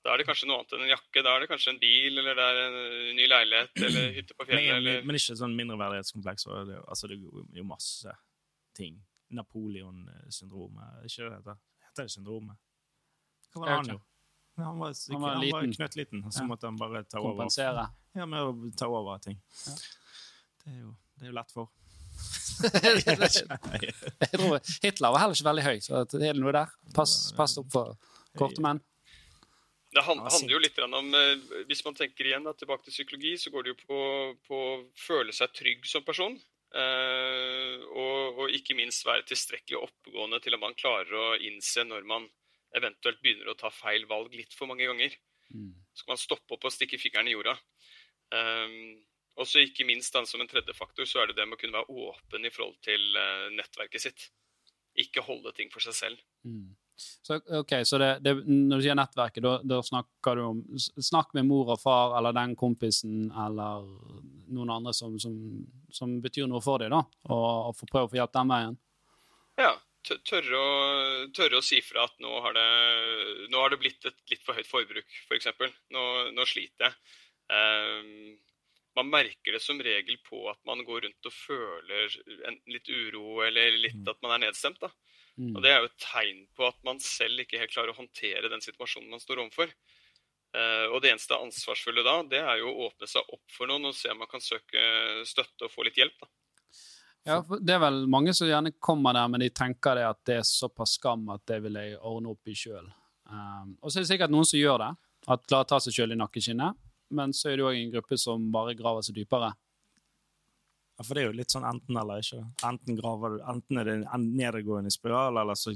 Da 0.04 0.14
er 0.14 0.23
det 0.23 0.26
kanskje 0.30 0.47
noe 0.49 0.57
annet 0.62 0.73
enn 0.76 0.83
en 0.87 0.92
jakke. 0.95 1.23
Da 1.26 1.35
er 1.37 1.42
det 1.45 1.49
kanskje 1.50 1.75
en 1.75 1.80
bil, 1.83 2.19
eller 2.23 2.35
det 2.38 2.45
er 2.49 2.61
en 2.64 3.16
ny 3.19 3.26
leilighet, 3.28 3.73
eller 3.88 4.12
hytte 4.16 4.37
på 4.38 4.47
fjellet, 4.49 4.69
Men, 4.71 4.76
eller 4.80 5.02
men 5.11 5.19
ikke 5.21 5.37
sånn 5.37 5.57
mindreverdighetskompleks. 5.59 6.47
Det, 6.71 6.78
altså, 6.88 7.11
det 7.11 7.19
er 7.21 7.61
jo 7.61 7.66
masse 7.69 8.14
ting. 8.78 8.97
Napoleon-syndromet, 9.30 11.04
ikke 11.07 11.23
det 11.23 11.28
det 11.28 11.37
heter? 11.40 11.59
Heter 11.90 12.07
det 12.09 12.14
syndromet? 12.14 12.57
Hva 13.52 13.61
var 13.61 13.69
det 13.71 13.76
han 13.76 13.90
gjorde? 13.92 14.07
Han 14.61 14.80
var, 14.80 14.92
syk, 14.99 15.12
Han 15.14 15.23
var 15.23 15.30
han 15.30 15.40
var 15.40 15.62
liten. 15.62 15.75
knøttliten, 15.76 16.25
og 16.26 16.33
så 16.35 16.42
Ja. 16.42 16.47
måtte 16.50 16.66
han 16.69 16.76
bare 16.80 17.04
ta 17.04 17.21
over. 17.21 17.30
Kompensere. 17.37 17.85
Ja, 18.19 18.26
med 18.26 18.40
å 18.40 18.73
ta 18.76 18.88
over 18.90 19.19
ting. 19.25 19.38
Ja. 19.66 19.75
Det, 20.64 20.73
er 20.75 20.80
jo, 20.80 20.90
det 21.16 21.25
er 21.28 21.30
jo 21.30 21.37
lett 21.38 21.52
for. 21.54 21.69
Jeg 22.61 24.28
tror 24.35 24.59
Hitler 24.83 25.14
var 25.14 25.23
heller 25.23 25.37
ikke 25.38 25.47
veldig 25.49 25.64
høy, 25.64 25.78
så 25.85 26.02
det 26.12 26.28
er 26.28 26.37
noe 26.37 26.52
der. 26.52 26.73
Pass, 26.97 27.14
pass 27.37 27.54
opp 27.61 27.71
for 27.73 27.95
korte 28.37 28.61
menn. 28.64 28.83
Det 29.91 30.05
handler 30.07 30.53
jo 30.55 30.61
litt 30.63 30.77
om 30.85 31.15
eh, 31.19 31.65
Hvis 31.67 31.83
man 31.83 31.97
tenker 31.99 32.29
igjen 32.29 32.45
da, 32.47 32.53
tilbake 32.55 32.87
til 32.87 32.95
psykologi, 32.95 33.35
så 33.43 33.51
går 33.51 33.67
det 33.67 33.73
jo 33.73 33.79
på, 33.81 34.01
på 34.47 34.61
å 34.69 34.77
føle 34.99 35.35
seg 35.35 35.55
trygg 35.57 35.89
som 35.91 36.07
person. 36.07 36.37
eh, 36.79 37.87
og, 37.91 38.39
og 38.45 38.55
ikke 38.55 38.77
minst 38.79 39.07
være 39.07 39.27
tilstrekkelig 39.27 39.81
oppegående 39.81 40.39
til 40.45 40.55
at 40.55 40.63
man 40.63 40.79
klarer 40.79 41.17
å 41.19 41.27
innse 41.43 41.83
når 41.89 42.07
man 42.07 42.29
eventuelt 42.79 43.19
begynner 43.23 43.51
å 43.51 43.59
ta 43.59 43.73
feil 43.75 44.07
valg 44.11 44.35
litt 44.39 44.55
for 44.55 44.71
mange 44.71 44.87
ganger. 44.87 45.17
Mm. 45.51 45.73
Så 45.95 46.07
kan 46.07 46.15
man 46.15 46.23
stoppe 46.23 46.55
opp 46.55 46.67
og 46.69 46.75
stikke 46.75 47.01
fingeren 47.03 47.31
i 47.31 47.35
jorda. 47.35 47.57
Um, 48.31 49.01
og 49.41 49.49
så 49.49 49.63
ikke 49.65 49.87
minst 49.89 50.15
da, 50.15 50.23
som 50.29 50.43
en 50.43 50.51
tredje 50.51 50.75
faktor, 50.77 51.07
så 51.09 51.23
er 51.23 51.31
det 51.31 51.39
det 51.39 51.47
med 51.49 51.57
å 51.57 51.61
kunne 51.61 51.81
være 51.81 52.07
åpen 52.11 52.47
i 52.47 52.53
forhold 52.53 52.77
til 52.85 53.17
eh, 53.17 53.47
nettverket 53.57 54.05
sitt. 54.05 54.27
Ikke 55.01 55.25
holde 55.25 55.53
ting 55.57 55.71
for 55.73 55.83
seg 55.85 55.97
selv. 55.97 56.25
Mm. 56.45 56.70
Så, 57.00 57.38
ok, 57.61 57.73
så 57.88 57.99
det, 58.00 58.11
det, 58.25 58.35
når 58.47 58.80
du 58.80 58.85
sier 58.85 58.99
nettverket, 58.99 59.42
da, 59.45 59.54
da 59.64 59.80
snakker 59.85 60.38
du 60.38 60.42
om 60.45 60.62
Snakk 60.78 61.35
med 61.37 61.49
mor 61.49 61.73
og 61.75 61.80
far 61.83 62.16
eller 62.19 62.37
den 62.37 62.57
kompisen 62.59 63.30
eller 63.30 63.87
noen 64.50 64.73
andre 64.75 64.95
som, 64.97 65.14
som, 65.23 65.37
som 65.95 66.19
betyr 66.23 66.49
noe 66.50 66.62
for 66.64 66.83
deg, 66.83 66.92
da, 66.92 67.04
og, 67.30 67.71
og 67.71 67.87
prøv 67.90 68.09
å 68.09 68.11
få 68.12 68.21
hjelp 68.21 68.35
den 68.37 68.52
veien. 68.52 68.76
Ja, 69.61 69.73
tørre 70.09 70.61
å, 70.61 70.69
tørre 71.37 71.61
å 71.61 71.64
si 71.64 71.80
fra 71.85 72.07
at 72.09 72.16
nå 72.23 72.42
har 72.45 72.57
det, 72.57 72.69
nå 73.52 73.62
har 73.62 73.73
det 73.73 73.80
blitt 73.83 74.07
et 74.09 74.33
litt 74.33 74.45
for 74.45 74.59
høyt 74.59 74.69
forbruk, 74.69 75.07
f.eks. 75.07 75.26
For 75.28 75.38
eksempel. 75.38 75.75
nå, 75.95 76.07
nå 76.37 76.47
sliter 76.49 76.88
jeg. 76.88 77.19
Um, 77.50 78.38
man 78.99 79.11
merker 79.11 79.54
det 79.54 79.62
som 79.62 79.80
regel 79.83 80.19
på 80.26 80.42
at 80.50 80.59
man 80.66 80.83
går 80.87 81.07
rundt 81.07 81.28
og 81.28 81.35
føler 81.35 82.16
enten 82.49 82.75
litt 82.75 82.88
uro 82.90 83.40
eller 83.47 83.78
litt 83.78 84.09
at 84.11 84.19
man 84.25 84.35
er 84.37 84.47
nedstemt. 84.49 84.80
da. 84.83 84.90
Mm. 85.41 85.55
Og 85.55 85.63
Det 85.65 85.71
er 85.73 85.81
jo 85.81 85.89
et 85.89 86.03
tegn 86.05 86.43
på 86.57 86.67
at 86.69 86.77
man 86.85 87.01
selv 87.01 87.41
ikke 87.41 87.61
helt 87.61 87.73
klarer 87.73 87.95
å 87.95 87.97
håndtere 87.97 88.51
den 88.53 88.61
situasjonen 88.65 89.09
man 89.13 89.23
står 89.23 89.41
overfor. 89.41 89.73
Uh, 90.51 90.91
og 90.91 90.99
Det 91.01 91.13
eneste 91.13 91.39
ansvarsfulle 91.39 92.03
da, 92.05 92.19
det 92.27 92.43
er 92.43 92.61
jo 92.61 92.73
å 92.73 92.89
åpne 92.89 93.09
seg 93.09 93.29
opp 93.33 93.55
for 93.55 93.71
noen 93.71 93.89
og 93.89 93.97
se 93.97 94.11
om 94.11 94.19
man 94.21 94.31
kan 94.31 94.43
søke 94.43 94.83
støtte 95.29 95.69
og 95.69 95.73
få 95.73 95.87
litt 95.87 96.00
hjelp. 96.00 96.19
da. 96.21 96.31
Ja, 97.29 97.37
det 97.61 97.75
er 97.76 97.83
vel 97.83 98.03
mange 98.11 98.33
som 98.37 98.49
gjerne 98.49 98.73
kommer 98.81 99.15
der, 99.15 99.29
men 99.31 99.45
de 99.45 99.50
tenker 99.53 99.99
det 99.99 100.07
at 100.09 100.21
det 100.26 100.39
er 100.41 100.47
såpass 100.49 100.97
skam 100.99 101.29
at 101.33 101.45
det 101.49 101.61
vil 101.65 101.76
jeg 101.79 101.99
ordne 102.00 102.33
opp 102.33 102.49
i 102.49 102.57
sjøl. 102.57 102.89
Um, 103.31 103.76
og 103.79 103.91
så 103.91 104.00
er 104.00 104.05
det 104.05 104.11
sikkert 104.11 104.33
noen 104.33 104.49
som 104.49 104.59
gjør 104.59 104.81
det, 104.83 104.93
at 105.31 105.45
klarer 105.47 105.69
å 105.69 105.71
ta 105.71 105.81
seg 105.85 105.95
sjøl 105.95 106.17
i 106.17 106.19
nakkeskinnet. 106.19 106.81
Men 107.15 107.35
så 107.37 107.50
er 107.50 107.59
det 107.59 107.67
òg 107.67 107.76
en 107.76 107.93
gruppe 107.93 108.19
som 108.19 108.49
bare 108.55 108.76
graver 108.79 109.05
seg 109.07 109.19
dypere. 109.19 109.53
Ja, 111.00 111.04
for 111.08 111.17
det 111.17 111.21
er 111.23 111.30
jo 111.30 111.36
litt 111.39 111.49
sånn 111.49 111.65
enten-eller, 111.65 112.21
ikke? 112.21 112.43
Enten, 112.69 112.97
graver 112.99 113.39
enten 113.49 113.78
er 113.80 113.86
det 113.89 113.93
en 114.13 114.25
nedadgående 114.36 114.91
spiral, 114.93 115.39
eller 115.41 115.56
så 115.56 115.73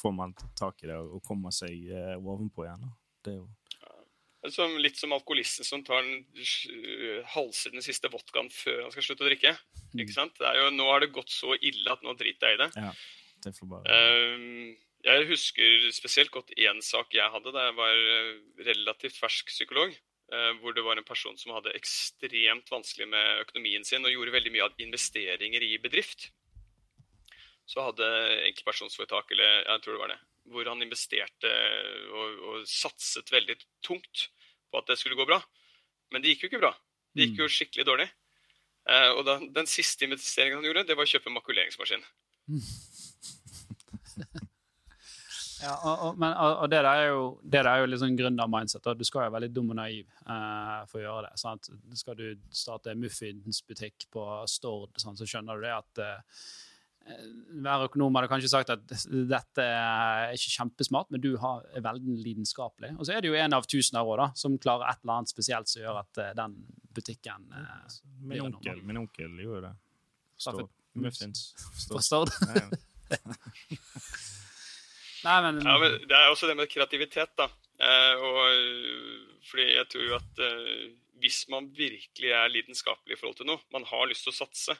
får 0.00 0.14
man 0.16 0.32
tak 0.58 0.82
i 0.82 0.88
det 0.90 0.96
og 0.98 1.20
kommer 1.22 1.54
seg 1.54 1.92
eh, 1.94 2.16
ovenpå 2.18 2.64
igjen. 2.64 2.88
Det 3.22 3.36
er 3.36 3.36
jo 3.38 4.50
Som, 4.50 4.74
litt 4.82 4.98
som 4.98 5.14
alkoholisten 5.14 5.64
som 5.64 5.84
tar 5.86 6.02
den, 6.02 6.24
øh, 6.74 7.20
halser 7.36 7.70
den 7.70 7.86
siste 7.86 8.10
vodkaen 8.10 8.50
før 8.50 8.82
han 8.82 8.90
skal 8.96 9.06
slutte 9.06 9.24
å 9.24 9.28
drikke. 9.30 9.54
Ikke 9.94 10.16
sant? 10.16 10.34
Det 10.42 10.50
jo, 10.58 10.66
nå 10.74 10.88
har 10.90 11.06
det 11.06 11.12
gått 11.14 11.30
så 11.30 11.54
ille 11.54 11.94
at 11.94 12.02
nå 12.02 12.16
driter 12.18 12.50
jeg 12.50 12.58
i 12.58 12.62
det. 12.64 12.68
Ja, 12.74 12.90
det 13.46 13.54
får 13.54 13.70
bare 13.76 13.94
Ehm, 13.94 14.74
jeg 15.06 15.28
husker 15.30 15.86
spesielt 15.94 16.34
godt 16.34 16.50
én 16.58 16.82
sak 16.82 17.14
jeg 17.14 17.30
hadde 17.30 17.54
da 17.54 17.68
jeg 17.68 17.78
var 17.78 18.02
øh, 18.18 18.34
relativt 18.72 19.22
fersk 19.22 19.54
psykolog. 19.54 19.94
Eh, 20.34 20.52
hvor 20.60 20.74
det 20.76 20.84
var 20.86 20.98
en 20.98 21.06
person 21.06 21.36
som 21.38 21.54
hadde 21.54 21.74
ekstremt 21.78 22.70
vanskelig 22.72 23.06
med 23.10 23.44
økonomien 23.44 23.86
sin 23.86 24.04
og 24.04 24.12
gjorde 24.12 24.34
veldig 24.34 24.52
mye 24.54 24.66
av 24.66 24.82
investeringer 24.82 25.66
i 25.66 25.76
bedrift. 25.82 26.28
Så 27.70 27.86
hadde 27.86 28.08
enkeltpersonsforetak, 28.50 29.30
eller 29.32 29.62
jeg 29.62 29.84
tror 29.84 29.94
det 29.94 30.02
var 30.02 30.12
det, 30.12 30.20
hvor 30.52 30.68
han 30.68 30.84
investerte 30.84 31.52
og, 32.12 32.42
og 32.50 32.66
satset 32.68 33.30
veldig 33.32 33.56
tungt 33.86 34.28
på 34.68 34.82
at 34.82 34.90
det 34.90 34.98
skulle 35.00 35.16
gå 35.16 35.28
bra. 35.28 35.40
Men 36.12 36.22
det 36.22 36.34
gikk 36.34 36.44
jo 36.44 36.52
ikke 36.52 36.62
bra. 36.66 36.74
Det 37.14 37.28
gikk 37.28 37.40
jo 37.44 37.50
skikkelig 37.50 37.86
dårlig. 37.88 38.08
Eh, 38.90 39.10
og 39.14 39.22
da, 39.24 39.38
den 39.56 39.68
siste 39.70 40.04
investeringen 40.04 40.60
han 40.60 40.66
gjorde, 40.68 40.84
det 40.90 40.96
var 40.98 41.06
å 41.06 41.12
kjøpe 41.14 41.32
makuleringsmaskin. 41.32 42.04
Ja, 45.64 45.74
og, 45.80 46.02
og, 46.04 46.18
men, 46.20 46.34
og 46.36 46.66
det 46.68 46.82
der 46.84 46.90
er 46.90 47.06
jo, 47.08 47.22
det 47.42 47.62
der 47.62 47.70
er 47.70 47.82
jo 47.82 47.88
liksom 47.88 48.18
grunnen 48.18 48.42
av 48.44 48.50
mindset. 48.52 48.90
Du 48.98 49.04
skal 49.06 49.22
jo 49.22 49.24
være 49.24 49.36
veldig 49.38 49.52
dum 49.56 49.72
og 49.72 49.78
naiv 49.78 50.04
eh, 50.04 50.82
for 50.90 51.00
å 51.00 51.04
gjøre 51.06 51.30
det. 51.30 51.40
Sant? 51.40 51.70
Skal 51.96 52.18
du 52.18 52.26
starte 52.52 52.96
muffinsbutikk 52.98 54.08
på 54.12 54.26
Stord, 54.50 54.92
sant, 55.00 55.20
så 55.20 55.28
skjønner 55.28 55.58
du 55.58 55.64
det 55.64 55.72
at 55.72 56.02
eh, 56.04 56.44
hver 57.64 57.84
økonom 57.86 58.16
hadde 58.16 58.30
kanskje 58.32 58.50
sagt 58.52 58.72
at 58.72 58.84
dette 59.28 59.64
er 59.64 60.36
ikke 60.36 60.54
kjempesmart, 60.56 61.10
men 61.12 61.22
du 61.24 61.34
har, 61.40 61.64
er 61.76 61.84
veldig 61.84 62.16
lidenskapelig. 62.24 62.94
Og 62.98 63.06
så 63.06 63.16
er 63.16 63.24
det 63.24 63.32
jo 63.32 63.40
en 63.40 63.56
av 63.56 63.68
tusen 63.68 63.98
av 64.00 64.08
òg, 64.08 64.24
som 64.40 64.56
klarer 64.60 64.88
et 64.90 65.02
eller 65.04 65.18
annet 65.18 65.32
spesielt 65.32 65.70
som 65.70 65.84
gjør 65.84 66.00
at 66.04 66.22
eh, 66.22 66.32
den 66.38 66.60
butikken 66.94 67.50
eh, 67.56 67.98
Min 68.20 68.36
blir 68.36 68.46
onkel, 68.48 68.80
min 68.86 69.02
onkel 69.04 69.42
gjorde 69.44 69.60
jo 69.60 69.66
det. 69.68 69.74
Stord. 70.44 70.72
Muffins. 70.94 71.50
Stord. 71.80 71.96
på 71.98 72.02
Stord. 72.04 72.30
Nei, 75.24 75.38
men, 75.46 75.62
Ja, 75.64 75.78
men 75.80 75.96
Det 76.08 76.16
er 76.18 76.30
også 76.32 76.50
det 76.50 76.58
med 76.58 76.70
kreativitet, 76.72 77.32
da. 77.38 77.48
Eh, 77.80 78.14
og, 78.20 78.42
øh, 78.50 79.40
fordi 79.48 79.70
jeg 79.72 79.88
tror 79.90 80.04
jo 80.08 80.18
at 80.18 80.44
eh, 80.44 80.92
hvis 81.22 81.46
man 81.52 81.70
virkelig 81.74 82.30
er 82.36 82.52
lidenskapelig 82.52 83.16
i 83.16 83.20
forhold 83.20 83.40
til 83.40 83.48
noe, 83.48 83.62
man 83.72 83.86
har 83.88 84.06
lyst 84.10 84.26
til 84.26 84.34
å 84.34 84.36
satse, 84.36 84.76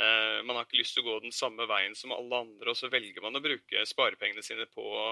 eh, 0.00 0.40
man 0.46 0.56
har 0.56 0.66
ikke 0.66 0.80
lyst 0.80 0.96
til 0.96 1.04
å 1.04 1.08
gå 1.10 1.18
den 1.26 1.34
samme 1.34 1.66
veien 1.70 1.94
som 1.98 2.14
alle 2.16 2.40
andre, 2.46 2.72
og 2.72 2.78
så 2.78 2.90
velger 2.92 3.24
man 3.24 3.36
å 3.38 3.44
bruke 3.44 3.84
sparepengene 3.88 4.44
sine 4.44 4.66
på 4.72 4.82
å 4.84 5.06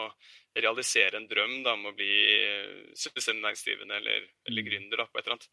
realisere 0.57 1.21
en 1.21 1.29
drøm 1.31 1.61
da, 1.67 1.77
om 1.77 1.91
å 1.91 1.95
bli 1.97 2.13
eh, 2.39 2.75
selvstendig 2.99 3.45
næringsdrivende 3.45 4.01
eller, 4.01 4.29
eller 4.51 4.69
gründer 4.69 5.05
da, 5.05 5.09
på 5.09 5.21
et 5.21 5.27
eller 5.27 5.39
annet, 5.39 5.49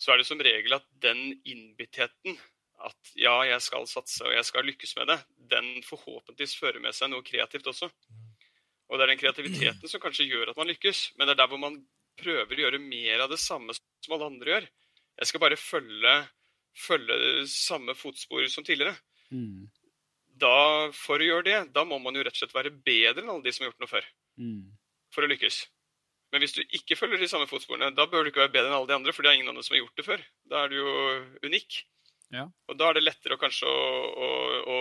så 0.00 0.12
er 0.12 0.20
det 0.20 0.28
som 0.28 0.40
regel 0.40 0.78
at 0.78 0.86
den 1.02 1.26
innbittheten 1.44 2.38
at 2.86 3.12
ja, 3.18 3.34
jeg 3.48 3.60
skal 3.64 3.86
satse 3.90 4.24
og 4.24 4.34
jeg 4.34 4.46
skal 4.48 4.66
lykkes 4.66 4.94
med 4.98 5.10
det, 5.12 5.18
den 5.52 5.70
forhåpentligvis 5.86 6.56
fører 6.60 6.80
med 6.82 6.96
seg 6.96 7.10
noe 7.12 7.24
kreativt 7.26 7.68
også. 7.70 7.90
Og 8.90 8.98
det 8.98 9.04
er 9.04 9.12
den 9.12 9.20
kreativiteten 9.20 9.90
som 9.90 10.02
kanskje 10.02 10.28
gjør 10.28 10.52
at 10.52 10.58
man 10.58 10.70
lykkes, 10.70 11.10
men 11.16 11.28
det 11.28 11.36
er 11.36 11.42
der 11.42 11.50
hvor 11.52 11.60
man 11.62 11.78
prøver 12.20 12.56
å 12.56 12.64
gjøre 12.66 12.82
mer 12.82 13.24
av 13.24 13.32
det 13.32 13.40
samme 13.40 13.74
som 13.76 14.14
alle 14.16 14.30
andre 14.32 14.54
gjør. 14.54 14.68
Jeg 15.20 15.30
skal 15.30 15.42
bare 15.42 15.58
følge, 15.60 16.14
følge 16.78 17.18
samme 17.52 17.94
fotspor 17.98 18.46
som 18.52 18.66
tidligere. 18.66 18.96
mm, 19.30 19.68
Da, 20.40 20.88
for 20.96 21.20
å 21.20 21.26
gjøre 21.26 21.44
det, 21.44 21.58
da 21.74 21.84
må 21.84 21.98
man 22.00 22.16
jo 22.16 22.24
rett 22.24 22.32
og 22.32 22.40
slett 22.40 22.56
være 22.56 22.72
bedre 22.72 23.20
enn 23.20 23.28
alle 23.28 23.44
de 23.44 23.52
som 23.52 23.64
har 23.64 23.70
gjort 23.70 23.84
noe 23.84 23.92
før, 23.92 24.06
mm. 24.40 24.62
for 25.12 25.26
å 25.26 25.28
lykkes. 25.28 25.60
Men 26.32 26.40
hvis 26.40 26.54
du 26.56 26.62
ikke 26.78 26.96
følger 26.96 27.20
de 27.20 27.28
samme 27.28 27.48
fotsporene, 27.50 27.90
da 27.92 28.06
bør 28.08 28.24
du 28.24 28.30
ikke 28.30 28.44
være 28.44 28.54
bedre 28.54 28.70
enn 28.70 28.76
alle 28.78 28.88
de 28.88 28.96
andre, 28.96 29.12
for 29.12 29.26
det 29.26 29.32
er 29.32 29.40
ingen 29.40 29.50
andre 29.52 29.64
som 29.66 29.74
har 29.74 29.82
gjort 29.82 29.98
det 29.98 30.06
før. 30.06 30.24
Da 30.48 30.62
er 30.64 30.70
du 30.72 30.76
jo 30.78 30.92
unik. 31.44 31.82
Ja. 32.34 32.46
Og 32.70 32.78
da 32.78 32.90
er 32.90 32.98
det 32.98 33.04
lettere 33.04 33.36
å 33.36 33.40
kanskje 33.40 33.66
å, 33.66 33.82
å, 34.26 34.30
å 34.70 34.78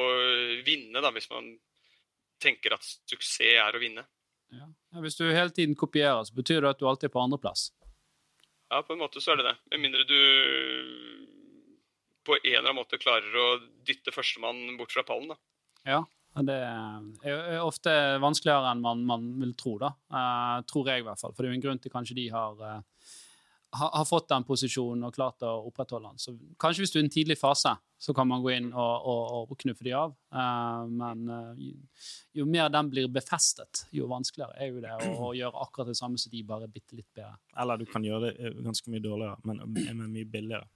vinne, 0.66 1.02
da, 1.02 1.12
hvis 1.16 1.30
man 1.32 1.50
tenker 2.40 2.76
at 2.78 2.86
suksess 2.86 3.42
er 3.58 3.76
å 3.76 3.82
vinne. 3.82 4.06
Ja. 4.54 4.68
Ja, 4.94 5.02
hvis 5.04 5.18
du 5.20 5.26
hele 5.28 5.54
tiden 5.54 5.76
kopierer, 5.78 6.24
så 6.26 6.34
betyr 6.38 6.64
det 6.64 6.74
at 6.74 6.80
du 6.82 6.88
alltid 6.90 7.10
er 7.10 7.14
på 7.14 7.22
andreplass. 7.22 7.70
Ja, 8.70 8.82
på 8.86 8.94
en 8.94 9.02
måte 9.02 9.22
så 9.22 9.34
er 9.34 9.42
det 9.42 9.50
det. 9.50 9.58
Med 9.74 9.84
mindre 9.88 10.06
du 10.10 10.20
på 12.26 12.38
en 12.38 12.46
eller 12.46 12.70
annen 12.70 12.78
måte 12.78 13.02
klarer 13.02 13.36
å 13.42 13.50
dytte 13.86 14.14
førstemann 14.14 14.78
bort 14.78 14.94
fra 14.94 15.06
pallen, 15.08 15.34
da. 15.34 15.40
Ja. 15.90 16.06
Det 16.46 16.56
er 16.56 17.58
ofte 17.66 17.92
vanskeligere 18.22 18.70
enn 18.72 18.84
man, 18.84 19.02
man 19.10 19.24
vil 19.42 19.56
tro, 19.58 19.74
da. 19.82 19.90
Uh, 20.14 20.62
tror 20.70 20.92
jeg, 20.92 21.02
i 21.02 21.08
hvert 21.08 21.20
fall. 21.20 21.34
For 21.34 21.42
det 21.42 21.50
er 21.50 21.56
jo 21.56 21.58
en 21.58 21.64
grunn 21.66 21.82
til 21.82 21.94
kanskje 21.94 22.18
de 22.20 22.28
har, 22.32 22.62
uh, 22.62 22.99
ha, 23.78 23.98
har 23.98 24.06
fått 24.06 24.30
den 24.32 24.46
posisjonen 24.48 25.06
og 25.08 25.14
klart 25.16 25.44
å 25.46 25.52
opprettholde 25.68 26.10
den. 26.10 26.22
Så 26.22 26.34
kanskje 26.62 26.84
hvis 26.84 26.94
du 26.94 26.98
er 27.00 27.04
i 27.04 27.08
en 27.08 27.14
tidlig 27.14 27.38
fase, 27.40 27.76
så 28.00 28.16
kan 28.16 28.28
man 28.30 28.42
gå 28.42 28.54
inn 28.56 28.72
og, 28.72 29.06
og, 29.12 29.52
og 29.52 29.60
knuffe 29.62 29.86
de 29.86 29.94
av. 29.98 30.16
Uh, 30.34 30.88
men 30.90 31.26
jo, 31.60 31.76
jo, 32.40 32.48
mer 32.50 32.72
den 32.74 32.90
blir 32.94 33.12
befestet, 33.14 33.86
jo 33.96 34.10
vanskeligere 34.10 34.58
er 34.58 34.74
jo 34.74 34.84
det 34.84 34.96
å, 34.96 35.14
å 35.28 35.32
gjøre 35.38 35.64
akkurat 35.68 35.92
det 35.92 36.00
samme 36.00 36.22
som 36.22 36.34
de, 36.34 36.44
bare 36.48 36.70
bitte 36.72 36.98
litt 36.98 37.10
bedre. 37.14 37.38
Eller 37.60 37.82
du 37.82 37.86
kan 37.90 38.06
gjøre 38.06 38.34
det 38.34 38.54
ganske 38.66 38.94
mye 38.94 39.04
dårligere, 39.04 39.38
men, 39.50 39.64
men 39.70 40.06
mye 40.08 40.30
billigere. 40.30 40.70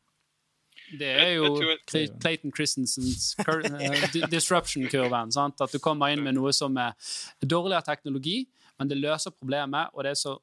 Det 0.99 1.09
er 1.09 1.29
jo 1.37 1.47
Clayton 1.87 2.51
Christensens 2.55 3.33
uh, 3.39 4.27
disruption-kurven. 4.29 5.31
At 5.39 5.71
du 5.71 5.79
kommer 5.81 6.13
inn 6.13 6.23
med 6.25 6.35
noe 6.37 6.53
som 6.55 6.75
er 6.81 6.93
dårligere 7.41 7.85
teknologi, 7.87 8.43
men 8.79 8.89
det 8.89 8.99
løser 8.99 9.33
problemet, 9.33 9.93
og 9.93 10.03
det 10.05 10.13
er 10.13 10.19
så 10.19 10.35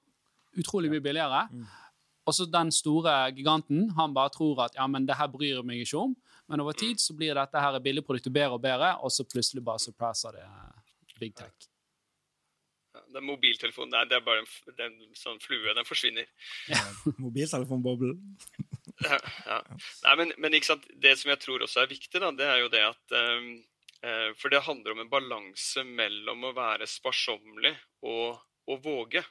utrolig 0.59 0.91
mye 0.93 1.05
billigere. 1.05 1.45
Og 2.31 2.37
så 2.37 2.47
den 2.47 2.69
store 2.71 3.13
giganten 3.35 3.89
han 3.97 4.13
bare 4.15 4.31
tror 4.31 4.61
at 4.69 4.77
ja, 4.79 4.87
men 4.87 5.09
det 5.09 5.17
her 5.19 5.27
bryr 5.33 5.65
meg 5.67 5.83
ikke 5.83 6.05
om. 6.05 6.13
Men 6.47 6.63
over 6.63 6.77
tid 6.79 7.03
så 7.03 7.17
blir 7.19 7.35
dette 7.35 7.63
her 7.63 7.79
billigproduktet 7.83 8.35
bedre 8.35 8.55
og 8.55 8.63
bedre, 8.63 8.93
og 9.03 9.11
så 9.11 9.27
plutselig 9.27 9.65
bare 9.67 9.83
surpasser 9.83 10.39
det 10.39 10.47
big 11.19 11.35
tech. 11.35 11.67
Den 13.11 13.27
mobiltelefonen 13.27 13.91
der, 13.95 14.07
det 14.07 14.17
er 14.19 14.23
bare 14.27 14.45
en, 14.45 14.49
det 14.71 14.85
er 14.85 14.93
en 14.93 15.19
sånn 15.19 15.43
flue. 15.43 15.75
Den 15.75 15.87
forsvinner. 15.87 16.27
Ja. 16.71 16.81
Mobiltelefonboblen. 17.25 18.19
ja, 19.03 19.19
ja. 19.47 19.59
Nei, 20.07 20.15
men, 20.23 20.35
men 20.39 20.55
det 20.55 21.17
som 21.19 21.33
jeg 21.33 21.43
tror 21.43 21.67
også 21.67 21.83
er 21.83 21.91
viktig, 21.91 22.23
da, 22.23 22.31
det 22.35 22.47
er 22.47 22.63
jo 22.63 22.71
det 22.71 22.83
at 22.87 23.15
um, 23.15 23.53
uh, 24.07 24.31
For 24.39 24.55
det 24.55 24.63
handler 24.67 24.95
om 24.95 25.03
en 25.03 25.11
balanse 25.11 25.87
mellom 25.87 26.47
å 26.47 26.55
være 26.55 26.87
sparsommelig 26.91 27.75
og 28.07 28.39
å 28.71 28.79
våge. 28.83 29.23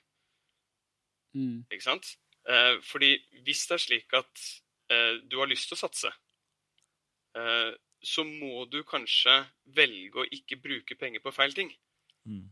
Mm. 1.35 1.63
Ikke 1.67 1.85
sant? 1.85 2.15
Uh, 2.49 2.79
fordi 2.81 3.13
hvis 3.45 3.67
det 3.69 3.77
er 3.77 3.83
slik 3.83 4.15
at 4.17 4.45
uh, 4.93 5.19
du 5.29 5.37
har 5.41 5.49
lyst 5.51 5.69
til 5.69 5.77
å 5.77 5.83
satse, 5.85 6.13
så 8.03 8.23
må 8.25 8.63
du 8.67 8.79
kanskje 8.83 9.31
velge 9.77 10.17
å 10.17 10.25
ikke 10.33 10.57
bruke 10.59 10.95
penger 10.97 11.21
på 11.23 11.31
feil 11.31 11.53
ting. 11.55 11.69
Mm 12.25 12.47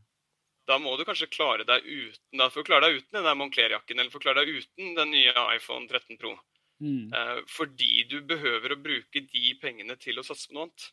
da 0.67 0.77
må 0.83 0.93
du 0.99 1.05
kanskje 1.07 1.29
klare 1.31 1.65
deg 1.67 1.85
uten 1.85 2.41
da, 2.41 2.49
for 2.51 2.61
å 2.61 2.67
klare 2.67 2.89
deg 2.89 2.99
uten 2.99 3.23
den 3.23 3.39
Moncler-jakken 3.39 3.99
eller 3.99 4.11
for 4.11 4.19
å 4.19 4.25
klare 4.25 4.43
deg 4.43 4.59
uten 4.59 4.93
den 4.97 5.13
nye 5.15 5.33
iPhone 5.55 5.87
13 5.87 6.19
Pro. 6.19 6.35
Mm. 6.83 7.07
Eh, 7.15 7.39
fordi 7.49 8.03
du 8.11 8.19
behøver 8.27 8.75
å 8.75 8.81
bruke 8.81 9.23
de 9.31 9.53
pengene 9.61 9.95
til 9.99 10.19
å 10.19 10.25
satse 10.27 10.49
på 10.49 10.57
noe 10.57 10.67
annet. 10.67 10.87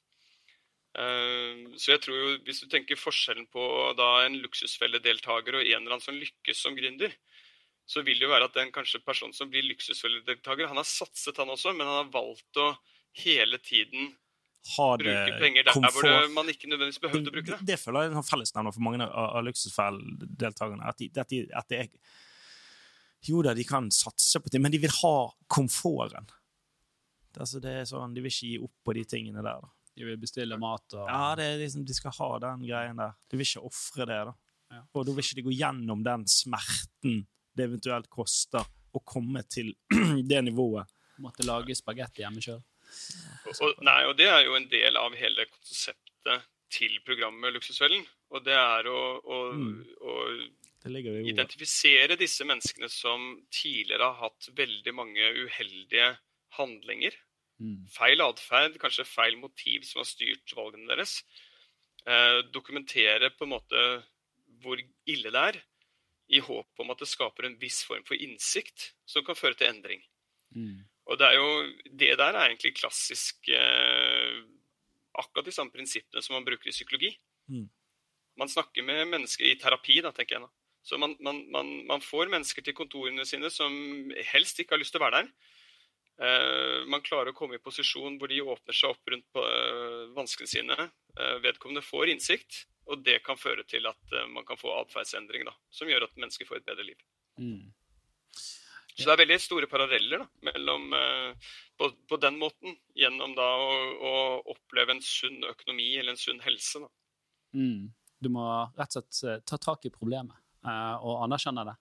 Eh, 0.95 1.65
så 1.75 1.97
jeg 1.97 2.05
tror 2.05 2.21
jo, 2.21 2.29
Hvis 2.47 2.63
du 2.63 2.69
tenker 2.71 3.01
forskjellen 3.01 3.49
på 3.51 3.65
da 3.99 4.11
en 4.25 4.39
luksusfelledeltaker 4.45 5.59
og 5.59 5.67
en 5.67 5.81
eller 5.81 5.97
annen 5.97 6.07
som 6.07 6.23
lykkes 6.23 6.63
som 6.63 6.79
gründer, 6.79 7.11
så 7.87 8.03
vil 8.03 8.19
det 8.19 8.27
jo 8.27 8.33
være 8.33 8.49
at 8.49 8.57
den 8.57 8.73
kanskje 8.73 9.03
personen 9.05 9.35
som 9.37 9.51
blir 9.53 9.67
luksusfelledeltaker, 9.69 10.69
han 10.71 10.81
har 10.81 10.89
satset, 10.89 11.37
han 11.37 11.53
også, 11.53 11.75
men 11.77 11.87
han 11.89 12.05
har 12.05 12.13
valgt 12.15 12.61
å 12.61 12.71
hele 13.25 13.61
tiden 13.63 14.15
ha 14.77 14.87
det 14.97 15.05
Bruke 15.05 15.41
penger 15.41 15.67
der 15.67 15.77
komfort. 15.77 16.07
hvor 16.09 16.31
man 16.33 16.49
ikke 16.49 16.71
nødvendigvis 16.71 17.03
behøvde 17.03 17.29
å 17.29 17.35
bruke 17.35 17.51
det. 17.53 17.59
Det, 17.69 17.77
føler 17.81 18.07
jeg 18.07 18.13
er 18.15 18.17
en 18.17 18.27
fellesnevner 18.27 18.73
for 18.73 18.85
mange 18.87 19.05
av, 19.05 19.27
av 19.37 19.45
luksusfell-deltakerne. 19.45 20.89
At, 20.89 21.03
de, 21.03 21.11
at, 21.21 21.35
de, 21.35 21.43
at 21.53 21.69
det 21.69 21.81
er 21.83 21.91
Jo 23.29 23.43
da, 23.45 23.53
de 23.57 23.65
kan 23.69 23.91
satse 23.93 24.41
på 24.41 24.53
ting, 24.53 24.65
men 24.65 24.73
de 24.73 24.81
vil 24.81 24.93
ha 25.03 25.17
komforten. 25.53 26.33
Altså, 27.37 27.61
det 27.61 27.77
er 27.83 27.87
sånn, 27.89 28.15
De 28.17 28.25
vil 28.25 28.33
ikke 28.33 28.51
gi 28.55 28.59
opp 28.65 28.75
på 28.85 28.97
de 28.97 29.05
tingene 29.09 29.45
der. 29.45 29.61
Da. 29.61 29.71
De 29.95 30.09
vil 30.09 30.19
bestille 30.21 30.59
mat 30.61 30.97
og 30.97 31.09
Ja, 31.09 31.35
det 31.39 31.47
er 31.51 31.61
liksom, 31.61 31.85
de 31.85 31.97
skal 31.97 32.17
ha 32.17 32.31
den 32.49 32.65
greien 32.65 33.01
der. 33.01 33.15
De 33.29 33.39
vil 33.39 33.47
ikke 33.47 33.69
ofre 33.69 34.09
det. 34.09 34.21
da. 34.31 34.35
Ja. 34.75 34.83
Og 34.95 35.07
da 35.07 35.15
vil 35.15 35.25
ikke 35.25 35.39
de 35.41 35.47
gå 35.47 35.57
gjennom 35.61 36.05
den 36.07 36.25
smerten 36.31 37.25
det 37.55 37.69
eventuelt 37.69 38.11
koster 38.13 38.65
å 38.95 39.03
komme 39.07 39.43
til 39.51 39.73
det 40.31 40.43
nivået. 40.47 40.91
Måtte 41.23 41.47
lage 41.47 41.77
spagetti 41.79 42.25
hjemme 42.25 42.43
sjøl. 42.43 42.63
Nei, 43.87 44.01
og 44.09 44.17
det 44.19 44.29
er 44.31 44.45
jo 44.47 44.57
en 44.59 44.69
del 44.71 44.99
av 44.99 45.15
hele 45.19 45.47
konseptet 45.51 46.45
til 46.75 46.99
programmet 47.07 47.55
Luksusfellen. 47.55 48.05
Og 48.35 48.45
det 48.47 48.55
er 48.59 48.89
å, 48.91 49.01
å, 49.23 49.41
mm. 49.55 49.75
å 50.03 50.15
identifisere 51.25 52.19
disse 52.21 52.47
menneskene 52.49 52.91
som 52.93 53.37
tidligere 53.55 54.11
har 54.11 54.29
hatt 54.29 54.51
veldig 54.59 54.95
mange 54.97 55.31
uheldige 55.45 56.11
handlinger. 56.59 57.17
Mm. 57.63 57.85
Feil 57.95 58.23
atferd, 58.25 58.79
kanskje 58.83 59.07
feil 59.07 59.39
motiv 59.39 59.87
som 59.87 60.03
har 60.03 60.11
styrt 60.11 60.57
valgene 60.59 60.91
deres. 60.91 61.21
Eh, 62.05 62.41
dokumentere 62.53 63.31
på 63.33 63.47
en 63.47 63.55
måte 63.55 63.85
hvor 64.65 64.81
ille 64.81 65.31
det 65.33 65.45
er, 65.51 65.61
i 66.35 66.43
håp 66.43 66.83
om 66.83 66.91
at 66.93 67.01
det 67.03 67.11
skaper 67.11 67.49
en 67.49 67.57
viss 67.61 67.83
form 67.87 68.05
for 68.09 68.19
innsikt 68.19 68.91
som 69.09 69.25
kan 69.27 69.39
føre 69.39 69.59
til 69.59 69.71
endring. 69.71 70.03
Mm. 70.55 70.83
Og 71.11 71.19
det 71.21 71.27
er 71.27 71.35
jo 71.37 71.49
Det 71.85 72.13
der 72.17 72.33
er 72.33 72.47
egentlig 72.49 72.77
klassisk 72.79 73.49
eh, 73.53 74.45
Akkurat 75.19 75.47
de 75.47 75.53
samme 75.53 75.75
prinsippene 75.75 76.23
som 76.23 76.35
man 76.35 76.47
bruker 76.47 76.69
i 76.69 76.75
psykologi. 76.75 77.11
Mm. 77.47 77.69
Man 78.41 78.51
snakker 78.51 78.83
med 78.83 79.07
mennesker 79.07 79.47
i 79.47 79.59
terapi, 79.61 80.01
da, 80.03 80.11
tenker 80.11 80.37
jeg 80.37 80.43
nå. 80.43 80.49
Så 80.85 80.99
man, 80.99 81.15
man, 81.23 81.39
man, 81.55 81.69
man, 81.87 82.03
får 82.03 82.33
mennesker 82.33 82.65
til 82.67 82.75
kontorene 82.75 83.25
sine 83.25 83.49
som 83.53 83.73
helst 84.33 84.59
ikke 84.59 84.75
har 84.75 84.83
lyst 84.83 84.93
til 84.93 85.01
å 85.01 85.05
være 85.07 85.21
der. 85.23 85.31
Eh, 86.15 86.83
man 86.91 87.03
klarer 87.07 87.33
å 87.33 87.37
komme 87.37 87.61
i 87.61 87.63
posisjon 87.63 88.19
hvor 88.19 88.31
de 88.31 88.43
åpner 88.43 88.77
seg 88.77 88.93
opp 88.93 89.15
rundt 89.15 89.27
på, 89.35 89.43
øh, 89.43 90.11
vanskene 90.19 90.51
sine. 90.51 90.91
Eh, 91.15 91.39
vedkommende 91.47 91.83
får 91.87 92.13
innsikt, 92.13 92.65
og 92.91 93.01
det 93.05 93.21
kan 93.25 93.39
føre 93.41 93.65
til 93.69 93.87
at 93.89 94.15
uh, 94.17 94.27
man 94.31 94.47
kan 94.49 94.61
få 94.61 94.73
atferdsendring, 94.83 95.49
som 95.73 95.91
gjør 95.91 96.09
at 96.09 96.21
mennesker 96.21 96.49
får 96.49 96.61
et 96.61 96.69
bedre 96.69 96.87
liv. 96.91 97.01
Mm. 97.41 97.73
Så 98.95 99.09
det 99.09 99.15
er 99.15 99.23
veldig 99.25 99.39
store 99.43 99.67
paralleller 99.71 100.23
da, 100.23 100.27
mellom, 100.53 100.93
uh, 100.95 101.55
på, 101.81 101.91
på, 102.09 102.19
den 102.23 102.39
måten, 102.39 102.77
gjennom 102.95 103.35
da 103.35 103.49
å, 103.59 103.71
å, 103.99 104.15
oppleve 104.55 104.95
en 104.95 105.03
sunn 105.03 105.43
økonomi 105.49 105.89
eller 105.99 106.15
en 106.15 106.21
sunn 106.21 106.43
helse. 106.45 106.85
Da. 106.85 106.93
Mm. 107.59 107.89
Du 108.23 108.31
må 108.33 108.45
rett 108.79 108.95
og 108.95 109.09
slett 109.11 109.25
eh, 109.29 109.41
ta 109.45 109.59
tak 109.61 109.85
i 109.85 109.93
problemet 109.93 110.37
uh, 110.65 110.97
og 111.03 111.25
anerkjenne 111.27 111.67
det. 111.67 111.75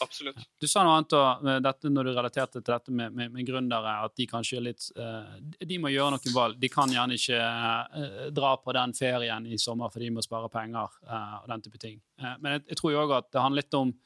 Absolutt. 0.00 0.36
Du 0.60 0.66
sa 0.68 0.82
noe 0.84 0.98
annet 0.98 1.62
dette, 1.64 1.90
når 1.92 2.08
du 2.08 2.10
relaterte 2.12 2.60
til 2.60 2.68
dette 2.68 2.92
med, 2.92 3.14
med, 3.16 3.32
med 3.32 3.46
gründere, 3.48 3.94
at 4.04 4.16
de 4.18 4.26
kanskje 4.28 4.58
er 4.58 4.66
litt 4.66 4.88
uh, 4.98 5.38
De 5.40 5.78
må 5.80 5.92
gjøre 5.92 6.16
noen 6.16 6.34
valg. 6.34 6.58
De 6.60 6.70
kan 6.72 6.92
gjerne 6.92 7.16
ikke 7.16 7.38
uh, 7.40 8.26
dra 8.34 8.52
på 8.60 8.74
den 8.76 8.92
ferien 8.96 9.48
i 9.48 9.60
sommer 9.60 9.92
for 9.92 10.04
de 10.04 10.10
må 10.12 10.24
spare 10.24 10.50
penger 10.52 10.92
uh, 11.08 11.38
og 11.42 11.48
den 11.54 11.64
type 11.64 11.80
ting. 11.82 11.98
men 12.40 12.56
jeg, 12.56 12.66
jeg 12.72 12.80
tror 12.80 12.92
jo 12.92 13.00
òg 13.04 13.16
at 13.22 13.32
det 13.32 13.42
handler 13.42 13.64
litt 13.64 13.78
om 13.78 13.96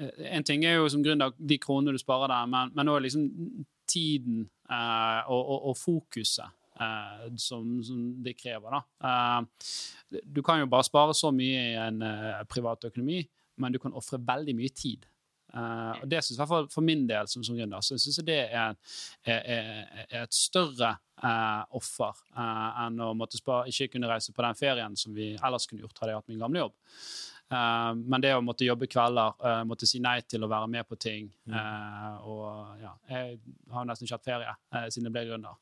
en 0.00 0.44
ting 0.46 0.62
er 0.64 0.78
jo 0.78 0.86
som 0.88 1.02
av 1.20 1.34
de 1.36 1.58
kronene 1.60 1.92
du 1.92 2.00
sparer 2.00 2.30
der, 2.30 2.46
men, 2.48 2.70
men 2.72 2.88
også 2.88 3.02
liksom 3.04 3.24
tiden 3.90 4.44
og, 4.70 5.40
og, 5.40 5.56
og, 5.58 5.76
fokuset 5.76 6.56
Uh, 6.80 7.26
som, 7.36 7.82
som, 7.84 7.96
det 8.24 8.38
krever. 8.40 8.72
Da. 8.72 8.78
Uh, 9.04 10.20
du 10.24 10.38
kan 10.40 10.62
jo 10.62 10.68
bare 10.70 10.86
spare 10.86 11.12
så 11.12 11.28
mye 11.28 11.58
i 11.74 11.74
en 11.76 11.98
uh, 12.00 12.38
privat 12.48 12.86
økonomi, 12.88 13.18
men 13.60 13.74
du 13.74 13.80
kan 13.82 13.96
ofre 13.96 14.20
veldig 14.26 14.56
mye 14.58 14.74
tid. 14.74 15.06
Uh, 15.50 15.96
og 15.98 16.04
det 16.06 16.20
synes 16.22 16.38
jeg 16.38 16.46
for, 16.46 16.68
for 16.70 16.86
min 16.86 17.08
del 17.10 17.26
som, 17.26 17.42
som 17.42 17.56
gründer 17.58 17.82
så 17.82 17.96
synes 17.98 18.20
jeg 18.20 18.26
det 18.28 18.36
er, 18.54 18.76
er, 19.26 19.40
er, 19.50 20.04
et 20.20 20.36
større 20.36 20.92
uh, 21.24 21.64
offer 21.74 22.20
enn 22.38 23.00
å 23.02 23.08
måtte 23.18 23.40
spare, 23.40 23.66
ikke 23.66 23.96
kunne 23.96 24.12
reise 24.12 24.30
på 24.30 24.44
den 24.46 24.60
ferien 24.60 24.94
som 24.94 25.16
vi 25.16 25.32
ellers 25.34 25.66
kunne 25.66 25.82
gjort 25.82 25.98
hadde 25.98 26.14
jeg 26.14 26.22
hatt 26.22 26.30
min 26.30 26.44
gamle 26.44 26.62
jobb. 26.62 26.76
Uh, 27.50 27.96
men 28.06 28.22
det 28.22 28.30
å 28.36 28.42
måtte 28.46 28.62
jobbe 28.62 28.86
kvelder, 28.86 29.34
uh, 29.42 29.64
måtte 29.66 29.88
si 29.90 29.98
nei 29.98 30.20
til 30.22 30.46
å 30.46 30.48
være 30.52 30.68
med 30.70 30.86
på 30.86 30.94
ting 31.02 31.24
uh, 31.50 32.20
Og 32.30 32.76
ja, 32.78 32.92
jeg 33.10 33.40
har 33.74 33.88
nesten 33.88 34.06
ikke 34.06 34.20
hatt 34.20 34.28
ferie 34.28 34.52
siden 34.86 35.08
jeg 35.08 35.16
ble 35.16 35.24
gründer. 35.32 35.56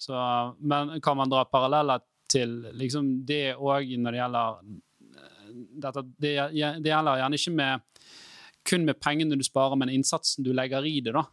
Så, 0.00 0.16
men 0.64 0.94
kan 1.04 1.18
man 1.20 1.28
dra 1.28 1.44
paralleller 1.44 2.00
til 2.32 2.56
liksom 2.72 3.10
det 3.28 3.52
òg 3.52 3.92
når 4.00 4.16
det 4.16 4.20
gjelder 4.22 4.64
dette, 5.54 6.04
det, 6.18 6.34
det, 6.52 6.90
gjelder 6.90 7.22
gjerne 7.22 7.40
ikke 7.40 7.54
med, 7.56 8.04
kun 8.66 8.86
med 8.88 9.00
pengene 9.00 9.38
du 9.38 9.44
sparer, 9.46 9.78
men 9.80 9.92
innsatsen 9.92 10.46
du 10.46 10.52
legger 10.56 10.86
i 10.88 10.98
det 11.04 11.14
da, 11.16 11.24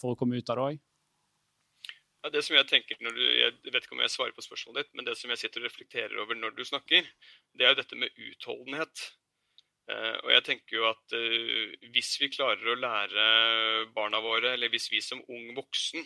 for 0.00 0.12
å 0.12 0.18
komme 0.18 0.38
ut 0.38 0.52
av 0.52 0.58
det 0.58 0.66
òg. 0.72 0.84
Ja, 2.24 2.32
det 2.34 2.42
som 2.42 2.56
Jeg 2.56 2.66
tenker 2.66 2.98
når 3.00 3.14
du, 3.14 3.22
jeg 3.22 3.72
vet 3.72 3.84
ikke 3.84 3.94
om 3.94 4.02
jeg 4.02 4.12
svarer 4.12 4.34
på 4.34 4.42
spørsmålet 4.42 4.84
ditt, 4.84 4.96
men 4.98 5.06
det 5.06 5.14
som 5.16 5.30
jeg 5.30 5.40
sitter 5.40 5.62
og 5.62 5.68
reflekterer 5.68 6.18
over 6.18 6.38
når 6.38 6.56
du 6.56 6.64
snakker, 6.66 7.06
det 7.54 7.66
er 7.66 7.72
jo 7.72 7.78
dette 7.78 7.98
med 8.00 8.22
utholdenhet. 8.26 9.04
Uh, 9.88 10.16
og 10.26 10.32
jeg 10.34 10.44
tenker 10.44 10.74
jo 10.76 10.82
at 10.84 11.14
uh, 11.16 11.86
Hvis 11.94 12.10
vi 12.20 12.28
klarer 12.28 12.66
å 12.68 12.76
lære 12.76 13.28
barna 13.94 14.20
våre, 14.20 14.52
eller 14.52 14.68
hvis 14.68 14.90
vi 14.92 15.00
som 15.00 15.22
ung 15.32 15.54
voksen 15.56 16.04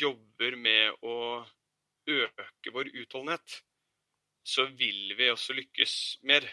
jobber 0.00 0.56
med 0.58 0.96
å 1.06 1.44
øke 2.10 2.72
vår 2.74 2.90
utholdenhet, 3.04 3.60
så 4.44 4.66
vil 4.76 5.14
vi 5.16 5.30
også 5.32 5.54
lykkes 5.56 5.94
mer. 6.28 6.44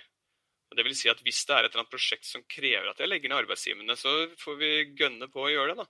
Og 0.71 0.77
det 0.79 0.85
vil 0.87 0.95
si 0.95 1.09
at 1.11 1.19
Hvis 1.19 1.41
det 1.45 1.53
er 1.55 1.65
et 1.65 1.73
eller 1.73 1.81
annet 1.83 1.91
prosjekt 1.91 2.25
som 2.25 2.43
krever 2.47 2.87
at 2.89 2.99
jeg 3.03 3.09
legger 3.11 3.29
ned 3.29 3.41
arbeidstimene, 3.43 3.97
så 3.99 4.13
får 4.39 4.55
vi 4.61 4.69
gønne 4.95 5.27
på 5.31 5.43
å 5.43 5.51
gjøre 5.51 5.75
det. 5.75 5.83
da. 5.83 5.87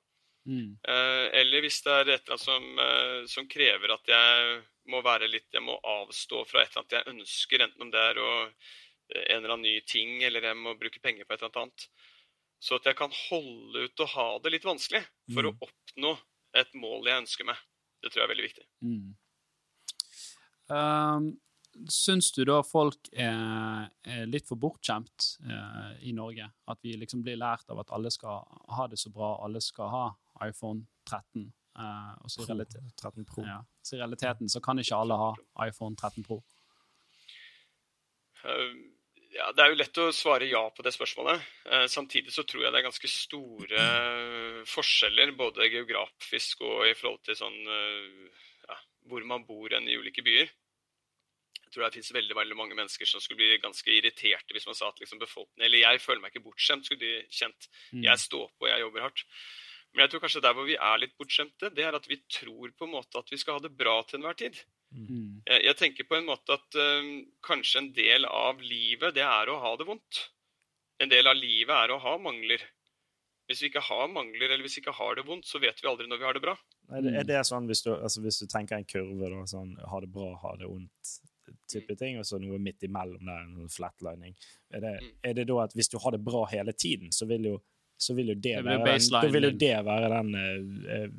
Mm. 0.50 0.72
Eh, 0.90 1.26
eller 1.38 1.62
hvis 1.62 1.84
det 1.86 1.94
er 1.94 2.10
et 2.16 2.24
eller 2.26 2.34
annet 2.34 2.42
som, 2.42 2.64
eh, 2.82 3.26
som 3.30 3.48
krever 3.48 3.94
at 3.94 4.08
jeg 4.10 4.64
må 4.90 5.04
være 5.06 5.28
litt 5.30 5.46
Jeg 5.54 5.62
må 5.62 5.76
avstå 5.86 6.40
fra 6.50 6.64
et 6.64 6.72
eller 6.74 6.82
annet 6.82 6.96
jeg 6.98 7.14
ønsker, 7.14 7.62
enten 7.62 7.86
om 7.86 7.92
det 7.94 8.02
er 8.02 8.18
å, 8.18 8.32
eh, 9.14 9.22
en 9.30 9.38
eller 9.38 9.54
annen 9.54 9.68
ny 9.70 9.76
ting, 9.86 10.24
eller 10.24 10.42
jeg 10.42 10.58
må 10.58 10.74
bruke 10.80 11.00
penger 11.00 11.26
på 11.30 11.34
et 11.38 11.44
eller 11.44 11.62
annet. 11.62 11.88
Så 12.60 12.76
at 12.82 12.84
jeg 12.90 12.96
kan 12.98 13.14
holde 13.30 13.86
ut 13.86 14.00
og 14.00 14.08
ha 14.16 14.28
det 14.40 14.52
litt 14.54 14.66
vanskelig 14.66 15.06
for 15.34 15.44
Mm. 15.44 15.52
å 15.54 15.70
oppnå 15.70 16.20
et 16.56 16.74
mål 16.74 17.06
jeg 17.06 17.22
ønsker 17.22 17.46
meg. 17.46 17.58
Det 18.02 18.12
tror 18.12 18.22
jeg 18.22 18.30
er 18.30 18.34
veldig 18.34 18.50
viktig. 18.50 18.66
Mm. 18.82 19.16
Um, 20.72 21.40
syns 21.90 22.32
du 22.36 22.44
da 22.46 22.60
folk 22.68 23.10
er, 23.14 23.88
er 24.04 24.26
litt 24.30 24.48
for 24.50 24.60
bortskjemt 24.60 25.28
eh, 25.48 25.92
i 26.10 26.14
Norge? 26.18 26.50
At 26.68 26.80
vi 26.84 26.94
liksom 27.00 27.24
blir 27.26 27.40
lært 27.40 27.70
av 27.72 27.80
at 27.84 27.92
alle 27.96 28.12
skal 28.12 28.44
ha 28.78 28.88
det 28.92 29.00
så 29.00 29.12
bra, 29.14 29.34
alle 29.46 29.62
skal 29.64 29.90
ha 29.94 30.06
iPhone 30.48 30.86
13. 31.08 31.52
eh, 31.78 32.14
og 32.22 32.30
så 32.32 32.44
i, 32.44 32.48
realitet, 32.52 32.94
13 33.00 33.26
Pro. 33.26 33.46
ja, 33.48 33.60
så 33.82 33.96
i 33.96 34.02
realiteten 34.02 34.50
så 34.52 34.60
kan 34.64 34.80
ikke 34.84 34.98
alle 35.00 35.18
ha 35.22 35.32
iPhone 35.68 35.96
13 35.96 36.24
Pro. 36.28 36.42
Eh, 38.44 38.74
Ja, 39.32 39.46
Det 39.56 39.64
er 39.64 39.70
jo 39.72 39.78
lett 39.80 39.98
å 40.04 40.10
svare 40.12 40.44
ja 40.50 40.60
på 40.76 40.84
det 40.84 40.92
spørsmålet. 40.92 41.40
Eh, 41.72 41.86
Samtidig 41.88 42.34
så 42.36 42.44
tror 42.44 42.66
jeg 42.66 42.74
det 42.74 42.80
er 42.82 42.88
ganske 42.90 43.08
store 43.08 43.80
eh, 43.80 44.58
forskjeller, 44.68 45.32
både 45.40 45.70
geografisk 45.72 46.60
og 46.68 46.84
i 46.90 46.96
forhold 47.00 47.22
til 47.24 47.38
sånn 47.40 47.56
eh, 47.64 48.42
ja, 48.68 48.76
hvor 49.08 49.24
man 49.24 49.46
bor 49.48 49.72
enn 49.72 49.88
i 49.88 49.96
ulike 49.96 50.20
byer. 50.26 50.52
Jeg 51.72 51.78
tror 51.78 51.86
det 51.88 51.96
finnes 51.96 52.14
veldig 52.18 52.36
veldig 52.36 52.56
mange 52.60 52.76
mennesker 52.76 53.08
som 53.08 53.24
skulle 53.24 53.40
bli 53.40 53.60
ganske 53.64 53.88
irriterte 53.96 54.52
hvis 54.52 54.68
man 54.68 54.76
sa 54.76 54.90
at 54.92 54.98
liksom 55.00 55.22
befolkningen 55.22 55.64
Eller 55.70 55.86
jeg 55.86 56.02
føler 56.04 56.20
meg 56.20 56.34
ikke 56.34 56.44
bortskjemt, 56.50 56.84
skulle 56.84 57.00
de 57.00 57.22
kjent. 57.32 57.70
Mm. 57.96 58.02
Jeg 58.10 58.24
står 58.26 58.50
på, 58.60 58.68
jeg 58.68 58.84
jobber 58.84 59.06
hardt. 59.08 59.24
Men 59.92 60.04
jeg 60.04 60.12
tror 60.12 60.24
kanskje 60.26 60.44
der 60.44 60.58
hvor 60.58 60.68
vi 60.68 60.76
er 60.76 61.00
litt 61.00 61.16
bortskjemte, 61.20 61.72
det 61.76 61.88
er 61.88 61.96
at 61.96 62.12
vi 62.12 62.20
tror 62.32 62.76
på 62.76 62.88
en 62.88 62.94
måte 62.98 63.24
at 63.24 63.32
vi 63.32 63.40
skal 63.40 63.58
ha 63.58 63.64
det 63.64 63.72
bra 63.80 63.98
til 64.04 64.20
enhver 64.20 64.38
tid. 64.40 64.60
Mm. 64.92 65.40
Jeg, 65.48 65.64
jeg 65.70 65.80
tenker 65.80 66.08
på 66.08 66.20
en 66.20 66.28
måte 66.28 66.60
at 66.60 66.78
eh, 66.80 67.10
kanskje 67.48 67.86
en 67.86 67.90
del 67.96 68.28
av 68.28 68.60
livet, 68.64 69.16
det 69.16 69.24
er 69.24 69.52
å 69.52 69.60
ha 69.64 69.74
det 69.80 69.88
vondt. 69.88 70.22
En 71.02 71.12
del 71.12 71.28
av 71.28 71.40
livet 71.40 71.76
er 71.76 71.96
å 71.96 72.00
ha 72.04 72.18
mangler. 72.22 72.64
Hvis 73.50 73.64
vi 73.64 73.72
ikke 73.72 73.84
har 73.84 74.12
mangler, 74.12 74.48
eller 74.48 74.64
hvis 74.64 74.78
vi 74.78 74.84
ikke 74.84 74.96
har 74.96 75.18
det 75.18 75.26
vondt, 75.28 75.48
så 75.50 75.60
vet 75.60 75.80
vi 75.82 75.90
aldri 75.92 76.08
når 76.08 76.22
vi 76.22 76.28
har 76.28 76.38
det 76.38 76.44
bra. 76.44 76.56
Er 76.92 77.04
det, 77.04 77.14
er 77.20 77.28
det 77.28 77.42
sånn 77.48 77.68
hvis 77.68 77.84
du, 77.84 77.92
altså 77.96 78.24
hvis 78.24 78.40
du 78.40 78.46
tenker 78.52 78.80
en 78.80 78.88
kurve, 78.88 79.28
da, 79.32 79.44
sånn 79.50 79.74
ha 79.92 80.00
det 80.04 80.12
bra, 80.12 80.30
ha 80.44 80.54
det 80.60 80.70
vondt, 80.72 81.12
type 81.68 81.96
ting, 81.98 82.18
og 82.20 82.26
så 82.26 82.40
noe 82.42 82.58
midt 82.60 82.84
imellom 82.84 83.26
der, 83.26 83.42
en 83.44 83.70
flatlining, 83.70 84.36
er 84.74 84.80
det, 84.82 84.96
Mm. 85.02 85.12
er 85.24 85.34
det 85.34 85.48
da 85.48 85.60
at 85.64 85.74
hvis 85.74 85.90
du 85.90 85.98
har 86.00 86.12
det 86.12 86.24
bra 86.24 86.46
hele 86.46 86.74
tiden, 86.74 87.12
så 87.12 87.26
vil 87.28 87.44
jo, 87.44 87.62
så 87.98 88.16
vil 88.16 88.28
jo 88.30 88.34
det, 88.36 88.56
Det 88.56 88.66
være 88.66 88.86
den, 88.86 89.10
da 89.12 89.22
vil 89.30 89.44
jo 89.44 89.52
det 89.52 89.86
være 89.86 90.10
den 90.10 90.36
eh, 90.36 91.10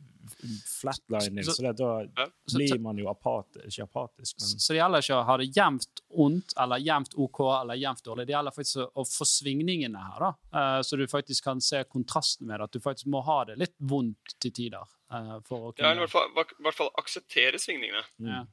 flatlining, 0.80 1.44
Så- 1.44 1.52
så, 1.56 1.62
det, 1.62 1.76
da 1.76 2.04
så- 2.04 2.30
så- 2.46 2.56
blir 2.58 2.80
man 2.80 2.96
jo 2.98 3.08
apatisk, 3.08 3.64
ikke 3.66 3.82
apatisk, 3.82 4.34
men 4.40 4.48
Så 4.60 4.72
det 4.72 4.78
gjelder 4.80 4.98
ikke 4.98 5.14
å 5.20 5.24
ha 5.24 5.36
det 5.36 5.46
jevnt 5.56 6.00
ondt 6.10 6.54
eller 6.56 6.76
jevnt 6.78 7.14
OK 7.16 7.40
eller 7.60 7.74
jevnt 7.74 8.02
dårlig. 8.04 8.26
Det 8.26 8.34
gjelder 8.34 8.50
faktisk 8.50 8.76
å, 8.96 9.04
få 9.06 9.24
svingningene 9.26 9.96
her, 9.98 10.18
da. 10.20 10.32
Eh, 10.52 10.82
så 10.82 10.96
du 10.96 11.06
faktisk 11.06 11.44
kan 11.44 11.60
se 11.60 11.84
kontrasten 11.84 12.46
med 12.46 12.58
det. 12.60 12.64
At 12.64 12.72
du 12.72 12.80
faktisk 12.80 13.06
må 13.06 13.22
ha 13.24 13.44
det 13.44 13.58
litt 13.58 13.74
vondt 13.80 14.38
til 14.40 14.50
tider. 14.50 14.84
eh, 15.12 15.40
for 15.44 15.72
å 15.72 15.74
Ja, 15.78 15.90
eller 15.90 16.02
i 16.04 16.06
hvert 16.06 16.10
fall, 16.10 16.28
i 16.30 16.62
hvert 16.62 16.74
fall 16.74 16.90
akseptere 16.98 17.58
svingningene. 17.60 18.02
ja. 18.20 18.46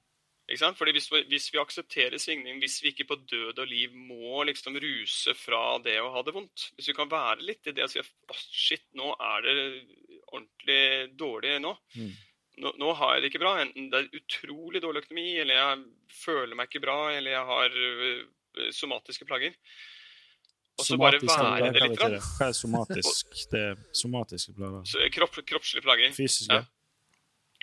Fordi 0.58 0.92
hvis, 0.96 1.10
vi- 1.12 1.24
hvis 1.30 1.52
vi 1.54 1.60
aksepterer 1.60 2.18
svingning, 2.18 2.60
hvis 2.60 2.82
vi 2.82 2.90
ikke 2.92 3.06
på 3.08 3.16
død 3.30 3.60
og 3.60 3.68
liv 3.68 3.92
må 3.94 4.44
liksom 4.48 4.74
ruse 4.82 5.34
fra 5.38 5.78
det 5.84 6.00
å 6.02 6.12
ha 6.12 6.22
det 6.24 6.34
vondt 6.34 6.72
Hvis 6.76 6.88
vi 6.88 6.94
kan 6.98 7.10
være 7.10 7.42
litt 7.46 7.68
i 7.68 7.72
det 7.72 7.84
og 7.84 7.90
si 7.92 8.00
at 8.00 8.10
shit, 8.52 8.82
nå 8.96 9.14
er 9.20 9.42
det 9.42 9.56
ordentlig 10.34 11.18
dårlig 11.18 11.60
nå. 11.62 11.76
Mm. 11.96 12.12
nå. 12.64 12.74
Nå 12.78 12.94
har 12.96 13.16
jeg 13.16 13.22
det 13.24 13.32
ikke 13.34 13.44
bra. 13.44 13.54
Enten 13.64 13.90
det 13.92 14.00
er 14.04 14.20
utrolig 14.20 14.82
dårlig 14.82 15.04
økonomi, 15.06 15.28
eller 15.40 15.54
jeg 15.56 15.86
føler 16.26 16.56
meg 16.56 16.70
ikke 16.70 16.82
bra, 16.84 16.98
eller 17.14 17.32
jeg 17.32 17.46
har 17.46 17.70
øh, 17.70 18.72
somatiske 18.72 19.26
plager. 19.30 19.54
Og 20.80 20.86
så 20.86 20.96
bare 20.98 21.20
være 21.60 21.74
det 21.74 21.82
litt. 21.90 22.00
Hva 22.40 22.48
er 22.48 22.54
somatisk? 22.56 23.34
Det 23.52 23.60
er 23.60 23.76
somatiske 23.94 24.54
plager. 24.56 25.10
Kropp, 25.12 25.40
kroppslige 25.46 25.84
plager. 25.84 26.12
Fysiske? 26.16 26.54
Ja. 26.56 26.64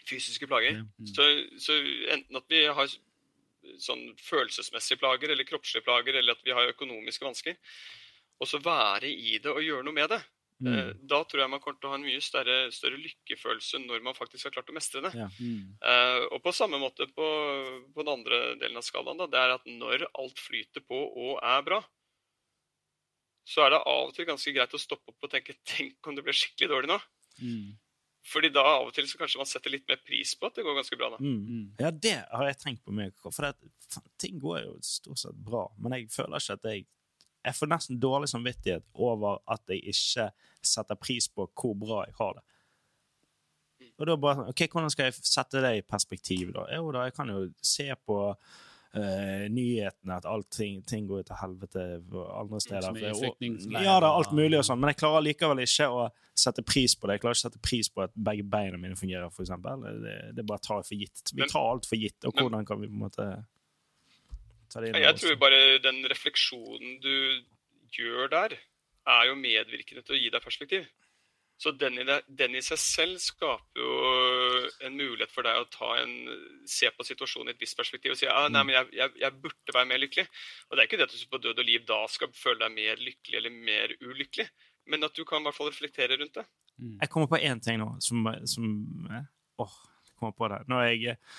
Fysiske 0.07 0.49
plager. 0.51 0.81
Ja. 0.81 1.11
Så, 1.11 1.27
så 1.63 1.77
enten 2.15 2.39
at 2.39 2.47
vi 2.53 2.63
har 2.79 2.91
sånn 3.83 4.05
følelsesmessige 4.23 5.01
plager 5.01 5.33
eller 5.33 5.49
kroppslige 5.49 5.85
plager, 5.87 6.19
eller 6.19 6.37
at 6.37 6.45
vi 6.47 6.55
har 6.55 6.71
økonomiske 6.71 7.27
vansker, 7.27 7.59
og 8.39 8.49
så 8.49 8.61
være 8.63 9.11
i 9.11 9.39
det 9.43 9.51
og 9.53 9.65
gjøre 9.65 9.87
noe 9.87 9.97
med 9.97 10.13
det. 10.13 10.21
Mm. 10.63 10.73
Eh, 10.73 10.93
Da 11.11 11.19
tror 11.25 11.43
jeg 11.43 11.53
man 11.53 11.61
kommer 11.61 11.81
til 11.81 11.89
å 11.89 11.93
ha 11.93 11.99
en 11.99 12.07
mye 12.07 12.23
større, 12.25 12.57
større 12.73 13.01
lykkefølelse 13.01 13.81
når 13.83 14.05
man 14.05 14.17
faktisk 14.17 14.49
har 14.49 14.55
klart 14.55 14.71
å 14.73 14.77
mestre 14.77 15.03
det. 15.05 15.13
Ja. 15.19 15.29
Mm. 15.41 15.75
Uh, 15.83 16.23
og 16.31 16.41
på 16.45 16.55
samme 16.57 16.81
måte 16.81 17.09
på, 17.13 17.27
på 17.93 18.07
den 18.07 18.15
andre 18.15 18.41
delen 18.61 18.81
av 18.81 18.87
skalaen, 18.87 19.21
da, 19.21 19.29
det 19.33 19.43
er 19.43 19.57
at 19.59 19.69
når 19.69 20.07
alt 20.15 20.41
flyter 20.41 20.85
på 20.87 20.97
og 20.97 21.37
er 21.43 21.67
bra, 21.67 21.83
så 23.47 23.63
er 23.63 23.77
det 23.77 23.83
av 23.87 24.09
og 24.09 24.15
til 24.17 24.27
ganske 24.27 24.53
greit 24.57 24.73
å 24.75 24.81
stoppe 24.81 25.13
opp 25.13 25.29
og 25.29 25.31
tenke 25.33 25.55
Tenk 25.77 26.09
om 26.09 26.17
det 26.17 26.25
ble 26.27 26.35
skikkelig 26.35 26.73
dårlig 26.73 26.91
nå? 26.95 27.01
Mm. 27.37 27.77
Fordi 28.27 28.51
da 28.51 28.63
av 28.67 28.89
og 28.89 28.95
til 28.97 29.07
så 29.07 29.21
kanskje 29.21 29.39
man 29.39 29.47
setter 29.47 29.71
litt 29.71 29.87
mer 29.87 30.01
pris 30.03 30.33
på 30.35 30.49
at 30.49 30.57
det 30.59 30.65
går 30.67 30.75
ganske 30.81 30.99
bra. 30.99 31.13
da. 31.15 31.19
Mm. 31.23 31.39
Mm. 31.47 31.67
Ja, 31.79 31.91
det 31.95 32.17
har 32.27 32.49
jeg 32.49 32.59
tenkt 32.59 32.83
på 32.85 32.95
mye. 32.97 33.13
For 33.23 33.47
det, 33.47 34.01
ting 34.19 34.41
går 34.43 34.65
jo 34.65 34.73
stort 34.83 35.21
sett 35.23 35.39
bra, 35.47 35.69
men 35.79 35.95
jeg 35.95 36.11
føler 36.11 36.43
ikke 36.43 36.59
at 36.61 36.71
jeg 36.73 36.87
Jeg 37.47 37.55
får 37.55 37.69
nesten 37.71 38.01
dårlig 38.03 38.27
samvittighet 38.27 38.83
over 38.95 39.37
at 39.47 39.63
jeg 39.71 39.79
ikke 39.93 40.25
setter 40.67 40.97
pris 40.99 41.29
på 41.31 41.45
hvor 41.55 41.77
bra 41.79 42.01
jeg 42.09 42.17
har 42.19 42.33
det. 42.35 42.43
Og 44.01 44.09
da 44.09 44.17
bare 44.19 44.41
sånn, 44.41 44.49
ok, 44.51 44.63
Hvordan 44.73 44.91
skal 44.91 45.07
jeg 45.07 45.15
sette 45.21 45.63
det 45.63 45.71
i 45.79 45.85
perspektiv? 45.87 46.51
da? 46.57 46.65
Jo 46.75 46.91
da, 46.91 47.05
jeg 47.07 47.15
kan 47.15 47.31
jo 47.31 47.45
se 47.63 47.87
på 48.03 48.17
eh, 48.97 49.47
nyhetene 49.53 50.17
at 50.17 50.29
alt 50.29 50.49
ting 50.57 51.09
går 51.09 51.27
til 51.29 51.39
helvete 51.41 51.85
andre 52.27 52.61
steder. 52.63 52.87
Som 52.87 52.99
det 52.99 53.81
er 53.81 53.87
ja 53.87 53.97
alt 54.01 54.33
mulig 54.37 54.61
og 54.61 54.67
sånn, 54.69 54.81
men 54.83 54.93
jeg 54.93 55.01
klarer 55.03 55.27
likevel 55.27 55.63
ikke 55.65 55.89
å 55.93 56.07
sette 56.37 56.65
pris 56.67 56.97
på 56.97 57.09
det. 57.09 57.17
Jeg 57.17 57.25
klarer 57.25 57.39
ikke 57.39 57.45
å 57.45 57.49
sette 57.49 57.65
pris 57.65 57.91
på 57.93 58.05
at 58.05 58.15
begge 58.29 58.47
beina 58.57 58.81
mine 58.81 58.99
fungerer, 58.99 59.33
eksempel. 59.33 59.87
Det, 60.05 60.17
det 60.37 60.47
bare 60.49 60.65
tar 60.65 60.83
jeg 60.83 60.89
for 60.91 61.05
gitt. 61.05 61.25
Vi 61.33 61.51
tar 61.53 61.71
alt 61.73 61.89
for 61.89 62.01
gitt, 62.01 62.19
og 62.29 62.41
hvordan 62.41 62.69
kan 62.69 62.83
vi 62.83 62.91
på 62.91 62.97
en 62.97 63.05
måte 63.07 63.29
ta 64.73 64.83
det 64.83 64.93
inn? 64.93 65.03
Jeg 65.05 65.21
tror 65.23 65.41
bare 65.43 65.63
den 65.85 66.03
refleksjonen 66.13 67.01
du 67.05 67.17
gjør 67.97 68.33
der, 68.33 68.57
er 69.07 69.29
jo 69.29 69.37
medvirkende 69.39 70.03
til 70.05 70.17
å 70.17 70.21
gi 70.21 70.33
deg 70.35 70.43
perspektiv. 70.45 70.87
Så 71.57 71.73
den 71.73 71.97
i, 72.03 72.05
den 72.29 72.57
i 72.59 72.63
seg 72.65 72.81
selv 72.81 73.21
skaper 73.23 73.81
jo 73.81 73.93
en 74.87 74.97
mulighet 74.97 75.33
for 75.33 75.47
deg 75.47 75.59
å 75.61 75.69
ta 75.73 75.91
en, 76.01 76.13
se 76.69 76.91
på 76.93 77.07
situasjonen 77.07 77.53
i 77.53 77.55
et 77.55 77.63
visst 77.63 77.79
perspektiv 77.79 78.15
og 78.15 78.21
si 78.21 78.29
ah, 78.31 78.47
nei, 78.53 78.63
men 78.67 78.77
jeg, 78.79 78.91
jeg, 78.99 79.15
jeg 79.23 79.41
burde 79.43 79.75
være 79.77 79.91
mer 79.91 80.03
lykkelig. 80.03 80.27
Og 80.69 80.77
Det 80.77 80.83
er 80.83 80.91
ikke 80.91 81.01
det 81.01 81.09
at 81.09 81.17
du 81.17 81.33
på 81.33 81.43
død 81.47 81.63
og 81.63 81.69
liv 81.69 81.85
da 81.89 82.01
skal 82.13 82.33
føle 82.37 82.63
deg 82.65 82.77
mer 82.77 83.03
lykkelig 83.03 83.41
eller 83.41 83.59
mer 83.71 83.97
ulykkelig, 84.03 84.49
men 84.93 85.09
at 85.09 85.19
du 85.19 85.25
kan 85.29 85.43
i 85.43 85.49
hvert 85.49 85.59
fall 85.59 85.71
reflektere 85.71 86.19
rundt 86.21 86.39
det. 86.39 86.47
Mm. 86.77 86.97
Jeg 87.01 87.13
kommer 87.13 87.31
på 87.33 87.41
én 87.41 87.63
ting 87.65 87.81
nå 87.81 87.95
som, 88.05 88.27
som 88.49 88.67
eh, 89.09 89.25
Åh, 89.65 89.79
jeg 90.05 90.19
kommer 90.21 90.37
på 90.37 90.51
det. 90.53 90.61
Når 90.69 90.83
jeg 90.91 91.15
eh, 91.15 91.39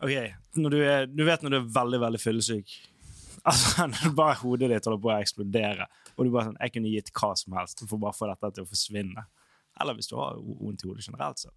OK, 0.00 0.14
når 0.56 0.72
du, 0.72 0.78
er, 0.84 1.08
du 1.10 1.24
vet 1.26 1.42
når 1.44 1.52
du 1.52 1.58
er 1.58 1.74
veldig, 1.80 2.06
veldig 2.06 2.22
fyllesyk. 2.22 2.78
Altså, 3.40 3.86
når 3.88 4.10
bare 4.12 4.36
hodet 4.42 4.68
ditt 4.68 4.84
holder 4.84 5.00
på 5.00 5.08
å 5.08 5.14
eksplodere, 5.16 5.86
og 6.12 6.26
du 6.26 6.32
bare 6.34 6.50
sånn 6.50 6.58
Jeg 6.60 6.72
kunne 6.74 6.90
gitt 6.92 7.06
hva 7.16 7.30
som 7.40 7.54
helst 7.56 7.80
for 7.86 7.96
bare 7.96 8.12
å 8.12 8.18
få 8.18 8.26
dette 8.28 8.50
til 8.52 8.66
å 8.66 8.68
forsvinne. 8.68 9.22
Eller 9.80 9.96
hvis 9.96 10.10
du 10.10 10.18
har 10.18 10.36
vondt 10.36 10.84
i 10.84 10.90
hodet 10.90 11.06
generelt 11.06 11.40
sett. 11.40 11.56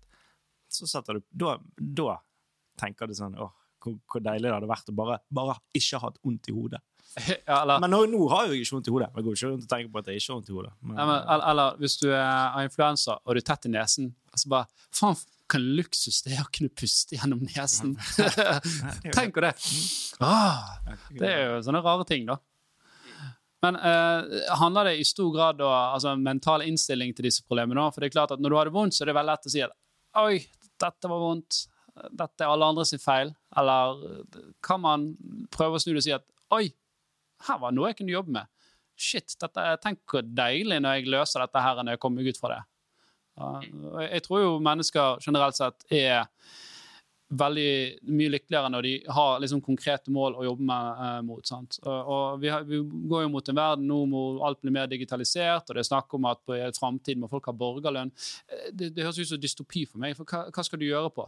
Så 0.73 0.89
setter 0.89 1.19
du 1.19 1.27
Da, 1.29 1.57
da 1.77 2.17
tenker 2.81 3.09
du 3.09 3.13
sånn 3.17 3.37
Åh, 3.37 3.51
hvor, 3.83 3.99
hvor 4.09 4.23
deilig 4.23 4.47
det 4.49 4.55
hadde 4.55 4.71
vært 4.71 4.89
å 4.89 4.95
bare, 4.97 5.19
bare 5.33 5.59
ikke 5.77 5.99
ha 5.99 6.09
hatt 6.09 6.19
vondt 6.23 6.49
i 6.51 6.55
hodet. 6.55 6.81
Ja, 7.45 7.59
eller, 7.61 7.77
Men 7.83 7.91
nå, 7.93 7.99
nå 8.09 8.23
har 8.31 8.47
jeg 8.47 8.57
jo 8.57 8.65
ikke 8.65 8.75
vondt 8.77 8.87
i 8.89 8.93
hodet. 8.95 9.09
Jeg 9.13 9.25
går 9.25 9.35
ikke 9.37 9.49
rundt 9.51 9.65
og 9.67 9.69
tenker 9.69 9.91
på 9.93 10.01
at 10.01 10.07
jeg 10.09 10.21
ikke 10.21 10.31
har 10.31 10.39
vondt 10.39 10.49
i 10.49 10.55
hodet. 10.57 10.71
Men, 10.81 10.95
ja, 10.97 11.03
men, 11.05 11.19
eller, 11.35 11.43
eller 11.51 11.83
hvis 11.83 11.97
du 12.01 12.07
har 12.09 12.63
influensa 12.65 13.19
og 13.19 13.35
du 13.35 13.41
er 13.41 13.45
tett 13.51 13.67
i 13.69 13.73
nesen, 13.75 14.09
altså 14.33 14.49
bare 14.55 14.87
Faen, 14.97 15.19
hvilken 15.43 15.67
luksus 15.77 16.23
det 16.25 16.33
er 16.37 16.41
å 16.45 16.49
kunne 16.53 16.71
puste 16.73 17.17
gjennom 17.17 17.43
nesen. 17.45 17.93
Tenk 19.17 19.35
på 19.35 19.43
det! 19.45 19.53
Ah, 20.23 20.79
det 21.11 21.29
er 21.29 21.43
jo 21.51 21.61
sånne 21.67 21.83
rare 21.85 22.07
ting, 22.09 22.25
da. 22.29 22.39
Men 23.63 23.77
eh, 23.79 24.41
handler 24.59 24.89
det 24.89 24.97
i 24.99 25.05
stor 25.07 25.29
grad 25.35 25.61
om 25.63 25.71
altså, 25.71 26.15
mental 26.19 26.65
innstilling 26.65 27.13
til 27.15 27.29
disse 27.29 27.45
problemene? 27.47 27.85
For 27.93 28.03
det 28.03 28.09
er 28.09 28.15
klart 28.17 28.33
at 28.35 28.41
Når 28.43 28.51
du 28.51 28.57
har 28.57 28.67
det 28.67 28.75
vondt, 28.75 28.95
så 28.95 29.05
er 29.05 29.11
det 29.11 29.15
veldig 29.19 29.31
lett 29.31 29.47
å 29.47 29.53
si 29.53 29.61
at 29.63 29.75
oi, 30.19 30.41
dette 30.83 31.09
var 31.11 31.21
vondt, 31.23 31.63
dette 32.11 32.43
er 32.43 32.51
alle 32.51 32.69
andre 32.73 32.85
sin 32.87 33.01
feil. 33.01 33.33
Eller 33.57 34.01
kan 34.65 34.81
man 34.83 35.11
prøve 35.53 35.79
å 35.79 35.83
snu 35.83 35.93
det 35.93 36.01
og 36.01 36.07
si 36.07 36.15
at 36.15 36.27
oi, 36.53 36.67
her 37.47 37.59
var 37.61 37.73
noe 37.75 37.91
jeg 37.91 38.01
kunne 38.01 38.15
jobbe 38.15 38.35
med. 38.37 38.51
Shit, 38.93 39.35
dette, 39.41 39.65
tenk 39.83 40.03
hvor 40.09 40.25
deilig 40.25 40.77
når 40.83 40.99
jeg 40.99 41.11
løser 41.11 41.43
dette 41.43 41.63
her 41.65 41.81
når 41.81 41.95
jeg 41.95 42.03
kommer 42.03 42.21
meg 42.21 42.33
ut 42.33 42.39
fra 42.39 42.53
det. 42.53 42.61
Jeg 44.13 44.21
tror 44.27 44.43
jo 44.43 44.51
mennesker 44.61 45.23
generelt 45.23 45.57
sett 45.57 45.87
er 45.89 46.27
veldig 47.39 47.69
mye 48.13 48.31
lykkeligere 48.33 48.71
når 48.73 48.85
de 48.87 48.93
har 49.17 49.41
liksom 49.41 49.61
konkrete 49.65 50.13
mål 50.13 50.37
å 50.39 50.45
jobbe 50.47 50.65
med, 50.69 51.03
eh, 51.05 51.19
mot. 51.27 51.53
vi, 52.41 52.49
har, 52.49 52.65
vi, 52.67 52.81
går 53.11 53.25
jo 53.25 53.31
mot 53.33 53.49
en 53.49 53.59
verden 53.59 53.87
nå 53.89 53.99
hvor 54.11 54.41
alt 54.47 54.61
blir 54.61 54.75
mer 54.75 54.89
digitalisert, 54.91 55.69
og 55.69 55.75
det 55.75 55.83
er 55.83 55.89
snakk 55.89 56.13
om 56.17 56.27
at 56.29 56.55
i 56.55 56.65
framtiden 56.77 57.23
må 57.23 57.31
folk 57.31 57.49
ha 57.49 57.55
borgerlønn. 57.57 58.13
Eh, 58.47 58.69
det, 58.71 58.93
det, 58.95 59.05
høres 59.05 59.21
ut 59.21 59.33
som 59.33 59.41
dystopi 59.41 59.85
for 59.89 60.03
meg. 60.03 60.17
for 60.17 60.29
hva, 60.29 60.45
hva 60.53 60.65
skal 60.65 60.81
du 60.81 60.87
gjøre 60.89 61.13
på? 61.13 61.27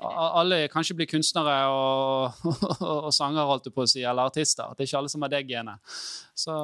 Alle 0.00 0.62
kanskje 0.72 0.96
blir 0.96 1.10
kunstnere 1.10 1.56
og, 1.76 2.46
og, 2.48 2.94
og 3.10 3.10
sanger, 3.12 3.44
holdt 3.48 3.68
jeg 3.68 3.76
på 3.76 3.84
å 3.84 3.90
si, 3.90 4.04
eller 4.04 4.32
artister. 4.32 4.72
Det 4.72 4.86
er 4.86 4.90
ikke 4.90 5.02
alle 5.02 5.12
som 5.12 5.26
har 5.26 5.34
det 5.34 5.44
genet. 5.50 5.98
Så 6.38 6.62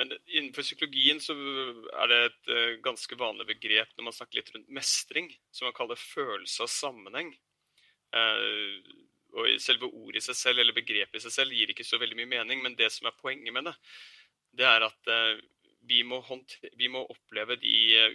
men 0.00 0.14
innenfor 0.32 0.64
psykologien 0.64 1.18
så 1.20 1.34
er 1.36 2.08
det 2.08 2.18
et 2.24 2.46
uh, 2.48 2.76
ganske 2.80 3.16
vanlig 3.20 3.44
begrep 3.50 3.90
når 3.98 4.06
man 4.06 4.14
snakker 4.16 4.38
litt 4.38 4.48
rundt 4.54 4.70
mestring, 4.72 5.28
som 5.52 5.68
man 5.68 5.76
kaller 5.76 6.00
følelse 6.00 6.64
av 6.64 6.70
sammenheng. 6.72 7.34
Uh, 8.14 8.80
og 9.38 9.46
Selve 9.62 9.86
ordet 9.86 10.18
i 10.18 10.26
seg 10.26 10.38
selv 10.38 10.62
eller 10.62 10.74
begrepet 10.74 11.20
i 11.20 11.22
seg 11.22 11.34
selv 11.34 11.54
gir 11.54 11.70
ikke 11.70 11.86
så 11.86 12.00
veldig 12.02 12.18
mye 12.18 12.32
mening, 12.32 12.64
men 12.64 12.74
det 12.78 12.90
som 12.90 13.06
er 13.06 13.18
poenget 13.20 13.54
med 13.54 13.68
det, 13.68 13.76
det 14.58 14.66
er 14.66 14.86
at 14.88 15.10
uh, 15.12 15.38
vi, 15.86 16.02
må 16.04 16.18
vi, 16.76 16.90
må 16.90 17.04
oppleve 17.06 17.56
de 17.62 17.74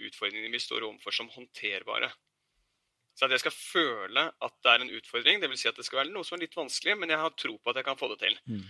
utfordringene 0.10 0.54
vi 0.54 0.62
står 0.62 0.86
overfor, 0.86 1.16
som 1.16 1.32
håndterbare. 1.32 2.12
Så 3.16 3.26
at 3.26 3.32
jeg 3.32 3.46
skal 3.46 3.56
føle 3.56 4.26
at 4.28 4.56
det 4.64 4.72
er 4.72 4.84
en 4.84 4.96
utfordring, 4.98 5.40
dvs. 5.40 5.62
Si 5.62 5.70
at 5.72 5.78
det 5.80 5.86
skal 5.88 6.02
være 6.04 6.12
noe 6.12 6.28
som 6.28 6.36
er 6.36 6.44
litt 6.44 6.58
vanskelig, 6.58 6.98
men 7.00 7.14
jeg 7.14 7.22
har 7.22 7.36
tro 7.40 7.56
på 7.56 7.72
at 7.72 7.80
jeg 7.80 7.88
kan 7.88 8.00
få 8.00 8.10
det 8.12 8.20
til. 8.26 8.36
Mm. 8.52 8.66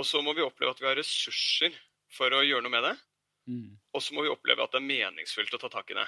Og 0.00 0.06
så 0.08 0.22
må 0.24 0.32
vi 0.34 0.44
oppleve 0.44 0.72
at 0.72 0.80
vi 0.80 0.88
har 0.88 0.96
ressurser 0.98 1.76
for 2.12 2.32
å 2.32 2.42
gjøre 2.42 2.64
noe 2.64 2.72
med 2.72 2.86
det. 2.88 2.94
Mm. 3.52 3.74
Og 3.92 4.02
så 4.02 4.16
må 4.16 4.24
vi 4.24 4.32
oppleve 4.32 4.64
at 4.64 4.72
det 4.72 4.80
er 4.80 4.88
meningsfullt 4.88 5.56
å 5.56 5.60
ta 5.60 5.70
tak 5.76 5.92
i 5.92 5.98
det. 5.98 6.06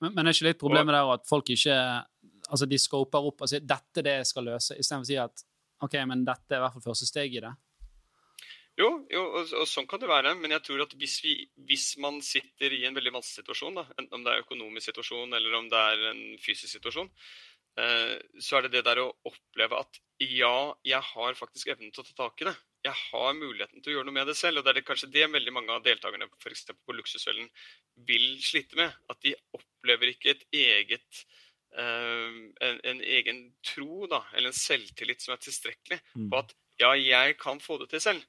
Men, 0.00 0.14
men 0.14 0.30
er 0.30 0.36
ikke 0.36 0.48
litt 0.48 0.60
problemet 0.60 0.94
der 0.96 1.10
at 1.16 1.26
folk 1.28 1.50
ikke 1.52 1.76
altså 2.50 2.68
de 2.68 2.78
scoper 2.80 3.26
opp 3.30 3.44
og 3.44 3.50
sier 3.50 3.64
dette 3.64 4.04
det 4.04 4.20
jeg 4.20 4.28
skal 4.32 4.48
løse, 4.50 4.76
istedenfor 4.76 5.06
å 5.06 5.10
si 5.10 5.18
at 5.22 5.44
OK, 5.86 5.96
men 6.10 6.24
dette 6.26 6.54
er 6.54 6.60
i 6.60 6.64
hvert 6.64 6.76
fall 6.76 6.90
første 6.90 7.08
steg 7.08 7.36
i 7.38 7.42
det? 7.44 7.52
Jo, 8.80 8.88
jo 9.12 9.22
og, 9.26 9.52
og, 9.60 9.66
sånn 9.68 9.88
kan 9.88 10.00
det 10.00 10.08
være. 10.08 10.34
Men 10.40 10.54
jeg 10.54 10.64
tror 10.64 10.84
at 10.84 10.92
hvis, 11.00 11.18
vi, 11.24 11.34
hvis 11.68 11.92
man 12.00 12.20
sitter 12.24 12.72
i 12.76 12.84
en 12.88 12.96
veldig 12.96 13.14
vanskelig 13.16 13.42
situasjon, 13.42 13.80
da, 13.80 13.86
enten 13.96 14.18
om 14.18 14.24
det 14.24 14.34
er 14.34 14.44
økonomisk 14.44 14.90
situasjon 14.90 15.36
eller 15.36 15.56
om 15.58 15.68
det 15.72 15.84
er 15.92 16.04
en 16.12 16.22
fysisk 16.40 16.78
situasjon, 16.78 17.10
eh, 17.80 18.16
så 18.40 18.58
er 18.58 18.66
det 18.66 18.74
det 18.78 18.86
der 18.88 19.02
å 19.02 19.10
oppleve 19.28 19.80
at 19.80 20.00
ja, 20.20 20.54
jeg 20.86 21.00
har 21.12 21.38
faktisk 21.38 21.72
evnen 21.72 21.92
til 21.92 22.04
å 22.04 22.10
ta 22.10 22.18
tak 22.26 22.44
i 22.44 22.50
det 22.50 22.56
jeg 22.84 22.96
har 22.96 23.34
muligheten 23.36 23.82
til 23.82 23.92
å 23.92 23.94
gjøre 23.98 24.08
noe 24.08 24.16
med 24.16 24.30
det 24.30 24.36
selv. 24.38 24.60
Og 24.60 24.64
det 24.64 24.72
er 24.72 24.80
det 24.80 24.86
kanskje 24.88 25.10
det 25.12 25.26
veldig 25.32 25.52
mange 25.52 25.74
av 25.74 25.84
deltakerne 25.84 26.28
f.eks. 26.40 26.66
på 26.72 26.96
Luksusfellen 26.96 27.50
vil 28.08 28.26
slite 28.44 28.78
med. 28.80 28.94
At 29.12 29.20
de 29.24 29.34
opplever 29.56 30.14
ikke 30.14 30.34
et 30.34 30.46
eget 30.56 31.24
en, 31.78 32.80
en, 32.82 33.00
egen 33.00 33.44
tro 33.62 34.08
da, 34.10 34.24
eller 34.34 34.50
en 34.50 34.56
selvtillit 34.56 35.22
som 35.22 35.36
er 35.36 35.42
tilstrekkelig 35.44 36.00
mm. 36.14 36.28
på 36.32 36.40
at 36.42 36.54
ja, 36.80 36.94
jeg 36.96 37.36
kan 37.40 37.60
få 37.62 37.78
det 37.82 37.90
til 37.92 38.02
selv. 38.02 38.24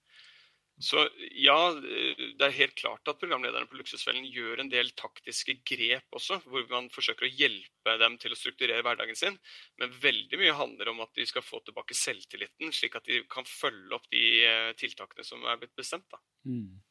Så 0.82 1.04
ja, 1.38 1.58
det 1.78 2.42
er 2.42 2.56
helt 2.56 2.74
klart 2.80 3.06
at 3.10 3.20
programlederne 3.22 3.68
på 3.70 3.78
Luksusfellen 3.78 4.26
gjør 4.26 4.64
en 4.64 4.72
del 4.72 4.90
taktiske 4.98 5.60
grep 5.68 6.18
også, 6.18 6.40
hvor 6.50 6.66
man 6.72 6.88
forsøker 6.94 7.28
å 7.28 7.34
hjelpe 7.38 7.98
dem 8.02 8.16
til 8.22 8.34
å 8.34 8.40
strukturere 8.40 8.82
hverdagen 8.86 9.18
sin. 9.18 9.38
Men 9.78 9.94
veldig 10.02 10.40
mye 10.42 10.56
handler 10.58 10.90
om 10.90 11.04
at 11.06 11.14
de 11.18 11.28
skal 11.30 11.46
få 11.46 11.62
tilbake 11.68 11.98
selvtilliten, 11.98 12.74
slik 12.74 12.98
at 12.98 13.06
de 13.06 13.22
kan 13.30 13.46
følge 13.46 13.94
opp 14.00 14.10
de 14.14 14.24
eh, 14.48 14.72
tiltakene 14.80 15.28
som 15.28 15.46
er 15.46 15.62
blitt 15.62 15.78
bestemt. 15.78 16.08
Da. 16.10 16.22
Mm. 16.50 16.82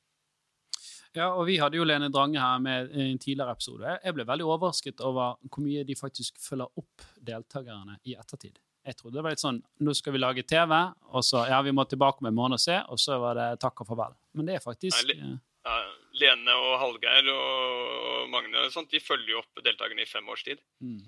Ja, 1.17 1.33
og 1.35 1.47
Vi 1.49 1.59
hadde 1.59 1.79
jo 1.79 1.85
Lene 1.85 2.11
Drange 2.13 2.39
her 2.39 2.59
med 2.63 2.93
i 2.95 3.11
en 3.11 3.19
tidligere 3.19 3.57
episode. 3.57 3.99
Jeg 4.05 4.15
ble 4.15 4.27
veldig 4.29 4.47
overrasket 4.47 5.01
over 5.03 5.39
hvor 5.43 5.65
mye 5.65 5.83
de 5.87 5.97
faktisk 5.99 6.39
følger 6.39 6.71
opp 6.79 7.07
deltakerne 7.27 7.99
i 8.07 8.15
ettertid. 8.15 8.61
Jeg 8.87 8.97
trodde 8.97 9.19
det 9.19 9.25
var 9.27 9.35
litt 9.35 9.43
sånn 9.43 9.59
Nå 9.85 9.93
skal 9.97 10.15
vi 10.15 10.21
lage 10.23 10.45
TV, 10.49 10.73
og 11.13 11.25
så 11.27 11.45
ja, 11.51 11.59
vi 11.67 11.75
må 11.77 11.85
tilbake 11.89 12.25
med 12.25 12.33
en 12.33 12.39
måned 12.39 12.61
og 12.61 12.63
se, 12.63 12.79
og 12.89 13.01
så 13.01 13.19
var 13.21 13.37
det 13.37 13.49
takk 13.61 13.83
og 13.83 13.91
farvel. 13.91 14.15
Men 14.39 14.49
det 14.49 14.57
er 14.57 14.65
faktisk 14.65 15.11
Nei, 15.11 15.37
ja, 15.67 15.79
Lene 16.23 16.57
og 16.57 16.77
Hallgeir 16.81 17.29
og 17.35 18.31
Magne 18.33 18.67
og 18.67 18.75
sånt, 18.75 18.93
de 18.95 19.03
følger 19.03 19.35
jo 19.35 19.43
opp 19.43 19.65
deltakerne 19.65 20.07
i 20.07 20.09
fem 20.09 20.31
års 20.31 20.47
tid. 20.47 20.63
Mm. 20.81 21.03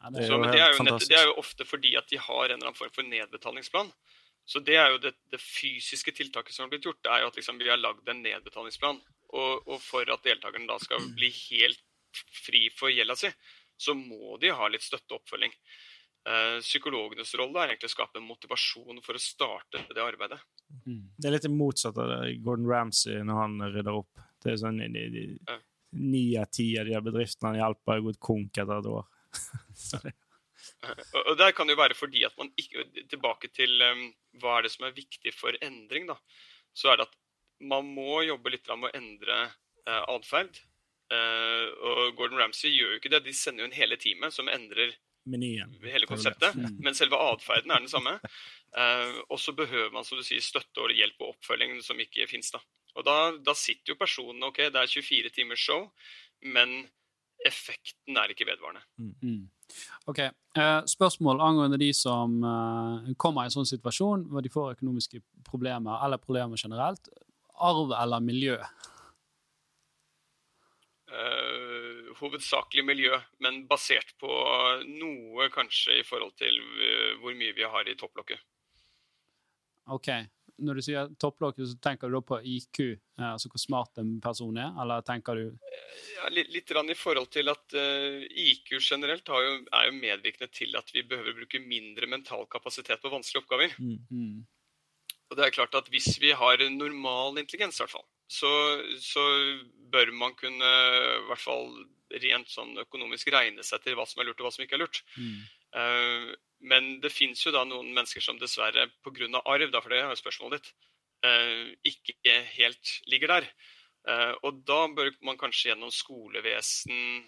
Ja, 0.00 0.10
det, 0.10 0.24
er 0.24 0.32
så, 0.32 0.40
men 0.40 0.52
det 0.52 0.60
er, 0.64 0.76
nett, 0.84 1.06
det 1.08 1.16
er, 1.16 1.26
jo 1.28 1.38
ofte 1.40 1.66
fordi 1.68 1.94
at 2.00 2.08
de 2.10 2.18
har 2.20 2.46
en 2.46 2.56
eller 2.56 2.70
annen 2.70 2.78
form 2.78 2.92
for 2.94 3.06
nedbetalingsplan. 3.06 3.90
Så 4.48 4.62
det 4.64 4.76
er 4.80 4.94
jo 4.94 5.00
det, 5.02 5.12
det 5.30 5.40
fysiske 5.40 6.12
tiltaket 6.16 6.56
som 6.56 6.64
har 6.64 6.72
blitt 6.72 6.88
gjort, 6.88 7.00
det 7.04 7.12
er 7.12 7.22
jo 7.22 7.30
at 7.30 7.36
liksom 7.38 7.60
vi 7.60 7.68
har 7.70 7.80
lagd 7.80 8.08
en 8.08 8.22
nedbetalingsplan. 8.24 9.00
Og, 9.30 9.68
og, 9.68 9.78
for 9.82 10.08
at 10.10 10.24
deltakerne 10.26 10.66
da 10.66 10.78
skal 10.82 11.04
bli 11.14 11.30
helt 11.30 11.82
fri 12.44 12.64
for 12.74 12.90
gjelda 12.90 13.14
si, 13.18 13.30
så 13.80 13.94
må 13.94 14.36
de 14.42 14.50
ha 14.54 14.68
litt 14.68 14.84
støtte 14.84 15.14
og 15.14 15.22
oppfølging. 15.22 15.54
Eh, 16.28 16.58
psykologenes 16.60 17.32
rolle 17.38 17.62
er 17.62 17.70
egentlig 17.70 17.88
å 17.88 17.94
skape 17.94 18.20
motivasjon 18.20 18.98
for 19.04 19.16
å 19.16 19.22
starte 19.22 19.80
det 19.88 20.02
arbeidet. 20.04 20.40
Mm. 20.84 21.04
Det 21.16 21.28
er 21.28 21.36
litt 21.36 21.48
motsatt 21.54 21.96
av 22.02 22.12
Gordon 22.44 22.68
Ramsay 22.68 23.22
når 23.24 23.40
han 23.40 23.54
rydder 23.70 24.00
opp. 24.02 24.24
Det 24.40 24.52
er 24.52 24.60
sånn 24.60 24.82
Ni 25.90 26.24
av 26.38 26.50
ti 26.54 26.68
av 26.78 26.86
de 26.86 26.98
bedriftene 27.02 27.50
han 27.50 27.58
hjelper, 27.58 27.96
har 27.96 28.04
gått 28.04 28.20
konk 28.22 28.60
etter 28.62 28.76
et 28.76 28.90
år. 28.90 29.08
og 31.30 31.32
Der 31.40 31.54
kan 31.56 31.66
det 31.66 31.74
jo 31.74 31.80
være 31.80 31.96
fordi 31.98 32.22
at 32.26 32.36
man 32.38 32.50
ikke 32.58 32.84
Tilbake 33.10 33.50
til 33.54 33.74
um, 33.82 34.04
hva 34.42 34.58
er 34.58 34.66
det 34.66 34.72
som 34.74 34.86
er 34.86 34.94
viktig 34.96 35.32
for 35.34 35.56
endring, 35.64 36.06
da. 36.10 36.18
Så 36.76 36.92
er 36.92 37.00
det 37.00 37.08
at 37.08 37.16
man 37.60 37.92
må 37.94 38.22
jobbe 38.24 38.54
litt 38.54 38.68
med 38.72 38.90
å 38.90 38.96
endre 38.96 39.38
uh, 39.86 40.04
atferd. 40.16 40.60
Uh, 41.10 41.66
og 41.90 42.18
Gordon 42.18 42.38
Ramsay 42.38 42.70
gjør 42.72 42.94
jo 42.94 43.00
ikke 43.00 43.12
det. 43.12 43.24
De 43.26 43.34
sender 43.36 43.64
jo 43.64 43.70
en 43.70 43.76
hele 43.76 43.98
time 44.00 44.30
som 44.34 44.50
endrer 44.50 44.94
menyen. 45.30 45.74
Hele 45.84 46.08
konseptet. 46.08 46.56
Mm. 46.56 46.78
Men 46.84 46.96
selve 46.96 47.18
atferden 47.20 47.74
er 47.74 47.82
den 47.82 47.92
samme. 47.92 48.16
Uh, 48.76 49.20
og 49.28 49.40
så 49.42 49.54
behøver 49.56 49.92
man 49.94 50.06
som 50.06 50.20
du 50.20 50.26
sier, 50.26 50.42
støtte 50.44 50.82
og 50.82 50.94
hjelp 50.94 51.20
og 51.20 51.34
oppfølging 51.34 51.80
som 51.84 52.00
ikke 52.00 52.28
fins. 52.30 52.52
Da. 52.54 52.62
Og 52.96 53.06
da, 53.06 53.18
da, 53.44 53.54
sitter 53.58 53.94
jo 53.94 54.00
personene 54.00 54.50
ok, 54.50 54.66
det 54.72 54.80
er 54.80 54.90
24 54.90 55.34
timers 55.34 55.62
show, 55.62 55.88
men 56.46 56.82
effekten 57.46 58.18
er 58.20 58.32
ikke 58.32 58.48
vedvarende. 58.48 58.84
Mm. 59.00 59.14
mm. 59.22 59.40
Ok, 60.10 60.18
uh, 60.58 60.80
Spørsmål 60.90 61.42
angående 61.46 61.78
de 61.78 61.92
som 61.94 62.32
kommer 63.22 63.44
i 63.44 63.50
en 63.50 63.54
sånn 63.54 63.68
situasjon 63.70 64.24
hvor 64.32 64.42
de 64.42 64.50
får 64.50 64.72
økonomiske 64.74 65.20
problemer, 65.46 66.00
eller 66.02 66.18
problemer 66.18 66.58
generelt. 66.58 67.06
Arv 67.60 67.94
eller 67.96 68.22
miljø? 68.24 68.56
Uh, 71.10 72.10
hovedsakelig 72.20 72.84
miljø, 72.86 73.16
men 73.42 73.64
basert 73.70 74.12
på 74.22 74.30
noe 74.86 75.48
kanskje 75.50 75.98
i 75.98 76.04
forhold 76.06 76.36
til 76.38 76.60
uh, 76.60 77.16
hvor 77.22 77.34
mye 77.34 77.56
vi 77.56 77.66
har 77.66 77.88
i 77.90 77.96
topplokket. 77.98 78.42
OK. 79.90 80.12
Når 80.60 80.76
du 80.76 80.84
sier 80.84 81.10
topplokket, 81.18 81.66
så 81.70 81.78
tenker 81.82 82.10
du 82.10 82.18
da 82.18 82.20
på 82.26 82.38
IQ, 82.44 82.80
eh, 82.84 83.26
altså 83.30 83.48
hvor 83.48 83.62
smart 83.62 84.00
en 84.02 84.18
person 84.22 84.58
er, 84.60 84.74
eller 84.82 85.00
tenker 85.06 85.38
du 85.38 85.44
ja, 85.48 86.28
litt, 86.28 86.50
litt 86.52 86.70
i 86.92 86.96
forhold 86.98 87.30
til 87.32 87.48
at 87.48 87.76
uh, 87.80 88.20
IQ 88.28 88.76
generelt 88.78 89.28
jo, 89.28 89.54
er 89.64 89.88
jo 89.88 89.96
medvirkende 89.96 90.50
til 90.52 90.76
at 90.76 90.92
vi 90.92 91.06
behøver 91.08 91.38
bruke 91.40 91.62
mindre 91.64 92.06
mental 92.10 92.44
kapasitet 92.52 93.00
på 93.00 93.12
vanskelige 93.12 93.42
oppgaver. 93.44 93.76
Mm. 93.80 93.98
mm. 94.10 94.40
Og 95.30 95.38
det 95.38 95.46
er 95.46 95.54
klart 95.54 95.76
at 95.78 95.88
Hvis 95.92 96.18
vi 96.20 96.32
har 96.34 96.60
en 96.60 96.78
normal 96.78 97.38
intelligens, 97.38 97.78
i 97.78 97.84
hvert 97.84 97.94
fall, 97.94 98.06
så, 98.30 98.50
så, 99.02 99.24
bør 99.90 100.12
man 100.14 100.36
kunne 100.38 100.66
i 100.66 101.22
hvert 101.26 101.42
fall 101.42 101.72
rent 102.22 102.50
sånn 102.50 102.76
økonomisk 102.78 103.30
regne 103.34 103.64
seg 103.66 103.82
til 103.82 103.96
hva 103.98 104.04
som 104.06 104.20
er 104.22 104.28
lurt 104.28 104.38
og 104.38 104.46
hva 104.46 104.52
som 104.54 104.62
ikke 104.62 104.76
er 104.78 104.82
lurt. 104.84 105.00
Mm. 105.18 105.40
Uh, 105.74 106.30
men 106.70 106.88
det 107.02 107.10
finnes 107.10 107.42
jo 107.42 107.50
da 107.54 107.64
noen 107.66 107.90
mennesker 107.94 108.22
som 108.22 108.38
dessverre 108.38 108.86
pga. 109.02 109.42
arv, 109.42 109.70
da, 109.72 109.80
for 109.82 109.90
det 109.90 109.98
er 109.98 110.10
jo 110.10 110.20
spørsmålet 110.20 110.60
ditt, 110.60 110.70
uh, 111.26 111.74
ikke 111.86 112.36
helt 112.54 112.94
ligger 113.10 113.34
der. 113.34 113.50
Uh, 114.06 114.34
og 114.46 114.62
da 114.66 114.84
bør 114.94 115.10
man 115.26 115.38
kanskje 115.38 115.72
gjennom 115.72 115.90
skolevesen, 115.94 117.26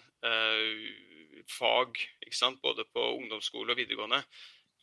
fag, 1.51 1.97
både 2.63 2.85
på 2.95 3.01
ungdomsskole 3.17 3.73
og 3.73 3.79
videregående, 3.81 4.21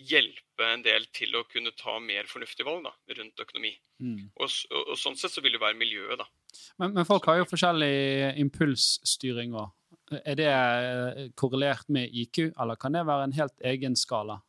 hjelpe 0.07 0.67
en 0.67 0.83
del 0.85 1.07
til 1.17 1.35
å 1.37 1.45
kunne 1.49 1.73
ta 1.79 1.97
mer 2.03 2.29
fornuftige 2.31 2.67
valg 2.69 2.85
da, 2.87 2.93
rundt 3.19 3.43
økonomi. 3.45 3.73
Mm. 4.03 4.31
Og, 4.35 4.47
og, 4.71 4.83
og, 4.83 4.95
sånn 5.01 5.19
sett 5.21 5.35
så 5.35 5.45
vil 5.45 5.57
det 5.57 5.63
være 5.63 5.79
miljøet, 5.81 6.21
da. 6.21 6.29
Men, 6.83 6.95
men 6.97 7.07
folk 7.09 7.29
har 7.31 7.41
jo 7.41 7.49
forskjellig 7.51 8.35
impulsstyring 8.43 9.57
òg. 9.59 9.71
Er 10.25 10.39
det 10.39 10.51
korrelert 11.39 11.87
med 11.93 12.11
IQ, 12.11 12.51
eller 12.59 12.79
kan 12.81 12.97
det 12.97 13.07
være 13.07 13.29
en 13.29 13.37
helt 13.37 13.67
egen 13.73 13.95
skala? 13.99 14.41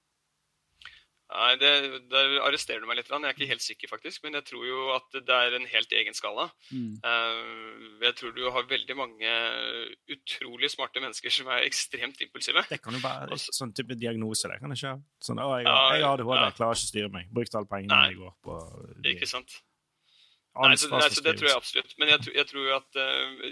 Nei, 1.31 1.51
det, 1.61 1.71
Der 2.11 2.33
arresterer 2.43 2.83
du 2.83 2.87
meg 2.89 2.99
litt. 2.99 3.09
Jeg 3.11 3.23
er 3.23 3.35
ikke 3.35 3.49
helt 3.49 3.63
sikker, 3.63 3.91
faktisk. 3.91 4.23
Men 4.25 4.35
jeg 4.39 4.47
tror 4.49 4.65
jo 4.67 4.81
at 4.95 5.15
det 5.15 5.37
er 5.37 5.55
en 5.57 5.67
helt 5.71 5.95
egen 6.01 6.17
skala. 6.17 6.49
Mm. 6.71 6.99
Eh, 7.07 7.87
jeg 8.05 8.17
tror 8.19 8.35
du 8.35 8.43
har 8.51 8.67
veldig 8.69 8.97
mange 8.99 9.33
utrolig 10.11 10.71
smarte 10.73 11.03
mennesker 11.03 11.33
som 11.33 11.51
er 11.55 11.67
ekstremt 11.67 12.21
impulsive. 12.25 12.65
Det 12.69 12.81
kan 12.83 12.97
jo 12.97 13.03
være 13.03 13.31
en 13.37 13.43
sånn 13.47 13.73
type 13.77 13.95
diagnose, 13.99 14.51
det 14.51 14.59
kan 14.61 14.75
ikke 14.75 14.97
Sånn, 15.21 15.39
å, 15.39 15.51
jeg, 15.61 15.67
har, 15.69 15.95
jeg 15.95 16.03
har 16.03 16.17
ADHD, 16.17 16.31
jeg 16.41 16.55
klarer 16.57 16.79
ikke 16.79 16.87
å 16.87 16.91
styre 16.91 17.11
meg. 17.13 17.27
Brukte 17.33 17.59
alle 17.59 17.69
pengene 17.69 17.99
i 18.11 18.17
går 18.17 18.31
på 18.43 18.55
det. 18.97 19.13
Ikke 19.15 19.29
sant. 19.29 19.61
Nei, 20.51 20.75
så, 20.75 20.89
nei, 20.91 21.07
så 21.07 21.23
Det 21.23 21.37
tror 21.39 21.47
jeg 21.47 21.55
absolutt. 21.55 21.93
Men 22.01 22.09
jeg, 22.11 22.31
jeg 22.35 22.47
tror 22.49 22.71
at 22.75 22.97
uh, 22.99 23.43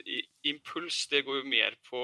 impuls 0.51 0.97
det 1.11 1.23
går 1.27 1.39
jo 1.39 1.47
mer 1.47 1.77
på 1.87 1.99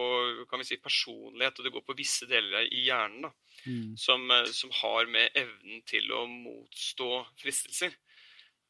kan 0.48 0.62
vi 0.62 0.68
si, 0.70 0.78
personlighet, 0.80 1.60
og 1.60 1.68
det 1.68 1.74
går 1.76 1.84
på 1.84 1.98
visse 2.00 2.28
deler 2.30 2.70
i 2.70 2.86
hjernen 2.88 3.28
da, 3.28 3.32
mm. 3.66 3.96
som, 4.00 4.24
uh, 4.32 4.46
som, 4.56 4.72
har 4.80 5.10
med 5.12 5.36
evnen 5.36 5.82
til 5.90 6.08
å 6.16 6.24
motstå 6.32 7.10
fristelser. 7.42 7.98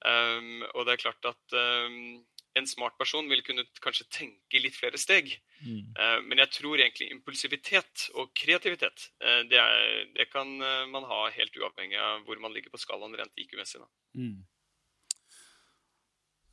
Um, 0.05 0.65
og 0.73 0.88
det 0.88 0.95
er 0.95 1.03
klart 1.05 1.30
at 1.30 1.55
um, 1.57 2.17
en 2.57 2.67
smart 2.69 2.97
person 2.97 3.30
vil 3.30 3.45
kunne 3.45 3.67
kanskje 3.84 4.09
tenke 4.17 4.63
litt 4.63 4.76
flere 4.78 4.97
steg. 5.01 5.30
Mm. 5.61 5.93
Uh, 5.93 6.19
men 6.26 6.41
jeg 6.41 6.55
tror 6.57 6.82
egentlig 6.82 7.11
impulsivitet 7.13 8.07
og 8.17 8.34
kreativitet, 8.34 9.11
det, 9.51 9.61
er, 9.61 10.09
det, 10.17 10.26
kan 10.34 10.57
man 10.89 11.05
ha 11.05 11.21
helt 11.38 11.61
uavhengig 11.61 12.01
av 12.01 12.26
hvor 12.26 12.41
man 12.41 12.53
ligger 12.57 12.73
på 12.73 12.82
skalaen 12.82 13.13
rent 13.13 13.45
IQ-messig. 13.45 13.86
Mm. 14.17 14.41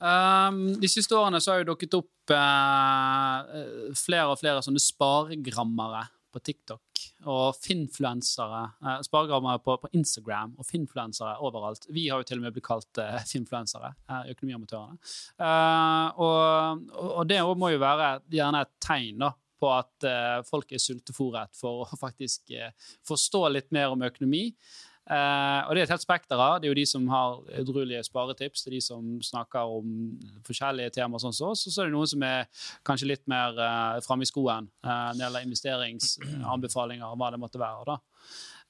Um, 0.02 0.64
de 0.82 0.88
siste 0.90 1.14
årene 1.14 1.38
så 1.38 1.52
har 1.52 1.62
jo 1.62 1.68
dukket 1.70 1.94
opp 1.94 2.32
uh, 2.34 3.92
flere 3.94 4.32
og 4.32 4.40
flere 4.40 4.64
sånne 4.64 4.82
sparegrammere 4.82 6.08
på 6.32 6.40
TikTok 6.42 7.02
og 7.30 7.54
finfluensere. 7.60 8.62
Uh, 8.82 8.98
sparegrammere 9.06 9.60
på, 9.62 9.76
på, 9.84 9.90
Instagram 9.94 10.56
og 10.58 10.66
finfluensere 10.66 11.36
overalt. 11.44 11.86
Vi 11.94 12.08
har 12.08 12.22
jo 12.22 12.28
til 12.28 12.40
og 12.40 12.46
med 12.46 12.56
blitt 12.56 12.66
kalt 12.66 13.02
uh, 13.02 13.20
finfluensere, 13.28 13.92
uh, 14.10 14.24
økonomiamatørene. 14.32 14.98
Og, 16.18 16.86
og, 16.98 17.22
det 17.30 17.38
må 17.58 17.72
jo 17.74 17.82
være 17.82 18.14
gjerne 18.32 18.64
et 18.66 18.74
tegn 18.82 19.22
da, 19.22 19.32
på 19.62 19.70
at 19.70 20.06
folk 20.48 20.72
er 20.74 20.82
sultefòret 20.82 21.52
for 21.54 21.84
å 21.84 21.98
faktisk 22.06 22.50
forstå 23.06 23.44
litt 23.54 23.70
mer 23.74 23.94
om 23.94 24.02
økonomi. 24.02 24.48
Uh, 25.02 25.66
og 25.66 25.74
det 25.74 25.82
er 25.82 25.88
et 25.88 25.92
helt 25.92 26.04
spekter 26.04 26.38
av. 26.38 26.60
Det 26.60 26.68
er 26.68 26.72
jo 26.72 26.78
de 26.78 26.86
som 26.86 27.08
har 27.10 27.40
edruelige 27.58 28.04
sparetips, 28.06 28.62
det 28.62 28.70
er 28.70 28.76
de 28.76 28.82
som 28.86 29.08
snakker 29.24 29.74
om 29.78 29.92
forskjellige 30.46 30.94
temaer 30.98 31.24
sånn 31.24 31.36
som 31.36 31.50
oss, 31.50 31.66
og 31.66 31.74
så 31.74 31.82
er 31.82 31.90
det 31.90 31.96
noen 31.96 32.12
som 32.12 32.24
er 32.26 32.66
kanskje 32.86 33.10
litt 33.10 33.24
mer 33.30 33.58
uh, 33.58 34.00
framme 34.06 34.26
i 34.26 34.30
skoen 34.30 34.70
uh, 34.86 35.10
når 35.10 35.18
det 35.18 35.26
gjelder 35.26 35.46
investeringsanbefalinger 35.48 37.06
og 37.08 37.18
hva 37.20 37.32
det 37.34 37.42
måtte 37.42 37.62
være. 37.62 37.94
da. 37.94 37.98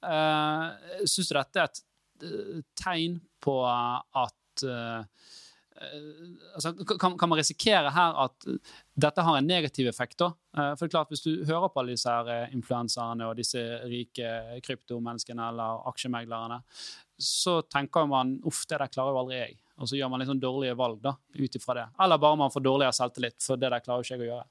Uh, 0.03 1.03
Syns 1.05 1.29
du 1.29 1.37
dette 1.37 1.61
er 1.61 1.69
et 1.69 1.83
tegn 2.79 3.19
på 3.43 3.59
at 3.67 4.39
Eh, 4.61 5.01
altså, 6.55 6.73
kan, 6.99 7.17
kan, 7.17 7.29
man 7.29 7.39
risikere 7.39 7.91
her 7.93 8.19
at 8.25 8.47
dette 8.93 9.25
har 9.25 9.37
en 9.37 9.47
negativ 9.47 9.87
effekt? 9.87 10.17
da? 10.21 10.31
Eh, 10.57 10.71
for 10.75 10.85
det 10.85 10.89
er 10.89 10.95
klart, 10.95 11.11
Hvis 11.13 11.25
du 11.25 11.45
hører 11.45 11.69
på 11.69 11.81
alle 11.81 11.95
disse 11.95 12.09
her 12.09 12.29
eh, 12.31 12.55
influenserne 12.55 13.27
og 13.29 13.37
disse 13.39 13.61
rike 13.89 14.61
kryptomenneskene 14.65 15.49
eller 15.49 15.87
aksjemeglerne, 15.91 16.61
så 17.17 17.61
tenker 17.61 18.09
man 18.09 18.39
uff, 18.43 18.65
det 18.67 18.81
der 18.81 18.91
klarer 18.91 19.15
jo 19.15 19.21
aldri 19.23 19.39
jeg. 19.39 19.59
Og 19.81 19.89
så 19.89 19.97
gjør 19.97 20.11
man 20.13 20.25
sånn 20.27 20.41
dårlige 20.41 20.77
valg 20.77 20.99
da, 21.01 21.15
ut 21.33 21.55
ifra 21.57 21.77
det. 21.79 21.87
Eller 22.03 22.21
bare 22.21 22.39
man 22.39 22.53
får 22.53 22.65
dårligere 22.65 22.97
selvtillit, 22.97 23.39
for 23.41 23.57
det 23.57 23.71
der 23.73 23.83
klarer 23.85 24.03
jo 24.03 24.07
ikke 24.07 24.19
jeg 24.19 24.27
å 24.27 24.31
gjøre. 24.33 24.49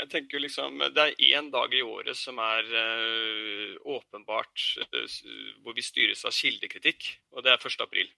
Jeg 0.00 0.08
tenker 0.08 0.40
liksom, 0.40 0.78
Det 0.94 1.02
er 1.02 1.36
én 1.36 1.50
dag 1.52 1.74
i 1.74 1.82
året 1.82 2.16
som 2.16 2.38
er 2.40 2.66
uh, 2.72 3.74
åpenbart 3.96 4.66
uh, 4.80 5.16
hvor 5.64 5.76
vi 5.76 5.84
styres 5.84 6.24
av 6.24 6.34
kildekritikk, 6.34 7.08
og 7.34 7.44
det 7.44 7.52
er 7.52 7.66
1. 7.68 7.82
april. 7.84 8.10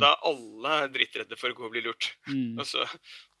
Da 0.00 0.12
er 0.12 0.24
alle 0.28 0.76
drittredde 0.94 1.36
for 1.38 1.52
å 1.52 1.56
gå 1.56 1.66
og 1.68 1.74
bli 1.74 1.82
lurt. 1.84 2.08
Mm. 2.28 2.58
Og, 2.58 2.66
så, 2.66 2.86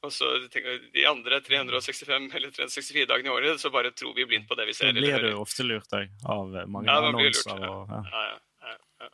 og 0.04 0.12
så 0.14 0.30
de 0.52 1.06
andre 1.08 1.40
365 1.44 2.28
eller 2.38 2.52
364 2.54 3.08
dagene 3.10 3.30
i 3.30 3.34
året, 3.34 3.60
så 3.62 3.72
bare 3.74 3.94
tror 3.96 4.14
vi 4.16 4.26
blindt 4.28 4.48
på 4.50 4.58
det 4.58 4.68
vi 4.68 4.76
ser. 4.76 4.92
Da 4.92 5.02
blir 5.02 5.28
du 5.28 5.40
ofte 5.40 5.66
lurt 5.66 5.90
deg, 5.92 6.12
av 6.24 6.52
mange 6.70 6.90
ja, 6.90 6.98
annonser. 7.00 7.56
Lurt, 7.56 7.70
og, 7.70 7.94
ja. 7.96 8.02
Ja, 8.12 8.74
ja, 9.02 9.10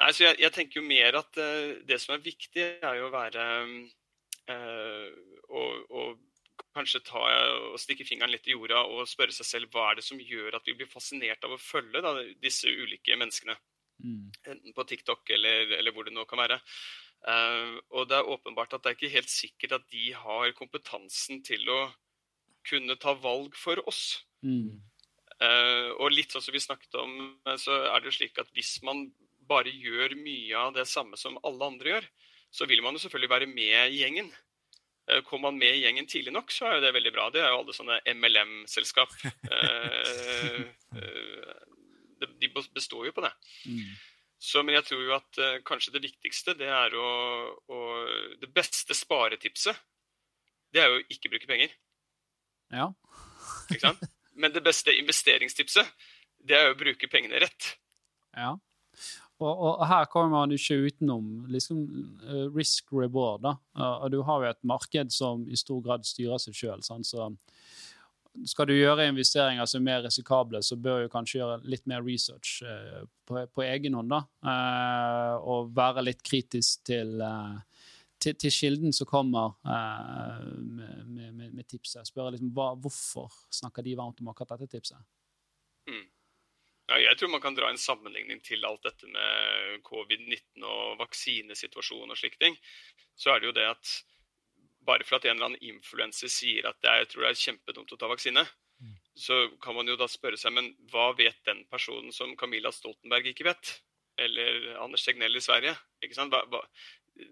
Nei, 0.00 0.10
så 0.16 0.24
jeg, 0.24 0.38
jeg, 0.40 0.52
tenker 0.56 0.80
jo 0.80 0.88
mer 0.88 1.16
at 1.20 1.38
uh, 1.40 1.76
det 1.88 2.00
som 2.00 2.14
er 2.16 2.24
viktig, 2.24 2.66
er 2.80 2.98
jo 2.98 3.08
å 3.08 3.12
være 3.12 3.46
uh, 4.48 5.06
og, 5.50 5.92
og 5.92 6.66
kanskje 6.76 7.02
ta 7.04 7.20
og 7.72 7.78
stikke 7.80 8.06
fingeren 8.06 8.32
litt 8.32 8.46
i 8.48 8.54
jorda 8.54 8.84
og 8.92 9.08
spørre 9.08 9.34
seg 9.34 9.48
selv 9.48 9.74
hva 9.74 9.90
er 9.90 9.98
det 9.98 10.06
som 10.06 10.20
gjør 10.20 10.56
at 10.56 10.68
vi 10.68 10.76
blir 10.78 10.90
fascinert 10.90 11.44
av 11.46 11.56
å 11.56 11.60
følge 11.60 12.02
da, 12.04 12.14
disse 12.42 12.70
ulike 12.70 13.16
menneskene. 13.18 13.56
Mm. 14.00 14.26
Enten 14.54 14.76
på 14.76 14.86
TikTok 14.88 15.32
eller, 15.36 15.76
eller, 15.78 15.94
hvor 15.94 16.06
det 16.06 16.14
nå 16.16 16.26
kan 16.28 16.42
være. 16.42 16.60
Uh, 17.20 17.76
og 17.92 18.06
det 18.08 18.16
er 18.16 18.30
åpenbart 18.32 18.72
at 18.72 18.84
det 18.84 18.92
er 18.92 18.96
ikke 18.96 19.12
helt 19.12 19.32
sikkert 19.32 19.74
at 19.76 19.90
de 19.92 20.06
har 20.16 20.54
kompetansen 20.56 21.42
til 21.44 21.68
å 21.68 21.82
kunne 22.66 22.96
ta 23.00 23.14
valg 23.20 23.56
for 23.58 23.80
oss. 23.88 24.20
Mm. 24.44 24.80
Uh, 25.40 25.92
og 26.00 26.12
litt 26.12 26.32
sånn 26.32 26.44
som 26.44 26.52
vi 26.52 26.60
snakket 26.60 26.94
om, 27.00 27.14
eh, 27.48 27.56
så 27.60 27.72
er 27.88 28.00
det 28.00 28.10
jo 28.10 28.18
slik 28.18 28.38
at 28.40 28.50
hvis 28.56 28.74
man 28.84 29.06
bare 29.48 29.72
gjør 29.72 30.14
mye 30.20 30.58
av 30.58 30.74
det 30.76 30.84
samme 30.88 31.16
som 31.16 31.38
alle 31.48 31.70
andre 31.72 31.94
gjør, 31.94 32.08
så 32.52 32.66
vil 32.68 32.82
man 32.84 32.96
jo 32.96 33.02
selvfølgelig 33.04 33.32
være 33.32 33.48
med 33.48 33.94
i 33.94 34.02
gjengen. 34.02 34.28
Uh, 35.08 35.20
kommer 35.24 35.48
man 35.48 35.60
med 35.62 35.76
i 35.76 35.82
gjengen 35.86 36.08
tidlig 36.08 36.34
nok, 36.36 36.52
så 36.52 36.68
er 36.68 36.76
jo 36.76 36.84
det 36.84 36.96
veldig 36.96 37.14
bra. 37.16 37.30
Det 37.32 37.40
er 37.40 37.52
jo 37.52 37.62
alle 37.62 37.76
sånne 37.76 38.00
MLM-selskap. 38.16 39.16
de 42.26 42.50
består 42.74 43.06
jo 43.08 43.12
på 43.16 43.24
det. 43.24 43.32
Mm. 43.66 43.92
Så, 44.40 44.62
men 44.64 44.74
jeg 44.78 44.86
tror 44.88 45.02
jo 45.04 45.12
at 45.18 45.40
uh, 45.42 45.58
kanskje 45.68 45.92
det 45.96 46.04
viktigste, 46.06 46.54
det 46.56 46.70
er 46.72 46.94
å, 46.96 47.08
å, 47.68 47.80
Det 48.40 48.48
beste 48.56 48.96
sparetipset, 48.96 49.76
det 50.72 50.80
er 50.80 50.88
jo 50.88 51.00
å 51.00 51.04
ikke 51.12 51.32
bruke 51.34 51.50
penger. 51.50 51.74
Ja. 52.72 52.88
ikke 53.68 53.82
sant? 53.82 54.08
Men 54.40 54.54
det 54.54 54.62
beste 54.64 54.94
investeringstipset, 54.96 55.88
det 56.46 56.56
er 56.56 56.68
jo 56.68 56.76
å 56.76 56.80
bruke 56.80 57.10
pengene 57.12 57.42
rett. 57.42 57.74
Ja. 58.32 58.54
Og, 59.40 59.50
og, 59.50 59.82
her 59.88 60.06
kommer 60.12 60.32
man 60.32 60.54
ikke 60.54 60.78
utenom 60.86 61.44
liksom, 61.52 61.82
uh, 62.24 62.46
risk 62.54 62.88
reward. 62.96 63.44
da. 63.44 63.54
Og 64.04 64.08
du 64.14 64.20
har 64.24 64.44
jo 64.44 64.52
et 64.54 64.64
marked 64.64 65.12
som 65.12 65.44
i 65.48 65.58
stor 65.58 65.82
grad 65.84 66.08
styrer 66.08 66.40
seg 66.40 66.56
sjøl. 66.56 66.84
Så 66.84 67.28
skal 68.46 68.68
du 68.68 68.74
gjøre 68.76 69.08
investeringer 69.10 69.66
som 69.68 69.80
er 69.80 69.86
mer 69.88 70.04
risikable, 70.06 70.60
så 70.62 70.76
bør 70.78 71.04
du 71.04 71.12
kanskje 71.12 71.40
gjøre 71.40 71.56
litt 71.70 71.86
mer 71.90 72.04
research 72.06 72.60
eh, 72.62 73.02
på, 73.26 73.42
på, 73.50 73.64
egen 73.66 73.96
hånd. 73.98 74.12
da, 74.12 74.20
eh, 74.52 75.34
Og 75.50 75.72
være 75.76 76.04
litt 76.06 76.22
kritisk 76.26 76.84
til, 76.86 77.16
eh, 77.24 77.82
til, 78.22 78.36
til 78.38 78.54
kilden 78.54 78.94
som 78.96 79.08
kommer 79.10 79.56
med, 79.64 81.02
med, 81.08 81.50
med, 81.50 81.66
tipset. 81.66 82.06
Spørre 82.06 82.36
liksom, 82.36 82.52
hva, 82.56 82.72
hvorfor 82.78 83.34
snakker 83.60 83.86
de 83.86 83.98
varmt 83.98 84.22
om 84.22 84.30
akkurat 84.32 84.56
dette 84.56 84.78
tipset. 84.78 85.02
Mm. 85.90 86.06
Ja, 86.90 86.98
jeg 86.98 87.18
tror 87.18 87.30
man 87.30 87.42
kan 87.42 87.54
dra 87.54 87.68
en 87.70 87.78
sammenligning 87.78 88.40
til 88.42 88.64
alt 88.66 88.82
dette 88.82 89.06
med 89.10 89.82
covid-19 89.86 90.64
og 90.66 90.96
vaksinesituasjon 91.02 92.10
og 92.10 92.18
slike 92.18 92.40
ting. 92.40 92.56
Så 93.14 93.30
er 93.34 93.40
det 93.40 93.50
jo 93.50 93.58
det 93.58 93.68
at 93.70 93.92
bare 94.86 95.06
for 95.06 95.18
at 95.18 95.28
en 95.28 95.36
eller 95.36 95.50
annen 95.50 95.70
influenser 95.74 96.32
sier 96.32 96.68
at 96.70 96.80
jeg 96.86 97.10
tror 97.10 97.26
det 97.26 97.32
er 97.34 97.42
kjempedumt 97.44 97.94
å 97.94 98.00
ta 98.00 98.08
vaksine, 98.10 98.44
mm. 98.80 98.96
så 99.26 99.42
kan 99.62 99.76
man 99.76 99.90
jo 99.90 99.98
da 100.00 100.08
spørre 100.10 100.40
seg 100.40 100.54
men 100.56 100.72
hva 100.92 101.10
vet 101.18 101.40
den 101.48 101.64
personen 101.72 102.14
som 102.16 102.36
Camilla 102.40 102.72
Stoltenberg 102.74 103.32
ikke 103.32 103.48
vet? 103.50 103.76
Eller 104.20 104.74
Anders 104.82 105.04
Tegnell 105.06 105.38
i 105.38 105.44
Sverige? 105.44 105.72
Ikke 106.04 106.16
sant? 106.16 106.34
Hva, 106.34 106.64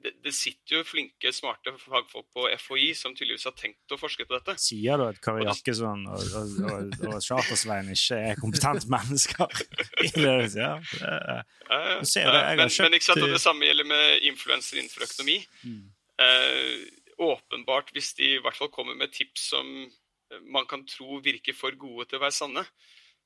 det, 0.02 0.12
det, 0.24 0.32
sitter 0.36 0.78
jo 0.78 0.84
flinke, 0.86 1.30
smarte 1.32 1.72
fagfolk 1.80 2.26
på 2.34 2.46
FHI 2.60 2.88
som 2.96 3.14
tydeligvis 3.16 3.46
har 3.48 3.54
tenkt 3.58 3.94
å 3.94 3.98
forske 4.00 4.26
på 4.28 4.36
dette. 4.36 4.56
Sier 4.60 5.00
du 5.00 5.06
at 5.06 5.20
Kari 5.24 5.46
Jakkesson 5.46 6.04
og, 6.10 6.24
og, 6.38 6.56
og, 6.68 6.96
og 7.08 7.18
Chartersveien 7.24 7.90
ikke 7.94 8.18
er 8.30 8.40
kompetente 8.40 8.90
mennesker? 8.92 9.62
ja, 10.24 10.36
det, 10.44 12.08
ser 12.08 12.28
det. 12.28 12.42
Jeg 12.42 12.60
Men 12.84 12.98
ikke 12.98 13.08
sant, 13.08 13.24
det 13.24 13.42
samme 13.42 13.68
gjelder 13.68 13.88
med 13.88 14.28
influensere 14.32 14.82
innenfor 14.82 15.08
økonomi. 15.08 15.40
Mm. 15.64 15.84
Uh, 16.18 16.97
åpenbart, 17.18 17.92
hvis 17.94 18.14
de 18.18 18.34
i 18.36 18.42
hvert 18.42 18.56
fall 18.58 18.70
kommer 18.74 18.98
med 18.98 19.12
tips 19.14 19.50
som 19.54 19.72
eh, 19.84 20.42
man 20.46 20.68
kan 20.70 20.86
tro 20.88 21.20
virker 21.24 21.56
for 21.56 21.76
gode 21.78 22.08
til 22.08 22.20
å 22.20 22.24
være 22.26 22.36
sanne, 22.38 22.64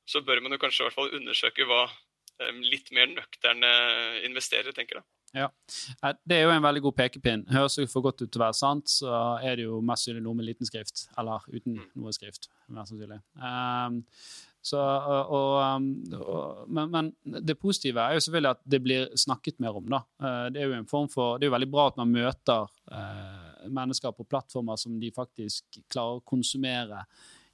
så 0.09 0.23
bør 0.27 0.43
man 0.43 0.57
jo 0.57 0.61
kanskje 0.63 0.83
i 0.83 0.89
hvert 0.89 0.99
fall 0.99 1.17
undersøke 1.19 1.67
hva 1.69 1.83
eh, 1.87 2.63
litt 2.67 2.93
mer 2.97 3.11
nøkterne 3.13 3.73
investerere 4.29 4.75
tenker. 4.77 5.03
da. 5.03 5.09
Ja, 5.33 5.49
Det 6.29 6.37
er 6.37 6.43
jo 6.45 6.53
en 6.53 6.65
veldig 6.65 6.83
god 6.85 6.97
pekepinn. 6.99 7.47
Høres 7.49 7.79
jo 7.79 7.87
for 7.89 8.05
godt 8.05 8.21
ut 8.21 8.29
til 8.29 8.41
å 8.41 8.45
være 8.45 8.57
sant, 8.59 8.91
så 8.93 9.13
er 9.41 9.57
det 9.57 9.65
jo 9.65 9.81
mest 9.81 10.05
sannsynlig 10.05 10.25
noe 10.27 10.37
med 10.37 10.49
liten 10.51 10.69
skrift. 10.69 11.07
Eller 11.19 11.47
uten 11.49 11.79
mm. 11.79 11.87
noe 12.03 12.13
skrift, 12.13 12.51
mer 12.69 12.89
sannsynlig. 12.89 13.21
Um, 13.41 14.03
så, 14.63 14.79
og, 14.79 15.59
um, 15.59 15.89
og, 16.15 16.71
men, 16.71 16.87
men, 16.93 17.09
det 17.43 17.57
positive 17.59 17.99
er 17.99 18.15
jo 18.15 18.21
selvfølgelig 18.23 18.55
at 18.55 18.61
det 18.75 18.79
blir 18.85 19.09
snakket 19.19 19.59
mer 19.63 19.73
om. 19.81 19.87
da. 19.91 20.01
Uh, 20.23 20.47
det 20.55 20.61
er 20.63 20.67
jo 20.71 20.77
en 20.79 20.91
form 20.91 21.09
for, 21.11 21.39
det 21.39 21.45
er 21.47 21.51
jo 21.51 21.57
veldig 21.57 21.73
bra 21.73 21.85
at 21.91 21.99
man 21.99 22.13
møter 22.15 22.63
eh, 22.95 23.67
mennesker 23.75 24.11
på 24.15 24.29
plattformer 24.31 24.77
som 24.79 25.01
de 25.03 25.11
faktisk 25.15 25.65
klarer 25.91 26.17
å 26.21 26.27
konsumere 26.27 26.99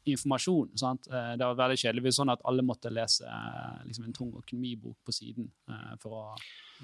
informasjon. 0.09 0.69
Sant? 0.81 1.09
Uh, 1.09 1.33
det 1.41 1.47
var 1.47 1.61
veldig 1.63 1.79
kjedelig 1.81 2.03
hvis 2.05 2.19
sånn 2.21 2.35
at 2.35 2.45
alle 2.49 2.63
måtte 2.69 2.93
lese 2.93 3.25
liksom 3.89 4.05
en 4.05 4.19
tung 4.21 4.31
økonomibok 4.37 4.99
på 5.09 5.13
siden. 5.17 5.47
for 6.05 6.11
å... 6.13 6.37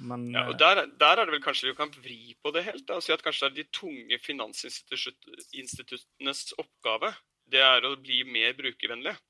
Men, 0.08 0.20
ja, 0.32 0.42
og 0.48 0.54
der, 0.58 0.74
der, 0.98 1.16
er 1.20 1.24
det 1.28 1.34
vel 1.36 1.44
kanskje 1.44 1.68
vi 1.68 1.78
kan 1.78 1.92
vri 1.92 2.34
på 2.40 2.48
det 2.56 2.62
helt. 2.66 2.84
Da, 2.88 2.92
og 2.96 3.04
si 3.04 3.12
at 3.14 3.22
kanskje 3.22 3.44
det 3.44 3.50
er 3.52 3.58
de 3.60 3.76
tunge 3.76 4.16
finansinstituttenes 4.24 6.40
oppgave 6.56 7.12
det 7.52 7.60
er 7.60 7.84
å 7.84 8.00
bli 8.00 8.24
mer 8.24 8.56
brukervennlige 8.56 9.20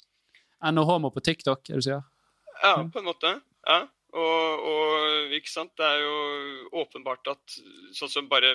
enn 0.65 0.81
å 0.81 0.87
homo 0.89 1.11
på 1.15 1.23
TikTok, 1.25 1.69
er 1.69 1.77
det 1.77 1.83
du 1.83 1.89
sier? 1.89 2.07
Ja, 2.63 2.77
på 2.81 3.01
en 3.01 3.09
måte. 3.09 3.37
Ja. 3.67 3.85
Og, 4.15 4.67
og, 4.71 5.33
ikke 5.35 5.51
sant? 5.51 5.75
det 5.79 5.87
er 5.89 6.05
jo 6.05 6.15
åpenbart 6.85 7.33
at 7.33 7.57
sånn 7.97 8.13
som 8.13 8.31
bare 8.31 8.55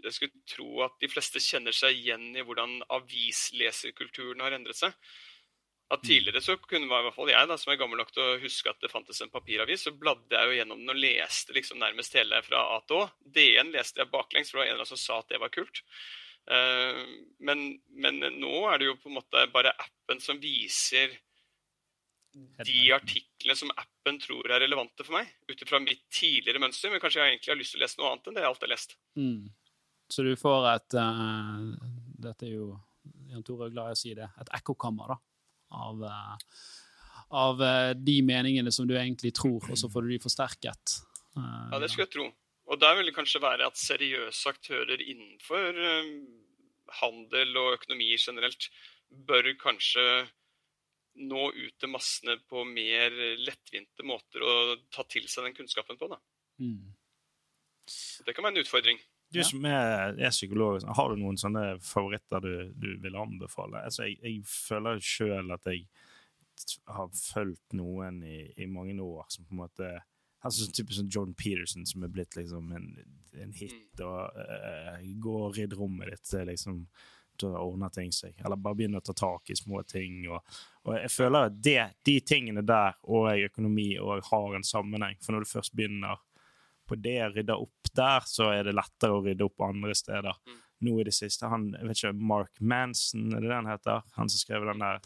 jeg 0.00 0.16
skulle 0.16 0.44
tro 0.48 0.84
at 0.86 0.94
de 1.02 1.10
fleste 1.12 1.42
kjenner 1.44 1.74
seg 1.76 1.98
igjen 1.98 2.30
i 2.32 2.44
hvordan 2.46 2.78
avisleserkulturen 2.94 4.40
har 4.40 4.56
endret 4.56 4.78
seg. 4.78 4.94
At 5.90 6.04
Tidligere 6.06 6.38
så 6.44 6.54
kunne 6.62 6.86
i 6.86 6.90
hvert 6.90 7.16
fall 7.16 7.32
jeg, 7.32 7.48
da, 7.50 7.56
som 7.58 7.72
er 7.72 7.78
gammel 7.80 7.98
nok 7.98 8.12
til 8.14 8.22
å 8.22 8.38
huske 8.38 8.70
at 8.70 8.78
det 8.82 8.92
fantes 8.92 9.18
en 9.24 9.32
papiravis, 9.32 9.82
så 9.88 9.92
bladde 9.92 10.36
jeg 10.36 10.46
jo 10.46 10.58
gjennom 10.60 10.84
den 10.84 10.92
og 10.94 11.00
leste 11.02 11.56
liksom 11.56 11.80
nærmest 11.82 12.14
hele 12.14 12.38
fra 12.46 12.62
A 12.76 12.78
til 12.86 13.02
Å. 13.02 13.08
DN 13.26 13.72
leste 13.74 14.04
jeg 14.04 14.12
baklengs, 14.12 14.52
for 14.52 14.60
det 14.60 14.62
var 14.62 14.68
en 14.68 14.76
eller 14.76 14.84
annen 14.84 14.92
som 14.92 15.02
sa 15.02 15.18
at 15.18 15.32
det 15.34 15.40
var 15.42 15.50
kult. 15.54 15.82
Uh, 16.50 17.02
men, 17.42 17.66
men, 17.90 18.22
nå 18.38 18.54
er 18.70 18.78
det 18.80 18.86
jo 18.86 19.00
på 19.02 19.10
en 19.10 19.18
måte 19.18 19.42
bare 19.52 19.74
appen 19.82 20.22
som 20.22 20.38
viser 20.40 21.18
de 22.66 22.82
artiklene 22.94 23.56
som 23.56 23.72
appen 23.74 24.18
tror 24.22 24.50
er 24.50 24.62
relevante 24.64 25.06
for 25.06 25.18
meg, 25.18 25.30
ut 25.48 25.64
ifra 25.64 25.80
mitt 25.82 26.02
tidligere 26.12 26.62
mønster. 26.62 26.92
Men 26.92 27.02
kanskje 27.02 27.22
jeg 27.22 27.34
egentlig 27.34 27.52
har 27.54 27.60
lyst 27.60 27.74
til 27.74 27.80
å 27.80 27.84
lese 27.84 28.00
noe 28.00 28.12
annet 28.12 28.28
enn 28.28 28.38
det 28.38 28.44
jeg 28.44 28.50
alltid 28.50 28.66
har 28.66 28.74
lest. 28.74 28.96
Mm. 29.20 29.40
Så 30.10 30.26
du 30.26 30.30
får 30.38 30.68
et 30.72 30.96
uh, 30.98 31.66
Dette 32.26 32.48
er 32.48 32.56
jo 32.56 32.72
Jan 33.30 33.44
Tore 33.46 33.68
er 33.68 33.74
glad 33.74 33.92
i 33.92 33.96
å 33.96 34.00
si 34.00 34.14
det. 34.18 34.26
Et 34.42 34.54
ekkokammer, 34.58 35.14
da 35.14 35.20
av, 35.70 36.02
uh, 36.02 36.36
av 37.38 37.62
uh, 37.62 37.92
de 37.94 38.16
meningene 38.26 38.72
som 38.74 38.88
du 38.88 38.96
egentlig 38.98 39.32
tror, 39.38 39.62
og 39.70 39.78
så 39.78 39.90
får 39.90 40.06
du 40.06 40.14
de 40.14 40.22
forsterket. 40.22 40.96
Ja, 41.38 41.78
det 41.78 41.92
skulle 41.92 42.08
jeg 42.08 42.14
tro. 42.16 42.26
Og 42.70 42.78
der 42.82 42.96
vil 42.98 43.08
det 43.08 43.14
kanskje 43.16 43.42
være 43.42 43.66
at 43.70 43.78
seriøse 43.78 44.50
aktører 44.50 45.00
innenfor 45.02 45.78
handel 47.00 47.56
og 47.58 47.76
økonomi 47.78 48.12
generelt 48.18 48.66
bør 49.26 49.48
kanskje 49.58 50.04
nå 51.18 51.46
ut 51.52 51.76
til 51.80 51.90
massene 51.90 52.36
på 52.48 52.62
mer 52.68 53.14
lettvinte 53.40 54.06
måter 54.06 54.44
å 54.44 54.54
ta 54.92 55.04
til 55.10 55.26
seg 55.28 55.48
den 55.48 55.56
kunnskapen 55.56 55.98
på. 56.00 56.08
Da. 56.12 56.20
Mm. 56.62 56.92
Det 58.26 58.34
kan 58.36 58.46
være 58.46 58.58
en 58.58 58.62
utfordring. 58.62 59.00
Du 59.30 59.38
som 59.46 59.64
er, 59.64 60.16
er, 60.18 60.30
psykolog, 60.34 60.82
har 60.96 61.12
du 61.12 61.20
noen 61.20 61.38
sånne 61.38 61.76
favoritter 61.86 62.42
du, 62.42 62.54
du 62.74 62.88
vil 63.02 63.18
anbefale? 63.18 63.84
Altså, 63.86 64.08
jeg, 64.08 64.18
jeg 64.24 64.40
føler 64.50 65.02
sjøl 65.06 65.54
at 65.54 65.68
jeg 65.70 65.84
har 66.90 67.12
fulgt 67.14 67.76
noen 67.78 68.24
i, 68.26 68.40
i, 68.58 68.66
mange 68.66 68.96
år 69.00 69.28
som 69.30 69.46
på 69.46 69.54
en 69.54 69.62
måte 69.62 69.92
altså, 70.42 70.66
typisk 70.74 70.98
sånn 70.98 71.12
John 71.14 71.36
Peterson, 71.38 71.86
som 71.86 72.04
er 72.04 72.12
blitt 72.12 72.34
liksom 72.36 72.74
en, 72.74 72.90
en 73.38 73.54
hit, 73.54 73.78
mm. 74.00 74.04
og 74.08 74.42
uh, 74.42 75.06
går 75.22 75.46
og 75.46 75.56
rydd 75.60 75.78
rommet 75.78 76.10
ditt 76.10 76.34
liksom, 76.50 76.82
til 77.38 77.54
å 77.54 77.64
ordne 77.70 77.90
ting 77.94 78.10
seg. 78.12 78.34
Eller 78.42 78.58
bare 78.58 78.82
begynne 78.82 78.98
å 78.98 79.06
ta 79.06 79.14
tak 79.16 79.54
i 79.54 79.58
små 79.58 79.84
ting. 79.88 80.24
Og, 80.26 80.42
og 80.88 80.96
jeg 80.96 81.12
føler 81.12 81.50
at 81.50 81.60
det, 81.60 81.80
de 82.08 82.16
tingene 82.24 82.62
der 82.64 82.96
og 83.04 83.28
økonomi 83.50 83.92
og 84.00 84.24
har 84.30 84.56
en 84.56 84.64
sammenheng. 84.64 85.18
For 85.20 85.34
når 85.34 85.44
du 85.44 85.50
først 85.50 85.74
begynner 85.76 86.20
på 86.88 86.96
det, 86.98 87.18
rydde 87.34 87.56
opp 87.56 87.90
der, 87.94 88.24
så 88.26 88.48
er 88.54 88.64
det 88.66 88.76
lettere 88.78 89.18
å 89.18 89.24
rydde 89.24 89.46
opp 89.46 89.66
andre 89.66 89.94
steder. 89.94 90.40
Mm. 90.48 90.62
Nå 90.86 90.94
i 91.00 91.04
det 91.10 91.14
siste 91.14 91.50
han, 91.52 91.68
jeg 91.76 91.90
vet 91.90 92.00
ikke, 92.00 92.14
Mark 92.32 92.62
Manson, 92.64 93.28
er 93.34 93.44
det 93.44 93.50
det 93.50 93.58
han 93.58 93.68
heter? 93.68 94.00
Han 94.16 94.32
som 94.32 94.42
skrev 94.42 94.64
den 94.70 94.86
der 94.86 95.02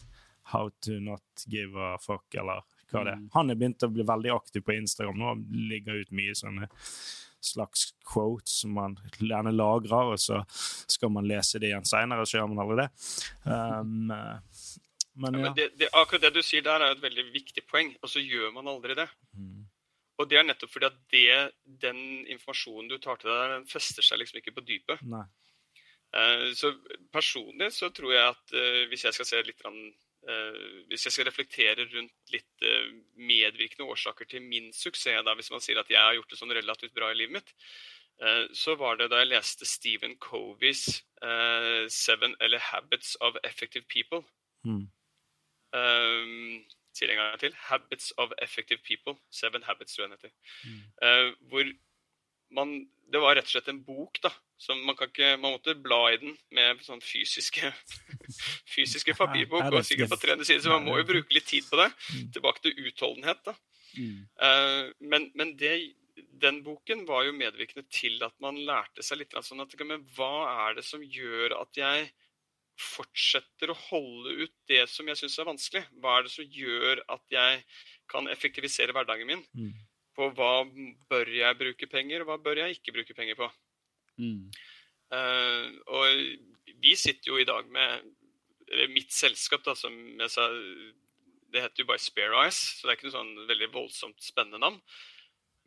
How 0.53 0.69
to 0.85 0.99
not 1.01 1.45
give 1.49 1.73
a 1.81 1.95
fuck, 1.97 2.27
eller 2.37 2.61
hva 2.91 3.01
det 3.03 3.15
er. 3.15 3.21
Mm. 3.21 3.29
Han 3.33 3.49
er 3.49 3.59
begynt 3.59 3.83
å 3.83 3.91
bli 3.91 4.05
veldig 4.05 4.33
aktiv 4.35 4.63
på 4.63 4.75
Instagram 4.77 5.17
nå, 5.19 5.31
ligger 5.73 6.03
ut 6.03 6.11
mye 6.15 6.35
sånne 6.37 6.69
slags 7.45 7.89
quotes 8.05 8.61
som 8.61 8.73
man 8.77 8.95
gjerne 9.19 9.53
lagrer, 9.53 10.13
og 10.13 10.21
så 10.21 10.41
skal 10.89 11.11
man 11.13 11.27
lese 11.29 11.61
det 11.61 11.69
igjen 11.69 11.85
seinere, 11.85 12.25
så 12.25 12.39
gjør 12.39 12.51
man 12.53 12.63
aldri 12.65 12.85
det. 12.85 12.89
Um, 13.45 14.09
men, 15.15 15.33
ja. 15.33 15.39
ja 15.39 15.45
men 15.45 15.55
det, 15.57 15.69
det, 15.79 15.89
akkurat 15.95 16.27
det 16.27 16.33
du 16.35 16.43
sier 16.43 16.65
der, 16.65 16.83
er 16.83 16.95
et 16.95 17.03
veldig 17.03 17.29
viktig 17.33 17.63
poeng, 17.69 17.93
og 18.03 18.11
så 18.11 18.23
gjør 18.23 18.51
man 18.55 18.67
aldri 18.71 18.97
det. 18.97 19.07
Mm. 19.35 19.63
Og 20.19 20.29
det 20.31 20.39
er 20.39 20.45
nettopp 20.47 20.71
fordi 20.71 20.87
at 20.87 20.99
det, 21.11 21.39
den 21.83 21.99
informasjonen 22.31 22.91
du 22.91 22.97
tar 23.03 23.19
til 23.19 23.31
deg, 23.31 23.55
den 23.57 23.67
fester 23.71 24.05
seg 24.05 24.21
liksom 24.21 24.39
ikke 24.39 24.55
på 24.55 24.63
dypet. 24.67 25.03
Nei. 25.11 25.25
Uh, 26.15 26.51
så 26.55 26.71
personlig 27.11 27.73
så 27.75 27.89
tror 27.91 28.13
jeg 28.13 28.23
at 28.23 28.53
uh, 28.55 28.83
hvis 28.87 29.03
jeg 29.03 29.15
skal 29.17 29.27
se 29.27 29.39
litt 29.43 29.65
uh, 29.67 29.81
Hvis 30.87 31.03
jeg 31.09 31.11
skal 31.11 31.27
reflektere 31.27 31.83
rundt 31.91 32.31
litt 32.31 32.67
medvirkende 33.19 33.89
årsaker 33.91 34.29
til 34.29 34.45
min 34.45 34.71
suksess, 34.73 35.25
da, 35.27 35.35
hvis 35.35 35.51
man 35.51 35.63
sier 35.63 35.81
at 35.81 35.91
jeg 35.91 35.99
har 35.99 36.15
gjort 36.15 36.31
det 36.31 36.39
sånn 36.39 36.55
relativt 36.55 36.95
bra 36.95 37.11
i 37.11 37.19
livet 37.19 37.41
mitt, 37.41 37.51
så 38.55 38.77
var 38.79 38.95
det 38.95 39.09
da 39.11 39.19
jeg 39.19 39.27
leste 39.27 39.67
Stephen 39.67 40.15
Coveys 40.23 41.03
'Seven 41.91 42.37
eller 42.39 42.63
Habits 42.63 43.17
of 43.19 43.35
Effective 43.43 43.83
People'. 43.91 44.23
Mm 44.63 44.87
det 45.73 47.09
en 47.11 47.17
gang 47.17 47.39
til. 47.39 47.55
'Habits 47.67 48.13
of 48.17 48.31
Effective 48.41 48.79
People'. 48.79 49.17
Seven 49.31 49.63
Habits, 49.63 49.95
tror 49.95 50.03
jeg 50.03 50.11
den 50.11 50.17
heter. 50.17 50.33
Mm. 50.63 50.81
Uh, 51.03 51.49
hvor 51.49 51.65
man, 52.55 52.89
det 53.11 53.21
var 53.21 53.35
rett 53.35 53.49
og 53.49 53.53
slett 53.55 53.67
en 53.69 53.83
bok, 53.83 54.19
da. 54.23 54.31
Som 54.57 54.77
man, 54.87 54.95
kan 54.95 55.07
ikke, 55.07 55.37
man 55.37 55.51
måtte 55.57 55.75
bla 55.75 56.13
i 56.13 56.17
den 56.21 56.37
med 56.55 56.79
sånn 56.85 57.01
fysiske, 57.03 57.73
fysiske 58.75 59.15
papirbok. 59.17 59.73
og 59.73 59.85
sikkert 59.85 60.13
på 60.13 60.21
300 60.21 60.47
sider, 60.47 60.63
så 60.63 60.77
man 60.77 60.87
må 60.87 60.97
jo 61.01 61.09
bruke 61.09 61.35
litt 61.35 61.47
tid 61.49 61.67
på 61.69 61.81
det. 61.81 61.91
Mm. 62.13 62.31
Tilbake 62.37 62.63
til 62.63 62.87
utholdenhet, 62.87 63.43
da. 63.45 63.55
Uh, 63.95 64.91
men, 64.99 65.31
men 65.35 65.55
det, 65.59 65.95
den 66.41 66.61
boken 66.63 67.05
var 67.07 67.25
jo 67.27 67.35
medvirkende 67.35 67.85
til 67.91 68.23
at 68.23 68.35
man 68.43 68.57
lærte 68.67 69.03
seg 69.03 69.21
litt 69.21 69.35
sånn 69.43 69.63
at 69.63 69.75
men 69.83 70.03
hva 70.15 70.67
er 70.67 70.79
det 70.79 70.85
som 70.87 71.03
gjør 71.03 71.55
at 71.61 71.79
jeg 71.79 72.09
fortsetter 72.79 73.71
å 73.71 73.77
holde 73.87 74.45
ut 74.45 74.53
det 74.69 74.83
som 74.91 75.07
jeg 75.09 75.19
syns 75.21 75.37
er 75.39 75.49
vanskelig? 75.49 75.83
Hva 76.01 76.17
er 76.17 76.25
det 76.25 76.33
som 76.33 76.57
gjør 76.57 77.01
at 77.15 77.23
jeg 77.31 77.61
kan 78.11 78.27
effektivisere 78.31 78.95
hverdagen 78.95 79.29
min? 79.29 79.45
Mm. 79.55 79.71
På 80.15 80.29
hva 80.35 80.65
bør 81.09 81.31
jeg 81.31 81.59
bruke 81.59 81.89
penger, 81.91 82.23
og 82.23 82.31
hva 82.31 82.39
bør 82.41 82.63
jeg 82.63 82.77
ikke 82.77 82.95
bruke 82.95 83.15
penger 83.17 83.39
på? 83.39 83.49
Mm. 84.19 84.51
Uh, 85.13 85.71
og 85.91 86.75
vi 86.81 86.95
sitter 86.97 87.31
jo 87.31 87.39
i 87.39 87.47
dag 87.47 87.67
med 87.71 88.05
eller 88.65 88.89
mitt 88.89 89.13
selskap, 89.13 89.61
da, 89.65 89.75
som 89.77 89.93
jeg 89.93 90.31
sa 90.33 90.47
Det 91.53 91.61
heter 91.61 91.83
jo 91.83 91.89
bare 91.91 92.01
Spare 92.01 92.39
Eyes, 92.43 92.57
så 92.57 92.87
det 92.87 92.91
er 92.91 92.97
ikke 92.97 93.07
noe 93.07 93.17
sånn 93.19 93.35
veldig 93.47 93.67
voldsomt 93.71 94.23
spennende 94.23 94.59
navn. 94.59 94.79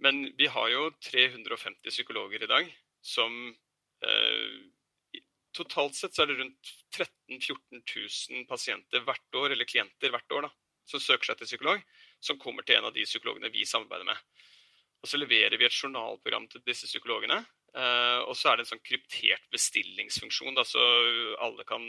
Men 0.03 0.27
vi 0.37 0.49
har 0.51 0.69
jo 0.69 0.91
350 1.07 1.89
psykologer 1.95 2.45
i 2.45 2.51
dag 2.51 2.69
som 3.01 3.33
uh, 4.05 4.59
totalt 5.57 5.97
sett 5.97 6.15
så 6.15 6.25
er 6.25 6.31
det 6.31 6.39
rundt 6.41 6.73
13 6.95 7.39
000-14 7.39 7.83
000 8.35 8.49
pasienter 8.51 9.05
hvert 9.07 9.39
år, 9.41 9.53
eller 9.55 9.69
klienter 9.69 10.13
hvert 10.13 10.37
år, 10.37 10.49
da, 10.49 10.53
som 10.89 11.03
søker 11.03 11.31
seg 11.31 11.41
til 11.41 11.51
psykolog, 11.51 11.85
som 12.21 12.41
kommer 12.41 12.67
til 12.67 12.79
en 12.79 12.89
av 12.89 12.97
de 12.97 13.07
psykologene 13.09 13.53
vi 13.55 13.67
samarbeider 13.69 14.09
med. 14.09 14.23
Og 14.99 15.11
Så 15.11 15.21
leverer 15.21 15.57
vi 15.59 15.67
et 15.69 15.79
journalprogram 15.79 16.49
til 16.51 16.65
disse 16.67 16.89
psykologene. 16.91 17.39
Eh, 17.77 18.21
og 18.25 18.35
så 18.37 18.51
er 18.51 18.59
det 18.59 18.67
en 18.67 18.73
sånn 18.73 18.83
kryptert 18.83 19.45
bestillingsfunksjon. 19.53 20.57
Da, 20.59 20.65
så 20.67 20.83
alle 21.45 21.67
kan, 21.69 21.85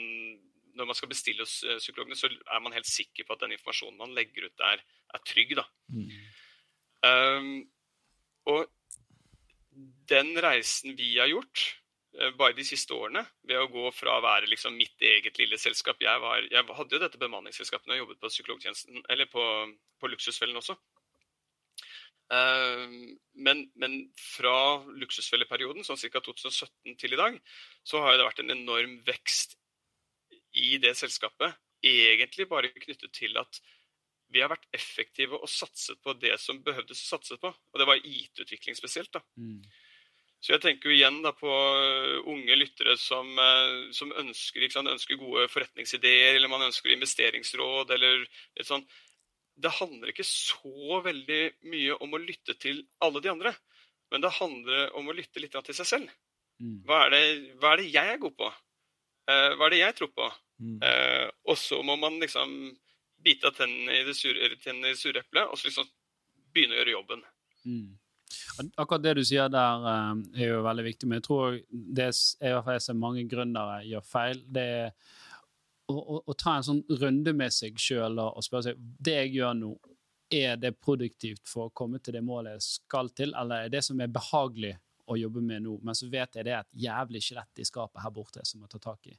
Når 0.77 0.85
man 0.85 0.97
skal 0.97 1.09
bestille 1.09 1.41
hos 1.41 1.63
eh, 1.63 1.79
psykologene, 1.81 2.17
så 2.19 2.29
er 2.29 2.61
man 2.61 2.75
helt 2.75 2.89
sikker 2.89 3.25
på 3.25 3.33
at 3.33 3.41
den 3.45 3.55
informasjonen 3.57 3.97
man 3.97 4.13
legger 4.13 4.45
ut, 4.45 4.65
er, 4.67 4.83
er 5.15 5.25
trygg. 5.25 5.55
Da. 5.57 5.65
Mm. 5.89 6.11
Um, 6.99 7.49
og 8.51 8.67
den 10.11 10.33
reisen 10.43 10.97
vi 10.99 11.13
har 11.17 11.29
gjort 11.31 11.63
bare 12.39 12.55
de 12.57 12.65
siste 12.65 12.95
årene 12.95 13.21
ved 13.45 13.59
å 13.61 13.67
gå 13.69 13.89
fra 13.93 14.15
å 14.17 14.23
være 14.25 14.49
liksom 14.49 14.73
mitt 14.73 15.03
eget 15.05 15.37
lille 15.37 15.59
selskap 15.61 15.99
Jeg, 16.01 16.21
var, 16.23 16.41
jeg 16.41 16.65
hadde 16.65 16.95
jo 16.95 17.01
dette 17.03 17.21
bemanningsselskapet 17.21 17.85
når 17.85 17.95
jeg 17.95 18.03
jobbet 18.03 18.21
på 18.23 18.31
psykologtjenesten, 18.33 19.03
eller 19.13 19.29
på, 19.29 19.43
på 20.01 20.09
Luksusfellen 20.09 20.57
også. 20.57 20.75
Uh, 22.29 23.15
men, 23.41 23.63
men, 23.81 23.95
fra 24.21 24.83
luksusfelleperioden, 25.01 25.85
sånn 25.85 25.97
ca. 25.97 26.21
2017 26.21 26.97
til 27.01 27.15
i 27.15 27.19
dag, 27.19 27.39
så 27.81 28.03
har 28.05 28.17
det 28.17 28.27
vært 28.27 28.43
en 28.43 28.53
enorm 28.53 28.99
vekst 29.07 29.57
i 30.53 30.77
det 30.81 30.93
selskapet. 30.99 31.57
Egentlig 31.81 32.49
bare 32.51 32.69
knyttet 32.73 33.13
til 33.15 33.37
at 33.41 33.61
vi 34.29 34.43
har 34.43 34.51
vært 34.51 34.67
effektive 34.75 35.39
og 35.39 35.49
satset 35.49 35.97
på 36.05 36.13
det 36.21 36.35
som 36.41 36.61
behøvdes 36.61 37.01
å 37.01 37.15
satse 37.15 37.37
på. 37.41 37.49
Og 37.49 37.81
det 37.81 37.87
var 37.89 38.01
IT-utvikling 38.05 38.77
spesielt. 38.77 39.09
da. 39.15 39.23
Mm. 39.41 39.63
Så 40.39 40.53
jeg 40.53 40.63
tenker 40.63 40.87
jo 40.87 40.95
igjen 40.95 41.19
da 41.23 41.33
på 41.35 41.51
uh, 41.51 42.21
unge 42.31 42.55
lyttere 42.55 42.95
som, 42.99 43.27
uh, 43.35 43.89
som 43.95 44.13
ønsker, 44.21 44.63
sant, 44.71 44.87
ønsker, 44.87 45.19
gode 45.19 45.49
forretningsideer, 45.51 46.37
eller 46.37 46.51
man 46.51 46.63
ønsker 46.69 46.93
investeringsråd, 46.95 47.91
eller 47.95 48.23
litt 48.23 48.69
sånn. 48.69 48.85
Det 49.59 49.73
handler 49.81 50.13
ikke 50.13 50.27
så 50.27 51.01
veldig 51.03 51.41
mye 51.67 51.99
om 51.99 52.15
å 52.15 52.23
lytte 52.23 52.55
til 52.55 52.85
alle 53.03 53.19
de 53.23 53.33
andre, 53.33 53.51
men 54.13 54.23
det 54.23 54.37
handler 54.39 54.95
om 54.95 55.11
å 55.11 55.17
lytte 55.17 55.43
litt 55.43 55.59
til 55.59 55.75
seg 55.75 55.91
selv. 55.91 56.13
Mm. 56.63 56.77
Hva 56.87 57.03
er, 57.05 57.15
det, 57.15 57.23
hva 57.59 57.73
er 57.73 57.83
det 57.83 57.91
jeg 57.91 58.13
er 58.15 58.23
god 58.23 58.37
på? 58.39 58.51
Uh, 59.27 59.51
hva 59.59 59.67
er 59.67 59.75
det 59.75 59.83
jeg 59.83 59.99
tror 59.99 60.15
på? 60.15 60.35
Mm. 60.59 60.81
og 61.47 61.55
så 61.55 61.77
må 61.87 61.93
man 61.95 62.17
liksom 62.19 62.49
bite 63.23 63.47
av 63.47 63.53
tennene 63.55 63.93
i 63.95 64.01
det 64.03 64.11
sure, 64.17 64.49
tennene 64.59 64.89
i 64.89 64.91
det 64.91 64.99
sure 64.99 65.21
eplet, 65.21 65.47
og 65.47 65.55
så 65.55 65.69
liksom 65.69 65.87
begynne 66.51 66.75
å 66.75 66.79
gjøre 66.81 66.95
jobben. 66.97 67.21
Mm. 67.63 67.85
Akkurat 68.79 69.03
det 69.03 69.15
du 69.19 69.23
sier 69.25 69.49
der, 69.51 69.87
eh, 69.91 70.43
er 70.43 70.53
jo 70.53 70.63
veldig 70.65 70.85
viktig. 70.89 71.09
Men 71.09 71.19
jeg 71.19 71.27
tror 71.27 71.59
det 71.69 72.09
er, 72.09 72.59
jeg 72.59 72.85
ser 72.85 72.99
mange 72.99 73.25
gründere 73.29 73.81
gjør 73.87 74.05
feil. 74.05 74.43
Det 74.47 74.65
er 74.81 74.91
å, 75.89 75.95
å, 75.95 76.19
å, 76.25 76.35
ta 76.37 76.57
en 76.57 76.65
sånn 76.65 76.83
runde 77.01 77.33
med 77.33 77.53
seg 77.53 77.79
sjøl 77.81 78.19
og 78.21 78.43
spørre 78.45 78.69
seg 78.69 78.83
det 79.01 79.15
jeg 79.23 79.39
gjør 79.39 79.55
nå, 79.57 79.71
er 80.29 80.59
det 80.61 80.75
produktivt 80.77 81.49
for 81.49 81.67
å 81.67 81.73
komme 81.73 81.97
til 82.03 82.13
det 82.13 82.21
målet 82.21 82.59
jeg 82.59 82.65
skal 82.67 83.09
til, 83.17 83.33
eller 83.33 83.65
er 83.65 83.73
det 83.73 83.81
som 83.85 83.99
er 84.01 84.11
behagelig 84.13 84.75
å 85.09 85.17
jobbe 85.17 85.41
med 85.41 85.63
nå, 85.65 85.79
men 85.81 85.97
så 85.97 86.05
vet 86.11 86.37
jeg 86.37 86.45
det 86.45 86.53
er 86.53 86.61
et 86.61 86.81
jævlig 86.85 87.21
skjelett 87.25 87.61
i 87.61 87.65
skapet 87.65 88.01
her 88.03 88.13
borte 88.13 88.43
som 88.45 88.61
må 88.61 88.69
ta 88.69 88.77
tak 88.81 89.09
i. 89.09 89.15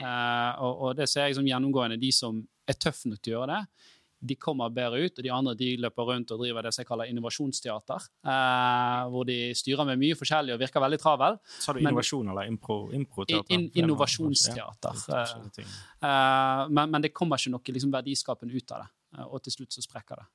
Uh, 0.00 0.50
og, 0.64 0.72
og, 0.72 0.88
det 0.98 1.06
ser 1.10 1.28
jeg 1.28 1.38
som 1.38 1.46
gjennomgående. 1.46 2.00
De 2.02 2.10
som 2.14 2.40
er 2.66 2.78
tøffe 2.80 3.10
nok 3.10 3.22
til 3.22 3.36
å 3.36 3.36
gjøre 3.36 3.54
det, 3.54 3.92
de 4.22 4.36
kommer 4.38 4.70
bedre 4.70 5.00
ut, 5.02 5.16
og 5.18 5.24
de 5.26 5.30
andre 5.34 5.54
de 5.58 5.72
løper 5.82 6.06
rundt 6.06 6.30
og 6.34 6.42
driver 6.42 6.66
det 6.66 6.72
som 6.74 6.82
jeg 6.84 6.88
kaller 6.88 7.10
innovasjonsteater. 7.10 8.04
Uh, 8.26 9.00
hvor 9.10 9.26
de 9.26 9.38
styrer 9.58 9.88
med 9.88 9.98
mye 10.02 10.18
forskjellig 10.18 10.54
og 10.54 10.62
virker 10.62 10.84
veldig 10.84 11.00
travel. 11.02 11.38
Sa 11.58 11.74
du 11.74 11.80
innovasjon 11.82 12.30
eller 12.30 12.50
impro, 12.50 12.78
improteater? 12.94 13.56
In, 13.56 13.66
innovasjonsteater. 13.82 15.02
Uh, 15.10 16.68
men, 16.70 16.86
men, 16.86 17.00
det 17.02 17.10
kommer 17.16 17.40
ikke 17.40 17.56
noe 17.56 17.74
liksom, 17.74 17.94
verdiskapende 17.94 18.54
ut 18.54 18.76
av 18.76 18.84
det, 18.84 19.26
og 19.26 19.42
til 19.42 19.58
slutt 19.58 19.74
så 19.74 19.84
sprekker 19.84 20.22
det. 20.22 20.28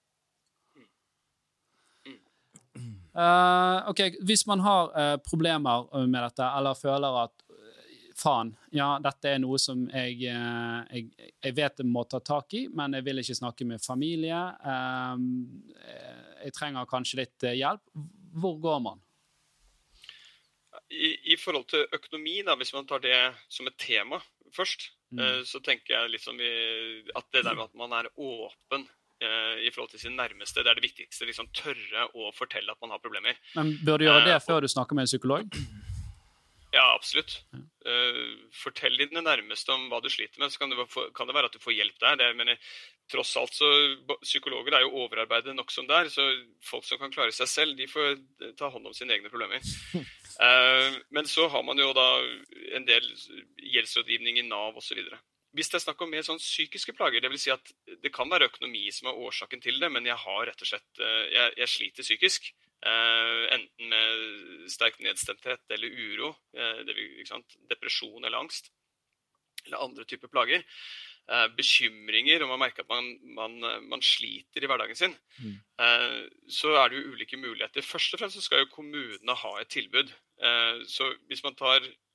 Uh, 3.17 3.87
ok, 3.89 4.19
Hvis 4.27 4.43
man 4.45 4.61
har 4.61 4.91
uh, 4.93 5.15
problemer 5.25 5.87
med 6.05 6.21
dette, 6.21 6.45
eller 6.59 6.77
føler 6.77 7.23
at 7.23 7.46
faen, 8.17 8.51
ja, 8.75 8.89
dette 9.03 9.31
er 9.31 9.41
noe 9.43 9.59
som 9.61 9.85
jeg, 9.91 10.17
jeg, 10.23 11.07
jeg, 11.43 11.53
vet 11.57 11.81
jeg 11.81 11.89
må 11.89 12.03
ta 12.09 12.19
tak 12.23 12.55
i, 12.57 12.65
men 12.73 12.97
jeg 12.97 13.05
vil 13.05 13.21
ikke 13.23 13.37
snakke 13.39 13.67
med 13.69 13.83
familie. 13.83 14.39
Jeg 16.43 16.55
trenger 16.57 16.89
kanskje 16.89 17.21
litt 17.21 17.47
hjelp. 17.53 17.83
Hvor 18.37 18.57
går 18.63 18.81
man? 18.89 19.03
I, 20.89 21.33
i 21.33 21.37
forhold 21.39 21.67
til 21.71 21.85
økonomi, 21.93 22.39
da, 22.47 22.55
hvis 22.59 22.73
man 22.75 22.87
tar 22.89 23.01
det 23.03 23.17
som 23.51 23.67
et 23.69 23.77
tema 23.81 24.21
først, 24.55 24.89
mm. 25.11 25.43
så 25.45 25.59
tenker 25.63 25.97
jeg 25.97 26.13
liksom 26.13 26.39
at 26.39 27.27
det 27.35 27.43
der 27.43 27.57
med 27.57 27.67
at 27.67 27.75
man 27.77 27.95
er 27.97 28.11
åpen 28.15 28.87
Eh, 29.17 29.65
i 29.65 29.71
forhold 29.73 29.89
til 29.89 29.99
sin 29.99 30.13
nærmeste. 30.13 30.61
Det 30.61 30.69
er 30.69 30.77
det 30.77 30.83
viktigste. 30.83 31.25
liksom 31.25 31.47
Tørre 31.49 32.05
å 32.13 32.29
fortelle 32.37 32.69
at 32.71 32.81
man 32.81 32.93
har 32.93 33.01
problemer. 33.01 33.39
Men 33.55 33.73
Bør 33.81 33.97
du 33.97 34.05
gjøre 34.05 34.27
det 34.27 34.37
før 34.45 34.61
du 34.61 34.69
snakker 34.69 34.93
med 34.93 35.07
en 35.07 35.09
psykolog? 35.09 35.57
Ja, 36.77 36.91
absolutt. 36.93 37.39
Uh, 37.87 38.37
fortell 38.53 38.97
dine 38.99 39.23
nærmeste 39.23 39.73
om 39.73 39.87
hva 39.89 40.01
du 40.03 40.09
sliter 40.11 40.41
med, 40.41 40.51
så 40.53 40.61
kan 40.61 40.73
det, 40.73 40.85
kan 41.15 41.29
det 41.29 41.35
være 41.37 41.49
at 41.49 41.55
du 41.55 41.63
får 41.63 41.73
hjelp 41.73 41.97
der. 42.03 42.19
Det, 42.19 42.27
men 42.37 42.51
tross 43.09 43.31
alt 43.39 43.55
så 43.55 43.69
Psykologer 44.21 44.75
er 44.75 44.83
jo 44.83 44.93
overarbeidet 45.05 45.55
nok 45.55 45.71
som 45.73 45.87
det 45.89 45.95
er, 45.97 46.11
så 46.13 46.25
folk 46.67 46.85
som 46.85 46.99
kan 47.01 47.13
klare 47.13 47.33
seg 47.35 47.49
selv, 47.49 47.77
de 47.79 47.87
får 47.89 48.19
ta 48.59 48.69
hånd 48.73 48.89
om 48.89 48.95
sine 48.95 49.15
egne 49.17 49.31
problemer. 49.33 49.63
Uh, 50.37 50.99
men 51.15 51.29
så 51.29 51.47
har 51.53 51.65
man 51.65 51.81
jo 51.81 51.89
da 51.97 52.07
en 52.77 52.85
del 52.87 53.09
gjeldsrådgivning 53.63 54.43
i 54.43 54.47
Nav 54.49 54.77
osv. 54.77 55.01
Hvis 55.57 55.71
det 55.73 55.79
er 55.79 55.85
snakk 55.87 56.01
om 56.05 56.11
mer 56.13 56.25
sånn 56.25 56.39
psykiske 56.41 56.93
plager, 56.97 57.23
dvs. 57.23 57.41
Si 57.41 57.53
at 57.53 57.73
det 58.03 58.13
kan 58.13 58.29
være 58.29 58.51
økonomi 58.51 58.85
som 58.93 59.09
er 59.09 59.19
årsaken 59.25 59.63
til 59.63 59.79
det, 59.81 59.89
men 59.93 60.05
jeg 60.05 60.17
har 60.21 60.45
rett 60.49 60.61
og 60.61 60.69
slett 60.69 61.01
eh, 61.01 61.23
jeg, 61.33 61.53
jeg 61.63 61.73
sliter 61.73 62.05
psykisk. 62.07 62.49
Uh, 62.77 63.47
enten 63.55 63.87
med 63.89 64.67
sterk 64.69 64.99
nedstemthet 65.01 65.73
eller 65.73 65.95
uro, 65.97 66.27
vil, 66.85 66.99
depresjon 67.71 68.21
eller 68.21 68.37
angst, 68.37 68.69
eller 69.65 69.81
andre 69.81 70.05
typer 70.05 70.29
plager. 70.29 70.61
Bekymringer, 71.57 72.45
og 72.45 72.53
man 72.53 72.61
merker 72.61 72.85
at 72.85 72.91
man, 72.91 73.09
man, 73.35 73.57
man 73.89 74.03
sliter 74.05 74.63
i 74.63 74.69
hverdagen 74.69 74.95
sin, 74.95 75.15
mm. 75.41 75.57
så 76.53 76.77
er 76.79 76.93
det 76.93 77.01
jo 77.01 77.15
ulike 77.17 77.41
muligheter. 77.41 77.83
Først 77.83 78.15
og 78.15 78.21
fremst 78.21 78.37
så 78.37 78.45
skal 78.45 78.61
jo 78.61 78.69
kommunene 78.71 79.35
ha 79.41 79.51
et 79.59 79.73
tilbud. 79.73 80.13
så 80.87 81.09
hvis 81.27 81.43
man 81.43 81.57
tar 81.59 81.83
Eh, 81.83 82.06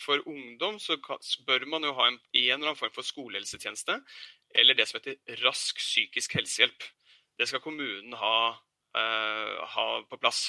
for 0.00 0.22
ungdom 0.30 0.78
så 0.80 0.96
bør 1.44 1.66
man 1.68 1.84
jo 1.84 1.92
ha 1.98 2.06
en, 2.08 2.18
eller 2.32 2.54
annen 2.54 2.78
form 2.78 2.92
for 2.94 3.04
skolehelsetjeneste, 3.04 3.98
eller 4.54 4.78
det 4.78 4.86
som 4.88 5.00
heter 5.00 5.42
rask 5.42 5.80
psykisk 5.82 6.38
helsehjelp. 6.38 6.86
Det 7.38 7.48
skal 7.50 7.62
kommunen 7.64 8.14
ha, 8.18 8.54
uh, 8.96 9.56
ha 9.74 9.86
på 10.08 10.20
plass. 10.22 10.46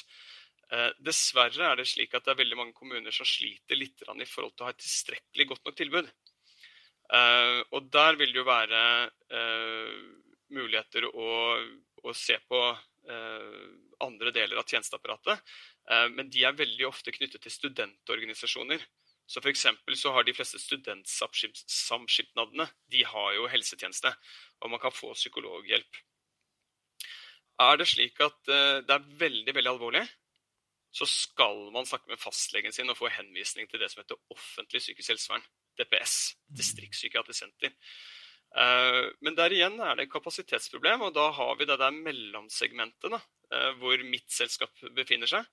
Uh, 0.71 0.91
dessverre 1.01 1.71
er 1.71 1.81
det 1.81 1.87
slik 1.89 2.13
at 2.13 2.25
det 2.25 2.35
er 2.35 2.41
veldig 2.43 2.59
mange 2.59 2.77
kommuner 2.77 3.13
som 3.13 3.27
sliter 3.27 3.79
litt 3.79 4.05
i 4.05 4.29
forhold 4.29 4.55
til 4.55 4.65
å 4.65 4.69
ha 4.69 4.75
et 4.75 4.83
tilstrekkelig 4.83 5.49
godt 5.51 5.67
nok 5.67 5.77
tilbud. 5.81 6.13
Og 7.05 7.89
der 7.93 8.15
vil 8.17 8.31
det 8.33 8.39
jo 8.39 8.47
være 8.47 8.79
muligheter 10.57 11.05
å, 11.05 11.27
å, 12.01 12.13
se 12.17 12.39
på 12.49 12.61
andre 14.01 14.31
deler 14.33 14.57
av 14.57 14.65
tjenesteapparatet. 14.65 15.53
Eh, 15.91 16.07
men 16.13 16.29
de 16.33 16.45
er 16.45 16.57
veldig 16.57 16.87
ofte 16.89 17.13
knyttet 17.15 17.41
til 17.45 17.53
studentorganisasjoner. 17.53 18.81
Så 19.25 19.41
for 19.41 19.49
så 19.97 20.11
har 20.13 20.25
de 20.25 20.35
fleste 20.37 20.59
studentsamskipnadene 20.61 22.67
de 22.93 23.01
har 23.09 23.31
jo 23.33 23.47
helsetjeneste, 23.49 24.11
og 24.61 24.69
man 24.69 24.79
kan 24.79 24.93
få 24.93 25.13
psykologhjelp. 25.17 25.97
Er 27.65 27.79
det 27.79 27.87
slik 27.89 28.21
at 28.21 28.51
eh, 28.51 28.83
det 28.85 28.93
er 28.93 29.09
veldig 29.23 29.55
veldig 29.55 29.71
alvorlig, 29.71 30.03
så 30.95 31.07
skal 31.09 31.71
man 31.75 31.87
snakke 31.87 32.11
med 32.11 32.21
fastlegen 32.21 32.71
sin 32.71 32.91
og 32.91 32.99
få 32.99 33.09
henvisning 33.11 33.67
til 33.67 33.81
det 33.81 33.89
som 33.91 34.03
heter 34.03 34.21
offentlig 34.31 34.79
psykisk 34.83 35.09
helsevern. 35.11 35.43
DPS, 35.75 36.37
distriktspsykiatrisk 36.55 37.41
senter. 37.41 37.73
Eh, 38.55 39.01
men 39.25 39.35
der 39.35 39.51
igjen 39.51 39.79
er 39.83 39.97
det 39.99 40.11
kapasitetsproblem, 40.11 41.03
og 41.07 41.15
da 41.15 41.29
har 41.35 41.55
vi 41.59 41.67
det 41.67 41.79
der 41.81 41.95
mellomsegmentet 41.95 43.11
da, 43.11 43.19
Eh, 43.53 43.73
hvor 43.81 44.01
mitt 44.07 44.31
selskap 44.33 44.85
befinner 44.95 45.29
seg. 45.29 45.45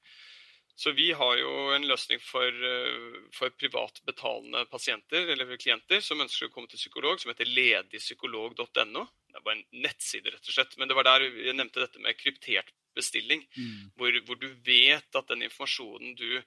Så 0.75 0.95
vi 0.97 1.11
har 1.13 1.37
jo 1.37 1.51
en 1.75 1.85
løsning 1.85 2.21
for, 2.25 2.49
eh, 2.49 3.19
for 3.37 3.53
privatbetalende 3.61 4.65
pasienter 4.71 5.29
eller 5.35 5.57
klienter 5.57 6.01
som 6.01 6.21
ønsker 6.21 6.49
å 6.49 6.53
komme 6.53 6.69
til 6.69 6.81
psykolog, 6.81 7.21
som 7.21 7.31
heter 7.31 7.45
ledigpsykolog.no. 7.45 9.05
Det 9.29 9.37
er 9.37 9.45
bare 9.45 9.59
en 9.59 9.83
nettside, 9.85 10.33
rett 10.33 10.49
og 10.49 10.55
slett. 10.55 10.79
Men 10.79 10.89
det 10.89 10.97
var 10.97 11.05
der 11.05 11.29
jeg 11.29 11.55
nevnte 11.55 11.85
dette 11.85 12.01
med 12.01 12.17
kryptert 12.17 12.73
bestilling. 12.97 13.45
Mm. 13.57 13.93
Hvor, 13.97 14.19
hvor, 14.25 14.41
du 14.41 14.49
vet 14.65 15.15
at 15.15 15.29
den 15.29 15.45
informasjonen 15.45 16.17
du 16.17 16.43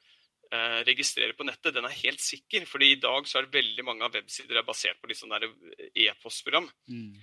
eh, 0.52 0.82
registrerer 0.88 1.36
på 1.38 1.48
nettet, 1.48 1.74
den 1.76 1.88
er 1.88 2.02
helt 2.02 2.24
sikker. 2.24 2.68
Fordi 2.70 2.92
i 2.94 3.00
dag 3.02 3.30
så 3.30 3.40
er 3.40 3.48
det 3.48 3.58
veldig 3.58 3.86
mange 3.88 4.06
av 4.06 4.14
websider 4.16 4.60
er 4.60 4.68
basert 4.68 5.02
på 5.02 5.12
liksom 5.12 5.34
e-postprogram. 5.94 6.70
Mm. 6.90 7.16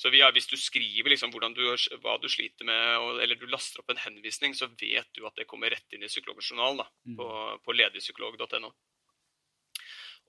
Så 0.00 0.08
har, 0.14 0.32
Hvis 0.32 0.48
du 0.48 0.56
skriver 0.56 1.12
liksom 1.12 1.30
du, 1.30 1.64
hva 2.00 2.14
du 2.22 2.28
sliter 2.28 2.64
med, 2.64 3.20
eller 3.20 3.36
du 3.36 3.46
laster 3.46 3.82
opp 3.82 3.90
en 3.92 4.00
henvisning, 4.00 4.54
så 4.56 4.66
vet 4.66 5.08
du 5.12 5.26
at 5.26 5.36
det 5.36 5.44
kommer 5.44 5.68
rett 5.68 5.92
inn 5.92 6.02
i 6.02 6.08
psykologens 6.08 6.48
journal 6.52 6.80
da, 6.80 6.86
mm. 7.04 7.18
på, 7.18 7.26
på 7.64 7.76
ledigpsykolog.no. 7.76 8.72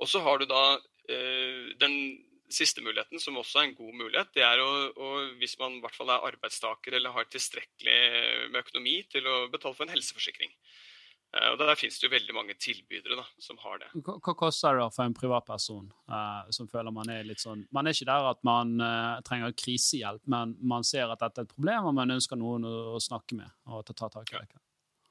Og 0.01 0.09
så 0.09 0.19
har 0.25 0.41
du 0.41 0.49
da 0.49 0.75
eh, 1.07 1.71
den 1.79 1.95
siste 2.51 2.83
muligheten, 2.83 3.19
som 3.23 3.37
også 3.39 3.61
er 3.61 3.69
en 3.69 3.77
god 3.77 3.95
mulighet. 3.95 4.33
Det 4.35 4.43
er 4.43 4.59
å, 4.59 4.69
å, 4.91 5.11
hvis 5.39 5.55
man 5.61 5.77
i 5.77 5.83
hvert 5.83 5.95
fall 5.95 6.11
er 6.11 6.27
arbeidstaker 6.27 6.97
eller 6.97 7.15
har 7.15 7.29
tilstrekkelig 7.31 7.99
med 8.51 8.59
økonomi 8.65 8.97
til 9.11 9.27
å 9.29 9.45
betale 9.53 9.77
for 9.77 9.87
en 9.87 9.95
helseforsikring. 9.95 10.51
Eh, 11.31 11.47
og 11.51 11.59
Der 11.59 11.77
finnes 11.79 11.99
det 11.99 12.07
jo 12.07 12.11
veldig 12.11 12.33
mange 12.35 12.55
tilbydere 12.59 13.15
da, 13.21 13.25
som 13.39 13.59
har 13.63 13.79
det. 13.79 13.91
Hva, 14.03 14.17
hva 14.19 14.33
koster 14.37 14.79
det 14.79 14.87
for 14.95 15.07
en 15.07 15.15
privatperson 15.15 15.85
uh, 16.11 16.49
som 16.51 16.67
føler 16.71 16.91
man 16.95 17.11
er 17.13 17.23
litt 17.27 17.43
sånn 17.43 17.63
Man 17.71 17.87
er 17.87 17.95
ikke 17.95 18.09
der 18.09 18.27
at 18.33 18.41
man 18.47 18.73
uh, 18.83 19.21
trenger 19.27 19.55
krisehjelp, 19.55 20.25
men 20.31 20.57
man 20.59 20.83
ser 20.87 21.07
at 21.07 21.23
dette 21.23 21.43
er 21.43 21.47
et 21.47 21.55
problem, 21.55 21.87
og 21.87 21.95
man 22.01 22.17
ønsker 22.17 22.39
noen 22.39 22.67
å, 22.67 22.75
å 22.97 22.99
snakke 22.99 23.39
med 23.39 23.47
og 23.71 23.85
ta, 23.87 23.95
ta 23.95 24.11
tak 24.11 24.33
i 24.33 24.41
det. 24.41 24.61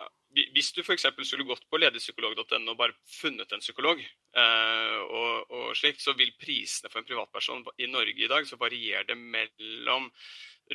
Ja. 0.00 0.10
Hvis 0.54 0.70
du 0.76 0.84
f.eks. 0.84 1.08
skulle 1.24 1.48
gått 1.48 1.64
på 1.72 1.80
lederpsykolog.no 1.80 2.60
og 2.74 2.78
bare 2.78 2.94
funnet 3.08 3.56
en 3.56 3.64
psykolog, 3.64 4.04
uh, 4.36 5.00
og, 5.08 5.56
og 5.56 5.68
slikt, 5.78 6.04
så 6.04 6.14
vil 6.20 6.36
prisene 6.40 6.92
for 6.92 7.00
en 7.00 7.08
privatperson 7.08 7.64
i 7.80 7.88
Norge 7.90 8.20
i 8.20 8.30
dag 8.30 8.44
så 8.46 8.60
varierer 8.60 9.08
det 9.08 9.16
mellom 9.16 10.12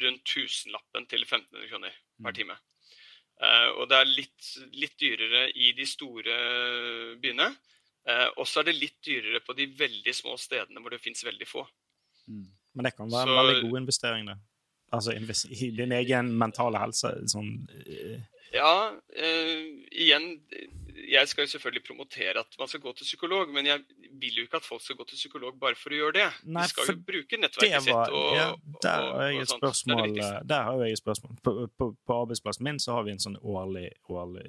rundt 0.01 0.25
tusenlappen 0.27 1.05
til 1.07 1.21
1500 1.23 1.69
kroner 1.69 1.93
per 1.93 2.33
mm. 2.33 2.37
time. 2.41 2.57
Eh, 2.57 2.74
og 3.75 3.89
det 3.91 3.97
er 3.99 4.11
litt, 4.11 4.49
litt, 4.79 4.93
dyrere 5.01 5.47
i 5.51 5.73
de 5.75 5.87
store 5.89 6.35
byene. 7.21 7.49
Eh, 8.07 8.27
og 8.37 8.47
så 8.47 8.61
er 8.61 8.69
det 8.69 8.77
litt 8.77 8.99
dyrere 9.03 9.41
på 9.43 9.55
de 9.57 9.67
veldig 9.75 10.13
små 10.15 10.37
stedene 10.39 10.81
hvor 10.81 10.93
det 10.93 11.01
fins 11.03 11.25
veldig 11.25 11.47
få. 11.49 11.65
Mm. 12.29 12.45
Men 12.75 12.87
det 12.87 12.93
kan 12.95 13.11
være 13.11 13.31
en 13.31 13.39
veldig 13.41 13.69
god 13.69 13.79
investering, 13.81 14.29
det. 14.31 14.37
Altså 14.95 15.15
i 15.15 15.69
din 15.75 15.91
egen 15.97 16.31
mentale 16.39 16.79
helse. 16.79 17.11
Sånn. 17.27 17.49
Ja, 18.53 18.93
igjen 19.91 20.35
jeg 20.95 21.27
skal 21.27 21.45
jo 21.45 21.51
selvfølgelig 21.51 21.83
promotere 21.87 22.39
at 22.39 22.57
man 22.59 22.67
skal 22.67 22.79
gå 22.79 22.93
til 22.97 23.03
psykolog, 23.03 23.49
men 23.53 23.65
jeg 23.65 23.79
vil 24.21 24.37
jo 24.39 24.45
ikke 24.47 24.61
at 24.61 24.67
folk 24.67 24.83
skal 24.83 24.95
gå 24.95 25.07
til 25.09 25.19
psykolog 25.19 25.59
bare 25.59 25.75
for 25.79 25.93
å 25.93 25.99
gjøre 25.99 26.15
det. 26.17 26.27
Nei, 26.45 26.63
De 26.63 26.71
skal 26.71 26.91
jo 26.91 26.95
bruke 27.09 27.39
nettverket 27.41 27.89
var, 27.89 28.05
sitt. 28.05 28.15
Og, 28.15 28.29
ja, 28.35 28.47
der, 28.85 29.49
spørsmål, 29.51 30.15
der 30.49 30.69
har 30.69 30.85
jeg 30.85 30.97
et 30.97 31.03
spørsmål. 31.03 31.35
På, 31.43 31.55
på, 31.77 31.91
på, 32.07 32.21
arbeidsplassen 32.21 32.67
min 32.67 32.79
så 32.79 32.97
har 32.97 33.07
vi 33.07 33.15
en 33.15 33.23
sånn 33.27 33.37
årlig, 33.41 33.89
årlig 34.11 34.47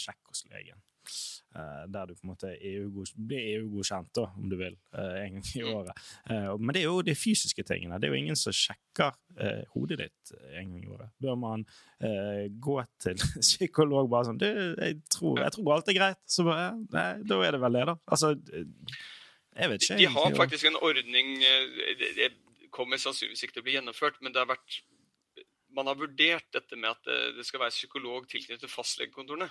sjekk 0.00 0.20
hos 0.30 0.44
legen. 0.52 0.80
Uh, 1.56 1.86
der 1.88 2.06
du 2.06 2.12
på 2.12 2.26
en 2.26 2.30
måte 2.34 2.50
EU 2.60 3.04
blir 3.16 3.46
EU-godkjent, 3.54 4.18
om 4.20 4.50
du 4.50 4.56
vil, 4.60 4.74
en 4.92 5.38
gang 5.38 5.46
i 5.56 5.62
mm. 5.64 5.70
året. 5.72 6.02
Uh, 6.28 6.52
men 6.60 6.74
det 6.76 6.82
er 6.82 6.90
jo 6.90 6.98
de 7.06 7.14
fysiske 7.16 7.64
tingene. 7.64 7.96
Det 7.96 8.08
er 8.08 8.12
jo 8.12 8.18
ingen 8.20 8.36
som 8.38 8.54
sjekker 8.54 9.16
hodet 9.72 10.00
ditt 10.02 10.32
en 10.58 10.74
gang 10.74 10.82
i 10.82 10.90
året. 10.90 11.12
Bør 11.22 11.36
man 11.38 11.62
gå 12.58 12.74
til 12.98 13.20
psykolog 13.46 14.10
bare 14.10 14.26
sånn 14.26 14.40
du, 14.40 14.48
jeg 14.48 14.98
tror, 15.14 15.38
jeg 15.44 15.54
tror 15.54 15.72
alt 15.76 15.92
er 15.92 15.96
greit. 15.96 16.20
Så 16.26 16.44
bare, 16.46 16.72
nei, 16.92 17.06
da 17.22 17.38
er 17.46 17.54
det 17.54 17.62
vel 17.62 17.78
det, 17.78 17.84
da. 17.92 17.94
Altså, 18.10 18.32
jeg 19.54 19.72
vet 19.72 19.86
ikke. 19.86 19.98
De 20.02 20.10
har 20.18 20.36
faktisk 20.36 20.68
en 20.68 20.80
ordning 20.82 21.38
Det 22.18 22.28
kommer 22.74 23.00
sannsynligvis 23.00 23.46
ikke 23.46 23.56
til 23.56 23.64
å 23.64 23.68
bli 23.70 23.78
gjennomført, 23.78 24.18
men 24.22 24.34
det 24.34 24.42
har 24.42 24.50
vært 24.50 24.82
man 25.78 25.86
har 25.86 25.98
vurdert 26.00 26.48
dette 26.54 26.76
med 26.80 26.90
at 26.90 27.02
det, 27.06 27.18
det 27.38 27.46
skal 27.46 27.62
være 27.62 27.76
psykolog 27.76 28.26
tilknyttet 28.30 28.72
fastlegekontorene. 28.72 29.46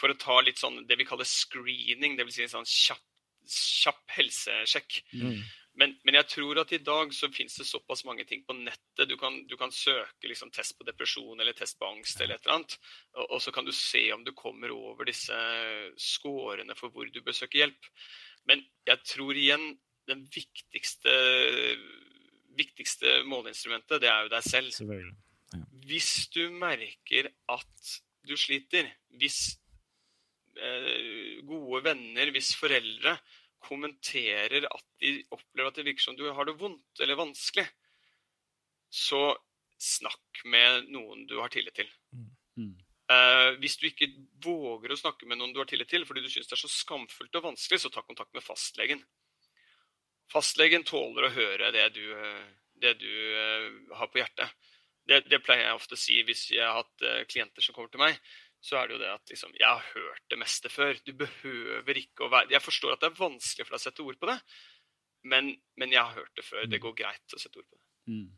For 0.00 0.12
å 0.12 0.18
ta 0.18 0.40
litt 0.44 0.60
sånn 0.60 0.82
det 0.88 0.96
vi 0.98 1.06
kaller 1.08 1.28
screening, 1.28 2.16
dvs. 2.18 2.36
Si 2.36 2.46
en 2.46 2.54
sånn 2.58 2.68
kjapp, 2.68 3.06
kjapp 3.50 4.16
helsesjekk. 4.16 5.02
Mm. 5.12 5.40
Men, 5.78 5.92
men, 6.04 6.16
jeg 6.18 6.28
tror 6.32 6.58
at 6.60 6.72
i 6.74 6.80
dag 6.82 7.12
så 7.14 7.30
finnes 7.32 7.54
det 7.56 7.66
såpass 7.68 8.02
mange 8.04 8.24
ting 8.28 8.42
på 8.46 8.56
nettet. 8.58 9.06
Du 9.08 9.14
kan, 9.20 9.36
du 9.48 9.54
kan 9.60 9.72
søke 9.72 10.28
liksom, 10.28 10.50
test 10.54 10.76
på 10.76 10.86
depresjon 10.88 11.40
eller 11.40 11.56
test 11.56 11.78
på 11.80 11.88
angst 11.88 12.20
eller 12.20 12.36
et 12.36 12.44
eller 12.44 12.58
annet. 12.58 12.76
Og, 13.14 13.22
og, 13.24 13.38
så 13.44 13.54
kan 13.54 13.68
du 13.68 13.72
se 13.76 14.02
om 14.12 14.24
du 14.26 14.34
kommer 14.36 14.74
over 14.74 15.08
disse 15.08 15.36
skårene 16.00 16.76
for 16.78 16.92
hvor 16.92 17.08
du 17.08 17.22
bør 17.24 17.36
søke 17.38 17.62
hjelp. 17.62 17.90
Men 18.50 18.64
jeg 18.88 19.06
tror 19.06 19.38
igjen 19.38 19.72
den 20.10 20.26
viktigste, 20.34 21.14
viktigste 22.58 23.20
måleinstrumentet, 23.30 24.02
det 24.02 24.10
er 24.10 24.26
jo 24.26 24.34
deg 24.34 24.46
selv. 24.48 24.80
Ja. 25.54 25.64
Hvis 25.86 26.12
du 26.34 26.42
merker 26.54 27.30
at 27.50 27.94
du 28.26 28.34
sliter, 28.38 28.90
hvis 29.22 29.56
gode 31.48 31.80
venner, 31.86 32.30
hvis 32.34 32.54
foreldre 32.58 33.14
kommenterer 33.60 34.66
at 34.68 34.84
de 35.00 35.20
opplever 35.32 35.68
at 35.68 35.78
det 35.78 35.86
virker 35.86 36.04
som 36.04 36.16
du 36.18 36.26
har 36.32 36.48
det 36.48 36.56
vondt 36.60 37.02
eller 37.02 37.18
vanskelig, 37.20 37.66
så 38.90 39.34
snakk 39.80 40.42
med 40.50 40.90
noen 40.92 41.26
du 41.28 41.38
har 41.40 41.52
tillit 41.52 41.76
til. 41.80 41.90
Mm. 42.12 42.74
Uh, 43.10 43.56
hvis 43.58 43.76
du 43.80 43.88
ikke 43.88 44.10
våger 44.44 44.92
å 44.92 44.98
snakke 44.98 45.26
med 45.26 45.40
noen 45.40 45.54
du 45.54 45.60
har 45.62 45.68
tillit 45.70 45.90
til, 45.90 46.04
fordi 46.06 46.22
du 46.24 46.30
syns 46.30 46.50
det 46.50 46.56
er 46.56 46.62
så 46.62 46.72
skamfullt 46.72 47.38
og 47.40 47.48
vanskelig, 47.48 47.80
så 47.82 47.92
ta 47.92 48.04
kontakt 48.06 48.32
med 48.36 48.44
fastlegen. 48.44 49.02
Fastlegen 50.30 50.84
tåler 50.86 51.26
å 51.26 51.32
høre 51.34 51.72
det 51.74 51.88
du, 51.96 52.04
det 52.82 52.94
du 53.00 53.10
uh, 53.10 53.96
har 53.98 54.12
på 54.12 54.22
hjertet. 54.22 54.52
Det, 55.08 55.24
det, 55.26 55.40
pleier 55.42 55.66
jeg 55.66 55.80
ofte 55.80 55.96
å 55.96 56.00
si 56.00 56.20
hvis 56.22 56.44
jeg 56.52 56.62
har 56.62 56.84
hatt 56.84 57.06
uh, 57.06 57.24
klienter 57.30 57.64
som 57.64 57.74
kommer 57.74 57.90
til 57.90 58.02
meg 58.02 58.20
så 58.60 58.76
er 58.76 58.88
det 58.88 58.96
jo 58.96 59.00
det 59.00 59.08
at 59.12 59.32
liksom, 59.32 59.54
jeg 59.56 59.68
har 59.68 59.86
hørt 59.94 60.24
det 60.28 60.38
meste 60.40 60.68
før. 60.72 60.98
Du 61.06 61.14
behøver 61.16 62.00
ikke 62.02 62.26
å 62.26 62.32
være 62.32 62.52
Jeg 62.52 62.64
forstår 62.64 62.94
at 62.94 63.02
det 63.02 63.08
er 63.10 63.20
vanskelig 63.20 63.66
for 63.66 63.76
deg 63.76 63.80
å 63.80 63.84
sette 63.86 64.04
ord 64.04 64.20
på 64.20 64.28
det, 64.28 64.36
men, 65.32 65.54
men 65.80 65.94
jeg 65.94 66.02
har 66.02 66.16
hørt 66.16 66.34
det 66.36 66.44
før. 66.44 66.66
Det 66.66 66.80
mm. 66.80 66.84
går 66.84 66.98
greit 67.00 67.36
å 67.36 67.40
sette 67.40 67.60
ord 67.60 67.68
på 67.68 67.78
det. 67.78 67.86
Mm. 68.10 68.28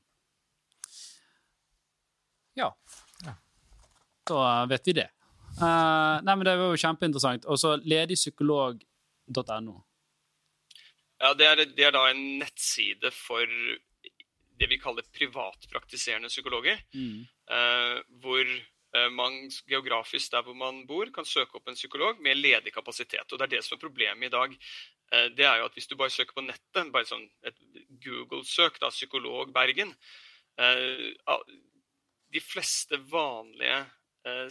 Ja. 2.58 2.68
ja. 3.26 3.34
Da 4.28 4.40
vet 4.70 4.90
vi 4.90 4.96
det. 5.00 5.08
Uh, 5.58 6.20
nei, 6.24 6.34
men 6.34 6.44
Det 6.46 6.56
var 6.58 6.70
jo 6.70 6.82
kjempeinteressant. 6.82 7.48
Og 7.50 7.60
så 7.60 7.76
ledigpsykolog.no. 7.82 9.78
Ja, 11.22 11.32
det 11.38 11.46
er, 11.46 11.64
det 11.70 11.86
er, 11.86 11.94
da 11.94 12.08
en 12.10 12.22
nettside 12.40 13.12
for 13.14 13.46
det 14.58 14.68
vi 14.70 14.78
kaller 14.82 15.06
privatpraktiserende 15.14 16.30
psykologer. 16.30 16.82
Mm. 16.94 17.26
Uh, 17.50 17.98
hvor 18.22 18.46
man 19.12 19.48
geografisk 19.68 20.32
der 20.32 20.42
hvor 20.44 20.54
man 20.54 20.82
bor, 20.86 21.08
kan 21.14 21.24
søke 21.24 21.56
opp 21.56 21.68
en 21.68 21.78
psykolog 21.78 22.20
med 22.20 22.36
ledig 22.36 22.72
kapasitet. 22.74 23.32
Og 23.32 23.38
Det 23.38 23.46
er 23.46 23.54
det 23.56 23.64
som 23.64 23.76
er 23.76 23.84
problemet 23.84 24.26
i 24.28 24.34
dag. 24.34 24.58
Eh, 25.12 25.28
det 25.36 25.46
er 25.46 25.56
jo 25.58 25.64
at 25.64 25.72
Hvis 25.72 25.86
du 25.86 25.96
bare 25.96 26.10
søker 26.10 26.36
på 26.36 26.44
nettet, 26.44 26.92
bare 26.92 27.08
sånn 27.08 27.28
et 27.44 27.58
Google-søk, 28.04 28.80
da, 28.80 28.90
psykolog 28.90 29.52
Bergen 29.52 29.94
eh, 30.58 31.12
De 32.32 32.40
fleste 32.40 32.96
vanlige 32.96 33.80
Eh, 33.80 34.01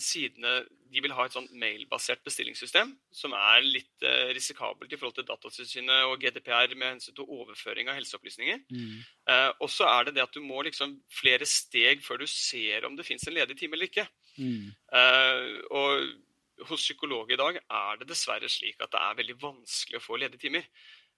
sidene 0.04 0.66
de 0.92 1.02
vil 1.04 1.14
ha 1.16 1.26
et 1.26 1.36
sånn 1.36 1.48
mailbasert 1.60 2.24
bestillingssystem, 2.26 2.90
som 3.16 3.34
er 3.38 3.64
litt 3.64 4.04
eh, 4.04 4.32
risikabelt 4.36 4.92
i 4.92 4.98
forhold 5.00 5.16
til 5.16 5.28
Datatilsynet 5.30 6.08
og 6.10 6.18
GDPR 6.20 6.74
med 6.76 6.98
hensyn 6.98 7.16
til 7.16 7.30
overføring 7.32 7.88
av 7.88 7.96
helseopplysninger. 7.96 8.60
Mm. 8.68 8.98
Eh, 9.32 9.52
og 9.64 9.72
så 9.72 9.88
er 9.88 10.10
det 10.10 10.18
det 10.18 10.26
at 10.26 10.36
du 10.36 10.42
må 10.44 10.66
liksom 10.68 10.98
flere 11.16 11.48
steg 11.48 12.04
før 12.04 12.24
du 12.24 12.28
ser 12.28 12.88
om 12.88 12.98
det 13.00 13.08
fins 13.08 13.24
en 13.28 13.38
ledig 13.38 13.56
time 13.62 13.80
eller 13.80 13.88
ikke. 13.88 14.08
Mm. 14.36 14.68
Eh, 15.00 15.48
og 15.80 16.68
hos 16.68 16.84
psykologer 16.84 17.38
i 17.38 17.40
dag 17.40 17.62
er 17.64 18.02
det 18.02 18.12
dessverre 18.12 18.52
slik 18.52 18.84
at 18.84 18.92
det 18.92 19.00
er 19.00 19.18
veldig 19.22 19.40
vanskelig 19.42 20.02
å 20.02 20.04
få 20.04 20.20
ledige 20.20 20.44
timer. 20.50 20.68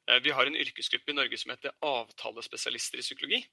Eh, 0.05 0.21
vi 0.21 0.37
har 0.37 0.45
en 0.45 0.61
yrkesgruppe 0.61 1.15
i 1.15 1.17
Norge 1.17 1.41
som 1.41 1.55
heter 1.55 1.73
avtalespesialister 1.81 3.01
i 3.01 3.09
psykologi. 3.09 3.43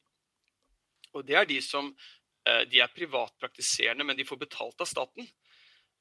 Og 1.17 1.25
det 1.27 1.35
er 1.35 1.49
de 1.49 1.57
som 1.65 1.89
Eh, 1.97 2.20
de 2.71 2.81
er 2.81 2.93
privatpraktiserende, 2.95 4.05
men 4.07 4.17
de 4.17 4.25
får 4.25 4.41
betalt 4.41 4.81
av 4.81 4.89
staten. 4.89 5.27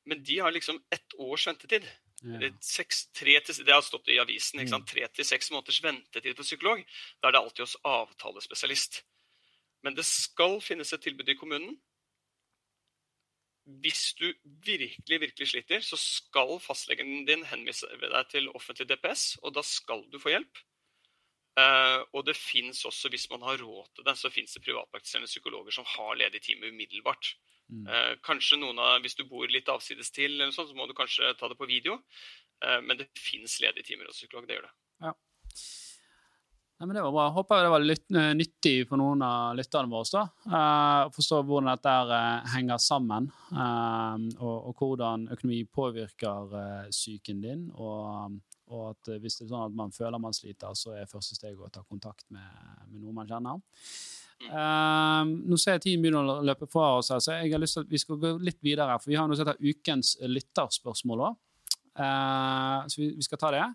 Men 0.08 0.24
de 0.24 0.40
har 0.40 0.52
liksom 0.52 0.80
ett 0.90 1.14
års 1.20 1.48
ventetid. 1.48 1.86
Ja. 2.24 2.50
Seks, 2.64 3.06
til, 3.16 3.36
det 3.66 3.74
har 3.74 3.84
stått 3.86 4.10
i 4.12 4.20
avisen. 4.20 4.60
ikke 4.60 4.74
sant? 4.74 4.88
Mm. 4.88 4.92
Tre 4.94 5.08
til 5.16 5.28
seks 5.28 5.52
måneders 5.54 5.84
ventetid 5.84 6.36
på 6.36 6.46
psykolog. 6.48 6.82
Da 7.20 7.30
er 7.30 7.36
det 7.36 7.42
alltid 7.44 7.66
hos 7.66 7.78
avtalespesialist. 7.88 9.04
Men 9.86 9.96
det 9.96 10.08
skal 10.08 10.60
finnes 10.64 10.92
et 10.94 11.04
tilbud 11.04 11.30
i 11.30 11.38
kommunen. 11.40 11.78
Hvis 13.84 14.16
du 14.18 14.26
virkelig 14.66 15.20
virkelig 15.22 15.48
sliter, 15.52 15.84
så 15.86 15.98
skal 16.00 16.58
fastlegen 16.64 17.28
din 17.28 17.46
henvise 17.46 17.88
deg 18.02 18.32
til 18.32 18.50
offentlig 18.58 18.90
DPS, 18.90 19.36
og 19.44 19.54
da 19.54 19.64
skal 19.64 20.02
du 20.10 20.18
få 20.20 20.34
hjelp. 20.34 20.64
Uh, 21.60 22.04
og 22.14 22.26
det 22.28 22.36
fins 22.38 22.84
også, 22.86 23.10
hvis 23.12 23.26
man 23.32 23.44
har 23.48 23.60
råd 23.62 23.88
til 23.96 24.06
det, 24.06 24.16
så 24.20 24.32
fins 24.32 24.54
det 24.56 24.62
privatpraktiserende 24.64 25.30
psykologer 25.30 25.74
som 25.74 25.88
har 25.96 26.20
ledig 26.20 26.42
time 26.46 26.70
umiddelbart. 26.70 27.34
Mm. 27.70 27.88
Uh, 27.90 28.14
kanskje 28.26 28.60
noen 28.62 28.80
av, 28.82 29.00
Hvis 29.04 29.18
du 29.18 29.26
bor 29.30 29.50
litt 29.50 29.70
avsides 29.70 30.14
til, 30.14 30.38
eller 30.38 30.54
sånt, 30.56 30.72
så 30.72 30.78
må 30.78 30.88
du 30.90 30.96
kanskje 30.98 31.34
ta 31.40 31.50
det 31.50 31.58
på 31.60 31.70
video. 31.70 32.00
Uh, 32.62 32.80
men 32.86 33.02
det 33.02 33.10
fins 33.18 33.60
ledige 33.64 33.92
timer 33.92 34.10
hos 34.10 34.22
psykolog. 34.22 34.48
Det 34.48 34.60
gjør 34.60 34.70
det. 34.70 34.76
Ja. 35.08 35.16
Nei, 36.80 36.88
men 36.88 36.96
det 36.96 37.04
var 37.04 37.16
bra. 37.18 37.26
Håper 37.36 37.66
det 37.66 37.72
var 37.74 37.84
litt 37.84 38.06
nyttig 38.40 38.76
for 38.88 39.02
noen 39.02 39.24
av 39.26 39.58
lytterne 39.60 39.92
våre. 39.92 40.08
da, 40.14 40.62
Å 41.10 41.12
forstå 41.12 41.42
hvordan 41.44 41.74
dette 41.74 42.20
henger 42.54 42.80
sammen, 42.80 43.28
og, 43.52 44.54
og, 44.70 44.70
hvordan 44.80 45.26
økonomi 45.36 45.66
påvirker 45.76 46.56
psyken 46.88 47.42
din. 47.44 47.66
og 47.76 48.40
og 48.70 48.86
at 48.92 49.10
eh, 49.10 49.20
hvis 49.22 49.40
det 49.40 49.48
er 49.48 49.52
sånn 49.52 49.68
at 49.68 49.76
man 49.76 49.92
føler 49.94 50.22
man 50.22 50.36
sliter, 50.36 50.76
så 50.78 50.94
er 50.98 51.10
første 51.10 51.38
steg 51.38 51.58
å 51.60 51.70
ta 51.74 51.84
kontakt 51.84 52.26
med, 52.34 52.48
med 52.92 53.02
noen 53.02 53.18
man 53.18 53.30
kjenner. 53.30 53.62
Uh, 54.40 55.26
nå 55.28 55.58
ser 55.60 55.76
jeg 55.76 55.84
tiden 55.84 56.04
begynner 56.04 56.24
å 56.24 56.44
løpe 56.48 56.70
fra 56.72 56.94
oss, 57.00 57.10
her, 57.12 57.20
så 57.20 57.36
jeg 57.42 57.52
har 57.52 57.60
lyst 57.60 57.76
til 57.76 57.84
at 57.84 57.92
vi 57.92 58.00
skal 58.00 58.20
gå 58.22 58.32
litt 58.46 58.60
videre. 58.64 58.96
For 59.02 59.12
vi 59.12 59.18
har 59.20 59.28
noe 59.28 59.36
som 59.36 59.48
heter 59.48 59.60
ukens 59.60 60.14
lytterspørsmål 60.22 61.26
òg. 61.28 61.40
Uh, 62.00 62.86
så 62.88 63.02
vi, 63.02 63.10
vi, 63.18 63.26
skal 63.26 63.42
ta 63.42 63.52
det. 63.52 63.66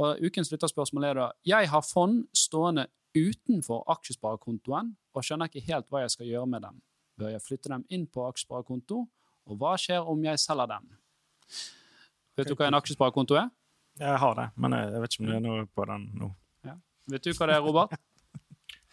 Og 0.00 0.22
ukens 0.24 0.48
lytterspørsmål 0.52 1.08
er 1.08 1.18
da 1.18 1.26
Jeg 1.44 1.68
har 1.68 1.84
fond 1.84 2.22
stående 2.36 2.86
utenfor 3.12 3.82
aksjesparekontoen 3.90 4.94
og 4.94 5.26
skjønner 5.26 5.50
ikke 5.50 5.66
helt 5.66 5.88
hva 5.90 6.04
jeg 6.04 6.14
skal 6.14 6.30
gjøre 6.30 6.48
med 6.48 6.64
dem. 6.64 6.78
Bør 7.20 7.34
jeg 7.34 7.44
flytte 7.44 7.72
dem 7.72 7.84
inn 7.92 8.06
på 8.08 8.24
aksjesparekonto? 8.28 9.02
Og 9.50 9.58
hva 9.60 9.74
skjer 9.80 10.06
om 10.08 10.22
jeg 10.24 10.40
selger 10.40 10.70
dem? 10.70 10.86
Vet 12.38 12.48
du 12.48 12.54
hva 12.54 12.70
en 12.70 12.78
aksjesparekonto 12.78 13.36
er? 13.36 13.50
Jeg 14.00 14.20
har 14.22 14.36
det, 14.38 14.46
men 14.56 14.72
jeg, 14.72 15.00
vet 15.02 15.14
ikke 15.14 15.24
om 15.24 15.28
det 15.28 15.36
er 15.36 15.42
noe 15.44 15.64
på 15.76 15.84
den 15.90 16.06
nå. 16.16 16.30
Ja. 16.64 16.76
Vet 17.12 17.26
du 17.26 17.34
hva 17.36 17.50
det 17.50 17.58
er, 17.58 17.64
Robert? 17.66 17.96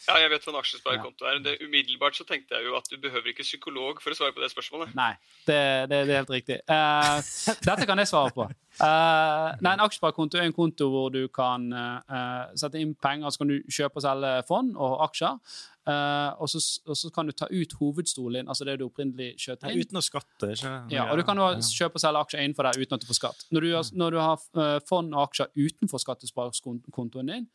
ja, 0.06 0.18
jeg 0.22 0.30
vet 0.32 0.46
hva 0.46 0.52
en 0.54 0.60
aksjesparekonto 0.60 1.26
er. 1.28 1.40
Det, 1.44 1.56
umiddelbart 1.66 2.16
så 2.16 2.26
tenkte 2.28 2.56
jeg 2.56 2.70
jo 2.70 2.76
at 2.78 2.86
du 2.92 2.98
behøver 3.02 3.32
ikke 3.32 3.46
psykolog 3.46 4.02
for 4.04 4.14
å 4.14 4.18
svare 4.20 4.36
på 4.36 4.44
det 4.44 4.52
spørsmålet. 4.54 4.94
Nei, 4.98 5.14
det, 5.48 5.58
det, 5.90 6.04
det 6.06 6.14
er 6.14 6.22
helt 6.22 6.34
riktig. 6.36 6.60
Uh, 6.70 7.18
dette 7.68 7.88
kan 7.90 8.00
jeg 8.02 8.12
svare 8.12 8.34
på. 8.36 8.46
Uh, 8.78 9.56
nei, 9.66 9.74
En 9.74 9.82
aksjesparekonto 9.88 10.38
er 10.38 10.46
en 10.46 10.54
konto 10.54 10.90
hvor 10.94 11.10
du 11.14 11.24
kan 11.34 11.66
uh, 11.74 12.54
sette 12.60 12.78
inn 12.80 12.94
penger, 13.02 13.34
så 13.34 13.42
kan 13.42 13.52
du 13.52 13.58
kjøpe 13.66 13.98
og 13.98 14.06
selge 14.06 14.36
fond 14.50 14.78
og 14.78 15.02
aksjer. 15.08 15.42
Uh, 15.88 16.36
og, 16.44 16.52
så, 16.52 16.62
og, 16.86 16.94
så, 17.00 17.10
kan 17.16 17.28
du 17.28 17.34
ta 17.34 17.48
ut 17.50 17.74
hovedstolen 17.80 18.42
din, 18.42 18.52
altså 18.52 18.68
det 18.68 18.78
du 18.78 18.86
opprinnelig 18.86 19.34
kjøpte 19.40 19.72
inn. 19.72 19.80
Ja, 19.80 19.88
uten 19.88 20.00
å 20.00 20.06
skatte. 20.06 20.54
ikke? 20.54 20.76
Ja, 20.94 21.10
og 21.10 21.18
Du 21.18 21.26
kan 21.26 21.42
jo 21.42 21.50
kjøpe 21.64 21.98
og 21.98 22.06
selge 22.06 22.22
aksjer 22.22 22.46
innenfor 22.46 22.70
der 22.70 22.80
uten 22.80 23.00
at 23.00 23.04
du 23.04 23.10
får 23.10 23.20
skatt. 23.24 23.50
Når 23.56 23.66
du, 23.66 23.70
har, 23.74 23.92
når 24.04 24.14
du 24.14 24.22
har 24.22 24.80
fond 24.88 25.16
og 25.16 25.26
aksjer 25.26 25.52
utenfor 25.58 26.04
skattesparekontoen 26.06 27.34
din, 27.34 27.52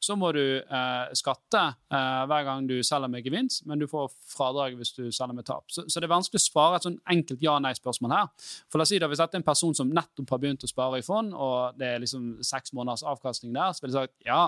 så 0.00 0.16
må 0.16 0.30
du 0.32 0.42
eh, 0.58 1.10
skatte 1.18 1.60
eh, 1.92 2.22
hver 2.30 2.46
gang 2.46 2.68
du 2.68 2.78
selger 2.86 3.10
med 3.12 3.26
gevinst, 3.26 3.66
men 3.68 3.80
du 3.80 3.86
får 3.90 4.08
fradrag 4.32 4.78
hvis 4.78 4.94
du 4.96 5.02
selger 5.12 5.36
med 5.36 5.46
tap. 5.48 5.66
Så, 5.68 5.84
så 5.86 6.00
det 6.00 6.08
er 6.08 6.14
vanskelig 6.14 6.40
å 6.40 6.46
svare 6.46 6.78
et 6.78 6.86
sånn 6.88 6.96
enkelt 7.14 7.44
ja-nei-spørsmål 7.44 8.14
her. 8.16 8.30
For 8.72 8.80
la 8.80 8.86
oss 8.88 8.94
si 8.94 9.00
da, 9.02 9.10
Hvis 9.10 9.20
dette 9.20 9.36
er 9.36 9.42
en 9.42 9.50
person 9.50 9.76
som 9.76 9.92
nettopp 9.92 10.32
har 10.32 10.40
begynt 10.40 10.64
å 10.64 10.70
spare 10.70 11.02
i 11.02 11.04
fond, 11.04 11.34
og 11.36 11.76
det 11.80 11.92
er 11.92 12.02
liksom 12.02 12.32
seks 12.46 12.72
måneders 12.76 13.04
avkastning 13.04 13.52
der, 13.56 13.76
så 13.76 13.84
vil 13.84 13.92
jeg 13.92 13.98
sagt 14.00 14.26
ja, 14.26 14.42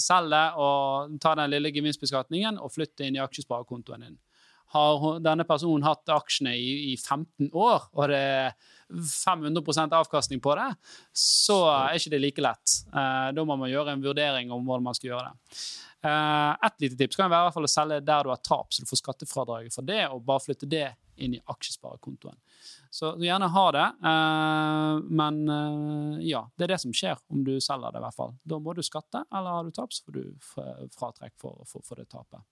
selg 0.00 0.32
det 0.32 0.46
og 0.60 1.20
ta 1.20 1.36
den 1.38 1.52
lille 1.52 1.72
gevinstbeskatningen 1.74 2.60
og 2.60 2.72
flytt 2.72 2.96
det 2.96 3.10
inn 3.10 3.20
i 3.20 3.24
aksjesparekontoen 3.24 4.08
din. 4.08 4.18
Har 4.70 5.18
denne 5.24 5.46
personen 5.48 5.82
hatt 5.82 6.10
aksjene 6.14 6.52
i, 6.54 6.92
i 6.92 6.96
15 6.96 7.50
år, 7.50 7.88
og 7.90 8.12
det 8.12 8.20
er 8.20 8.52
500% 8.90 9.92
avkastning 9.92 10.40
på 10.40 10.54
det, 10.58 10.68
så 11.16 11.58
er 11.70 11.98
ikke 11.98 12.12
det 12.14 12.22
like 12.22 12.44
lett. 12.44 12.78
Uh, 12.94 13.30
da 13.34 13.44
må 13.46 13.56
man 13.58 13.70
gjøre 13.70 13.94
en 13.94 14.04
vurdering 14.04 14.50
om 14.54 14.66
hvordan 14.66 14.86
man 14.86 14.98
skal 14.98 15.12
gjøre 15.12 15.30
det. 15.30 15.60
Uh, 16.00 16.54
et 16.66 16.84
lite 16.86 16.96
tips 16.96 17.18
kan 17.18 17.30
være 17.30 17.52
å 17.52 17.70
selge 17.70 18.00
der 18.04 18.26
du 18.26 18.32
har 18.32 18.42
tap, 18.42 18.72
så 18.72 18.82
du 18.82 18.90
får 18.90 19.02
skattefradraget 19.02 19.74
for 19.74 19.86
det, 19.86 20.02
og 20.08 20.24
bare 20.26 20.44
flytte 20.44 20.68
det 20.70 20.86
inn 21.20 21.34
i 21.36 21.42
aksjesparekontoen. 21.52 22.38
Så 22.90 23.12
gjerne 23.20 23.50
ha 23.52 23.66
det, 23.76 23.88
uh, 24.06 25.02
men 25.10 25.42
ja, 26.24 26.46
det 26.56 26.66
er 26.66 26.74
det 26.74 26.80
som 26.82 26.94
skjer 26.96 27.20
om 27.30 27.44
du 27.46 27.56
selger 27.62 27.92
det. 27.92 28.00
i 28.00 28.06
hvert 28.06 28.16
fall. 28.22 28.38
Da 28.42 28.62
må 28.62 28.74
du 28.74 28.82
skatte, 28.86 29.26
eller 29.28 29.58
har 29.58 29.66
du 29.66 29.74
tap, 29.76 29.92
så 29.94 30.06
får 30.06 30.16
du 30.16 30.24
fratrekk 30.96 31.36
for, 31.42 31.62
for, 31.68 31.84
for 31.86 32.00
det 32.00 32.08
tapet. 32.10 32.42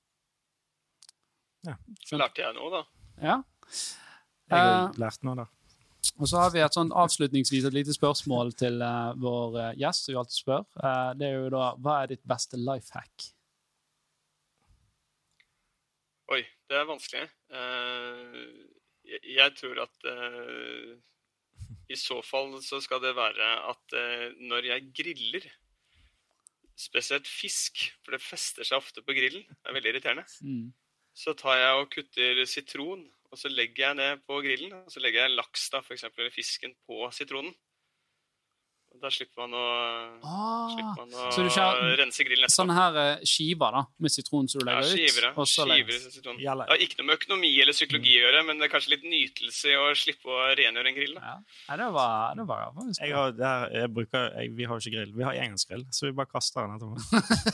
Så 2.07 2.19
lærte 2.21 2.43
jeg 2.43 2.55
noe, 2.57 2.71
da. 2.71 2.83
Ja. 3.23 3.39
Jeg 4.49 4.59
har 4.59 4.89
Eh, 4.89 4.99
lært 5.01 5.25
noe 5.27 5.37
da. 5.43 5.47
Og 6.19 6.29
så 6.31 6.39
har 6.41 6.53
vi 6.55 6.63
et 6.63 6.75
sånn 6.75 6.91
avslutningsvis 6.95 7.67
et 7.69 7.75
lite 7.75 7.95
spørsmål 7.95 8.53
til 8.59 8.81
uh, 8.83 9.13
vår 9.19 9.59
eh, 9.61 9.75
gjest, 9.83 10.07
som 10.07 10.15
vi 10.15 10.19
alltid 10.23 10.39
spør. 10.39 10.65
Uh, 10.79 11.11
det 11.19 11.27
er 11.29 11.37
jo 11.37 11.51
da 11.53 11.65
Hva 11.83 11.99
er 12.03 12.15
ditt 12.15 12.25
beste 12.27 12.59
life 12.59 12.95
hack? 12.95 13.29
Oi, 16.33 16.43
det 16.69 16.77
er 16.79 16.89
vanskelig. 16.89 17.29
Uh, 17.53 18.65
jeg, 19.09 19.23
jeg 19.37 19.55
tror 19.61 19.85
at 19.87 20.11
i 21.89 21.97
så 21.97 22.19
fall 22.25 22.59
så 22.61 22.83
skal 22.85 23.01
det 23.01 23.15
være 23.17 23.47
at 23.71 23.95
når 24.45 24.67
jeg 24.69 24.91
griller, 24.93 25.47
spesielt 26.77 27.27
fisk, 27.27 27.87
for 28.05 28.13
det 28.13 28.21
fester 28.21 28.69
seg 28.69 28.77
ofte 28.77 29.01
på 29.01 29.17
grillen, 29.17 29.47
det 29.49 29.71
er 29.71 29.79
veldig 29.79 29.95
irriterende, 29.95 30.27
Mm. 30.45 30.69
Så 31.19 31.35
tar 31.39 31.59
jeg 31.59 31.79
og 31.81 31.89
kutter 31.93 32.43
sitron, 32.47 33.07
og 33.29 33.41
så 33.41 33.51
legger 33.51 33.89
jeg 33.89 33.99
ned 33.99 34.21
på 34.29 34.39
grillen, 34.45 34.77
og 34.79 34.93
så 34.93 35.03
legger 35.03 35.27
jeg 35.27 35.35
laks 35.35 35.67
da, 35.75 35.83
for 35.85 35.97
eksempel, 35.97 36.25
eller 36.25 36.35
fisken 36.35 36.77
på 36.87 37.09
sitronen. 37.15 37.55
Og 38.99 39.05
Da 39.07 39.11
slipper 39.15 39.45
man 39.47 39.53
å, 39.55 39.65
Ah, 40.27 40.71
slipper 40.75 40.97
man 40.99 41.13
å 41.15 41.27
så 41.31 41.43
rense 42.01 42.25
grillen 42.27 42.49
etterpå. 42.49 42.57
sånne 42.59 42.75
her 42.75 42.97
eh, 42.99 43.21
skiver 43.31 43.77
da, 43.77 43.83
med 44.03 44.11
sitron 44.11 44.49
som 44.51 44.59
du 44.59 44.67
Ja, 44.67 44.81
legger 44.81 44.91
skiver, 44.91 45.27
ja. 45.29 45.31
ut? 45.39 45.49
Skiver 45.53 46.01
sitron. 46.11 46.41
Det 46.41 46.49
har 46.51 46.83
ikke 46.83 46.99
noe 46.99 47.07
med 47.07 47.15
økonomi 47.21 47.51
eller 47.63 47.77
psykologi 47.77 48.17
å 48.19 48.25
gjøre, 48.27 48.41
men 48.49 48.59
det 48.59 48.67
er 48.67 48.73
kanskje 48.75 48.91
litt 48.97 49.07
nytelse 49.07 49.71
i 49.71 49.77
å 49.79 49.87
slippe 49.95 50.27
å 50.35 50.41
rengjøre 50.59 50.91
en 50.91 50.99
grill. 50.99 51.15
Da. 51.15 51.21
Ja. 51.31 51.37
Nei, 51.69 51.77
det 51.85 51.89
var, 51.95 52.35
det 52.41 52.47
var 52.51 52.65
faktisk 52.75 53.05
Jeg 53.07 53.15
har, 53.15 53.37
der, 53.39 53.69
jeg 53.79 53.93
bruker, 54.01 54.27
jeg, 54.43 54.53
vi 54.59 54.65
har 54.67 54.75
jo 54.75 54.83
ikke 54.83 54.95
grill. 54.99 55.15
Vi 55.15 55.27
har 55.29 55.39
engangsgrill, 55.45 55.87
så 55.95 56.09
vi 56.09 56.13
bare 56.19 56.33
kaster 56.35 56.67
den 56.67 56.75
etterpå. 56.75 56.97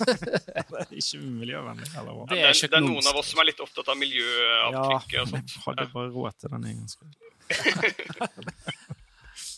det 0.72 0.80
er 0.80 0.96
ikke 0.96 1.20
miljøvennlig. 1.44 1.90
Eller 1.92 2.12
hva? 2.16 2.24
Det 2.32 2.40
er 2.40 2.48
det, 2.48 2.56
er, 2.64 2.72
det 2.72 2.80
er 2.80 2.86
noen 2.88 3.12
av 3.12 3.20
oss 3.20 3.28
som 3.34 3.44
er 3.44 3.50
litt 3.52 3.60
opptatt 3.60 3.92
av 3.92 4.00
miljøavtrykket 4.00 5.20
og 5.20 5.28
men 5.36 5.44
sånt. 5.44 5.60
jeg 5.60 5.76
hadde 5.76 5.92
bare 5.92 6.10
råd 6.16 6.40
til 6.40 6.56
den 6.56 6.68
engangsgrillen. 6.72 7.20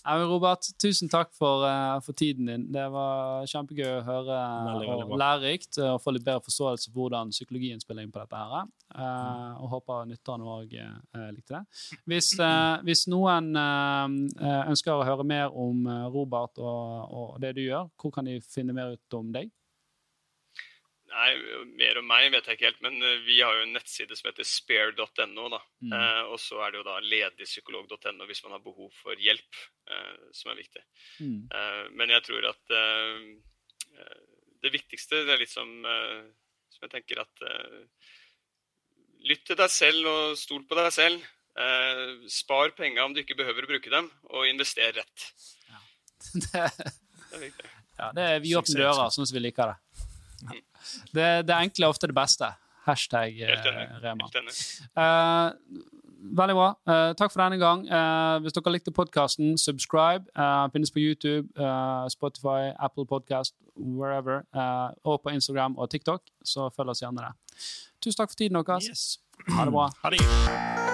Men 0.07 0.29
Robert, 0.31 0.69
tusen 0.79 1.11
takk 1.11 1.33
for, 1.35 1.65
uh, 1.67 1.99
for 2.05 2.15
tiden 2.15 2.47
din. 2.47 2.67
Det 2.73 2.85
var 2.95 3.47
kjempegøy 3.51 3.89
å 3.99 4.05
høre 4.07 4.37
Veldig, 4.69 4.89
veldig 4.91 5.07
og 5.07 5.21
lærerikt 5.21 5.79
eh, 5.81 5.93
og 5.95 6.01
få 6.03 6.15
litt 6.15 6.27
bedre 6.27 6.45
forståelse 6.47 6.91
for 6.91 7.01
hvordan 7.01 7.33
psykologien 7.35 7.83
spiller 7.83 8.07
inn 8.07 8.13
på 8.15 8.23
dette. 8.23 8.39
her. 8.39 8.71
Eh, 8.95 9.61
og 9.63 9.73
håper 9.75 10.07
nytterne 10.13 10.47
òg 10.57 10.77
uh, 10.79 11.29
likte 11.35 11.59
det. 11.59 11.63
Hvis, 12.07 12.33
hvis 12.87 13.07
noen 13.11 13.53
ønsker 13.57 14.95
å 14.95 15.07
høre 15.07 15.27
mer 15.27 15.55
om 15.55 15.87
Robert 16.13 16.59
og, 16.63 17.15
og 17.19 17.39
det 17.43 17.57
du 17.59 17.65
gjør, 17.65 17.91
hvor 18.01 18.15
kan 18.15 18.29
de 18.29 18.39
finne 18.45 18.77
mer 18.77 18.95
ut 18.95 19.19
om 19.19 19.33
deg? 19.35 19.51
Nei, 21.17 21.31
mer 21.79 21.99
om 22.01 22.09
meg 22.11 22.29
vet 22.35 22.49
jeg 22.49 22.59
ikke 22.59 22.69
helt, 22.69 22.81
men 22.85 22.99
eh, 23.01 23.21
vi 23.25 23.39
har 23.41 23.57
jo 23.57 23.65
en 23.65 23.73
nettside 23.73 24.17
som 24.19 24.29
heter 24.29 24.45
spare.no. 24.49 25.47
da. 25.55 25.61
Mm. 25.81 25.95
Eh, 25.97 26.23
og 26.29 26.41
så 26.43 26.61
er 26.65 26.75
det 26.75 26.83
jo 26.83 26.87
da 26.89 26.97
ledigpsykolog.no 27.01 28.29
hvis 28.29 28.43
man 28.45 28.57
har 28.57 28.65
behov 28.65 28.91
for 29.01 29.17
hjelp, 29.21 29.61
eh, 29.89 30.27
som 30.37 30.53
er 30.53 30.61
viktig. 30.61 30.83
Mm. 31.25 31.39
Eh, 31.49 31.85
men 31.97 32.13
jeg 32.13 32.27
tror 32.29 32.51
at 32.51 32.75
eh, 32.81 33.23
eh, 33.97 34.21
det 34.67 34.75
viktigste 34.75 35.25
det 35.25 35.37
er 35.37 35.43
litt 35.45 35.55
som, 35.55 35.73
eh, 35.89 36.21
som 36.75 36.87
jeg 36.87 36.95
tenker 36.99 37.25
at 37.25 37.49
eh, 37.49 37.81
Lytt 39.27 39.41
til 39.49 39.57
deg 39.59 39.71
selv 39.75 40.07
og 40.07 40.37
stol 40.39 40.61
på 40.71 40.77
deg 40.79 40.93
selv. 40.95 41.23
Eh, 41.59 42.03
spar 42.31 42.71
penga 42.77 43.03
om 43.03 43.15
du 43.17 43.25
ikke 43.25 43.35
behøver 43.35 43.65
å 43.65 43.71
bruke 43.73 43.91
dem, 43.91 44.07
og 44.31 44.47
invester 44.47 44.93
rett. 44.95 45.25
det, 46.45 46.63
Det 46.77 47.33
er 47.33 47.43
viktig. 47.43 47.71
ja, 47.97 48.11
det 48.15 48.27
er 48.29 48.45
vidåpne 48.45 48.79
dører, 48.85 49.11
sånn 49.11 49.27
som 49.27 49.35
vi 49.35 49.43
liker 49.49 49.73
det. 49.73 50.61
Det, 51.15 51.29
det 51.49 51.59
enkle 51.59 51.87
er 51.87 51.95
ofte 51.95 52.11
det 52.11 52.17
beste. 52.17 52.53
Hashtag 52.87 53.41
eh, 53.43 53.69
Rema. 54.05 54.31
Uh. 54.97 55.85
Veldig 56.27 56.55
bra. 56.55 56.69
Uh, 56.89 57.13
takk 57.15 57.33
for 57.33 57.43
denne 57.43 57.59
gang. 57.61 57.85
Uh, 57.87 58.41
hvis 58.43 58.55
dere 58.57 58.73
likte 58.73 58.91
podkasten, 58.91 59.59
subscribe. 59.59 60.25
Uh, 60.39 60.67
finnes 60.73 60.91
på 60.91 60.99
YouTube, 60.99 61.47
Spotify, 62.11 62.73
Apple 62.81 63.07
Podcast, 63.07 63.55
wherever. 63.77 64.43
og 65.05 65.21
på 65.21 65.29
Instagram 65.31 65.79
og 65.79 65.91
TikTok, 65.91 66.23
så 66.45 66.71
følg 66.77 66.91
oss 66.91 67.05
gjerne 67.05 67.23
der. 67.29 67.63
Tusen 68.03 68.19
takk 68.19 68.31
for 68.31 68.43
tiden 68.43 68.59
deres. 68.65 68.91
Yes. 68.91 69.19
Ha 69.55 69.65
det 69.65 69.73
bra. 69.73 69.91
Ha 70.03 70.11
det. 70.11 70.86